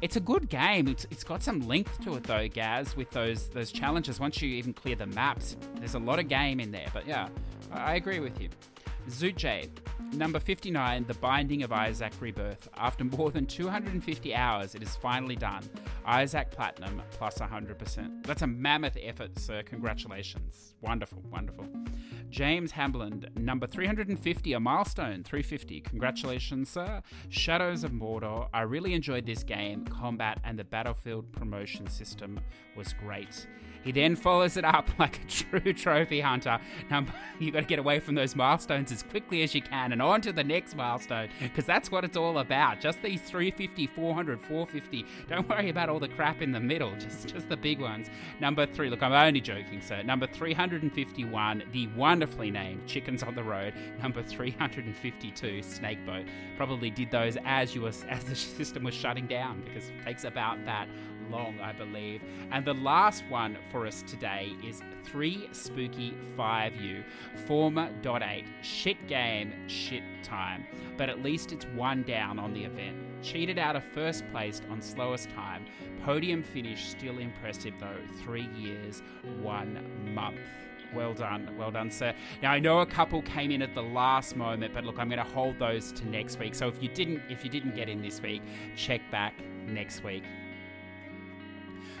[0.00, 0.88] it's a good game.
[0.88, 4.20] It's, it's got some length to it though, Gaz, with those those challenges.
[4.20, 6.86] Once you even clear the maps, there's a lot of game in there.
[6.94, 7.28] But yeah,
[7.70, 8.48] I, agree with you.
[9.10, 9.68] Zootjay,
[10.14, 12.66] number 59, The Binding of Isaac Rebirth.
[12.78, 15.64] After more than 250 hours, it is finally done.
[16.06, 18.24] Isaac Platinum plus 100%.
[18.24, 19.62] That's a mammoth effort, sir.
[19.64, 20.74] Congratulations.
[20.80, 21.66] Wonderful, wonderful.
[22.30, 25.82] James Hamblin, number 350, a milestone, 350.
[25.82, 27.02] Congratulations, sir.
[27.28, 28.48] Shadows of Mordor.
[28.54, 29.84] I really enjoyed this game.
[29.84, 32.40] Combat and the battlefield promotion system
[32.76, 33.46] was great.
[33.88, 36.60] He then follows it up like a true trophy hunter.
[36.90, 37.06] Now,
[37.38, 40.20] you got to get away from those milestones as quickly as you can and on
[40.20, 42.82] to the next milestone because that's what it's all about.
[42.82, 45.06] Just these 350, 400, 450.
[45.26, 48.08] Don't worry about all the crap in the middle, just, just the big ones.
[48.40, 50.02] Number three, look, I'm only joking, sir.
[50.02, 53.72] Number 351, the wonderfully named Chickens on the Road.
[54.02, 56.26] Number 352, Snakeboat.
[56.58, 60.24] Probably did those as you was as the system was shutting down because it takes
[60.24, 60.88] about that
[61.30, 62.22] long, I believe.
[62.50, 67.04] And the last one for us today is 3 Spooky 5U,
[67.46, 68.44] former Dot 8.
[68.62, 70.66] Shit game, shit time.
[70.96, 72.96] But at least it's one down on the event.
[73.22, 75.64] Cheated out of first place on slowest time.
[76.04, 77.96] Podium finish still impressive though.
[78.22, 79.02] Three years,
[79.42, 80.40] one month.
[80.94, 82.14] Well done, well done, sir.
[82.42, 85.22] Now I know a couple came in at the last moment, but look, I'm going
[85.22, 86.54] to hold those to next week.
[86.54, 88.42] So if you didn't, if you didn't get in this week,
[88.74, 89.34] check back
[89.66, 90.22] next week.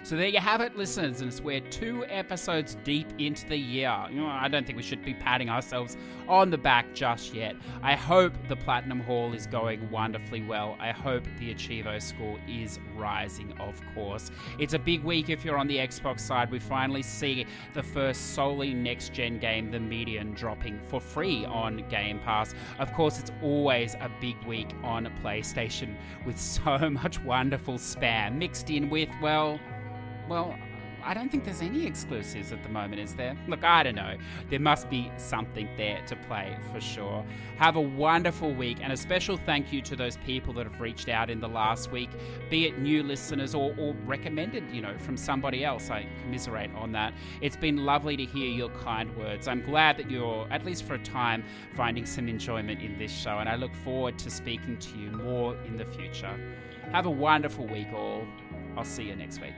[0.08, 1.20] So there you have it, listeners.
[1.20, 3.90] And we're two episodes deep into the year.
[3.90, 7.56] I don't think we should be patting ourselves on the back just yet.
[7.82, 10.78] I hope the Platinum Hall is going wonderfully well.
[10.80, 14.30] I hope the Achievo score is rising, of course.
[14.58, 16.50] It's a big week if you're on the Xbox side.
[16.50, 17.44] We finally see
[17.74, 22.54] the first solely next gen game, The Medium, dropping for free on Game Pass.
[22.78, 28.70] Of course, it's always a big week on PlayStation with so much wonderful spam mixed
[28.70, 29.60] in with, well,
[30.28, 30.56] well,
[31.02, 33.36] I don't think there's any exclusives at the moment, is there?
[33.46, 34.16] Look, I don't know.
[34.50, 37.24] There must be something there to play for sure.
[37.56, 41.08] Have a wonderful week, and a special thank you to those people that have reached
[41.08, 42.10] out in the last week,
[42.50, 45.88] be it new listeners or, or recommended, you know, from somebody else.
[45.88, 47.14] I commiserate on that.
[47.40, 49.48] It's been lovely to hear your kind words.
[49.48, 51.44] I'm glad that you're, at least for a time,
[51.76, 55.56] finding some enjoyment in this show, and I look forward to speaking to you more
[55.64, 56.38] in the future.
[56.92, 58.26] Have a wonderful week, all.
[58.76, 59.54] I'll see you next week.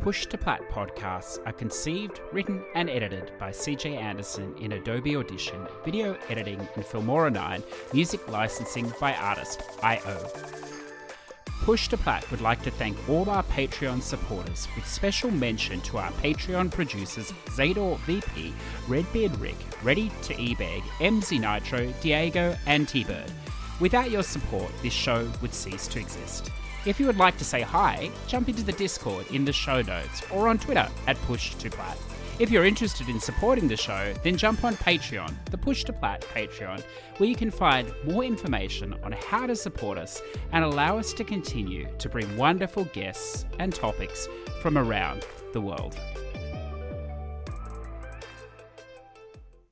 [0.00, 5.66] Push to Plat podcasts are conceived, written, and edited by CJ Anderson in Adobe Audition,
[5.84, 7.62] video editing in Filmora 9,
[7.94, 10.28] music licensing by Artlist IO.
[11.62, 15.96] Push to Plat would like to thank all our Patreon supporters, with special mention to
[15.96, 18.52] our Patreon producers Zador VP,
[18.86, 23.32] Redbeard Rick, Ready to Ebeg, MZ Nitro, Diego, and T Bird.
[23.80, 26.50] Without your support, this show would cease to exist.
[26.86, 30.22] If you would like to say hi, jump into the Discord in the show notes
[30.30, 31.96] or on Twitter at Push2Plat.
[32.38, 36.20] If you're interested in supporting the show, then jump on Patreon, the Push to Plat
[36.34, 36.82] Patreon,
[37.16, 40.20] where you can find more information on how to support us
[40.52, 44.28] and allow us to continue to bring wonderful guests and topics
[44.60, 45.24] from around
[45.54, 45.96] the world.